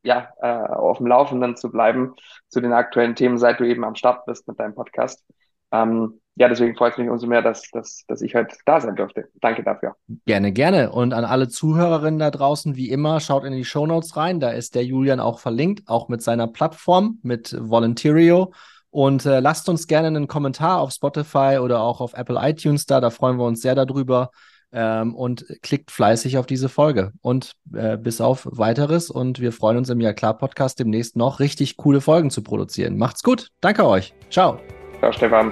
ja, 0.03 0.29
äh, 0.41 0.47
auf 0.47 0.97
dem 0.97 1.07
Laufenden 1.07 1.57
zu 1.57 1.71
bleiben 1.71 2.15
zu 2.47 2.61
den 2.61 2.73
aktuellen 2.73 3.15
Themen, 3.15 3.37
seit 3.37 3.59
du 3.59 3.65
eben 3.65 3.83
am 3.83 3.95
Start 3.95 4.25
bist 4.25 4.47
mit 4.47 4.59
deinem 4.59 4.75
Podcast. 4.75 5.23
Ähm, 5.71 6.19
ja, 6.35 6.47
deswegen 6.47 6.75
freut 6.75 6.93
es 6.93 6.97
mich 6.97 7.09
umso 7.09 7.27
mehr, 7.27 7.41
dass, 7.41 7.69
dass, 7.71 8.05
dass 8.07 8.21
ich 8.21 8.33
heute 8.33 8.55
da 8.65 8.79
sein 8.79 8.95
durfte. 8.95 9.27
Danke 9.41 9.61
dafür. 9.61 9.95
Gerne, 10.25 10.53
gerne. 10.53 10.91
Und 10.91 11.13
an 11.13 11.25
alle 11.25 11.49
Zuhörerinnen 11.49 12.19
da 12.19 12.31
draußen, 12.31 12.77
wie 12.77 12.89
immer, 12.89 13.19
schaut 13.19 13.43
in 13.43 13.51
die 13.51 13.65
Show 13.65 13.85
Notes 13.85 14.15
rein. 14.15 14.39
Da 14.39 14.51
ist 14.51 14.73
der 14.75 14.85
Julian 14.85 15.19
auch 15.19 15.39
verlinkt, 15.39 15.89
auch 15.89 16.07
mit 16.07 16.21
seiner 16.21 16.47
Plattform, 16.47 17.19
mit 17.23 17.57
Volunteerio. 17.59 18.53
Und 18.89 19.25
äh, 19.25 19.41
lasst 19.41 19.67
uns 19.67 19.85
gerne 19.85 20.07
einen 20.07 20.27
Kommentar 20.27 20.79
auf 20.79 20.91
Spotify 20.91 21.59
oder 21.61 21.81
auch 21.81 21.99
auf 21.99 22.13
Apple 22.13 22.39
iTunes 22.41 22.85
da. 22.85 23.01
Da 23.01 23.09
freuen 23.09 23.37
wir 23.37 23.45
uns 23.45 23.61
sehr 23.61 23.75
darüber. 23.75 24.31
Ähm, 24.71 25.15
und 25.15 25.45
klickt 25.61 25.91
fleißig 25.91 26.37
auf 26.37 26.45
diese 26.45 26.69
Folge. 26.69 27.11
Und 27.21 27.53
äh, 27.73 27.97
bis 27.97 28.21
auf 28.21 28.47
weiteres. 28.51 29.09
Und 29.09 29.39
wir 29.39 29.51
freuen 29.51 29.77
uns 29.77 29.89
im 29.89 30.01
Ja 30.01 30.13
klar 30.13 30.37
Podcast 30.37 30.79
demnächst 30.79 31.15
noch 31.15 31.39
richtig 31.39 31.77
coole 31.77 32.01
Folgen 32.01 32.29
zu 32.29 32.43
produzieren. 32.43 32.97
Macht's 32.97 33.23
gut. 33.23 33.49
Danke 33.61 33.85
euch. 33.85 34.13
Ciao. 34.29 34.59
Ciao, 34.99 35.11
Stefan. 35.11 35.51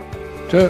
Tschö. 0.50 0.70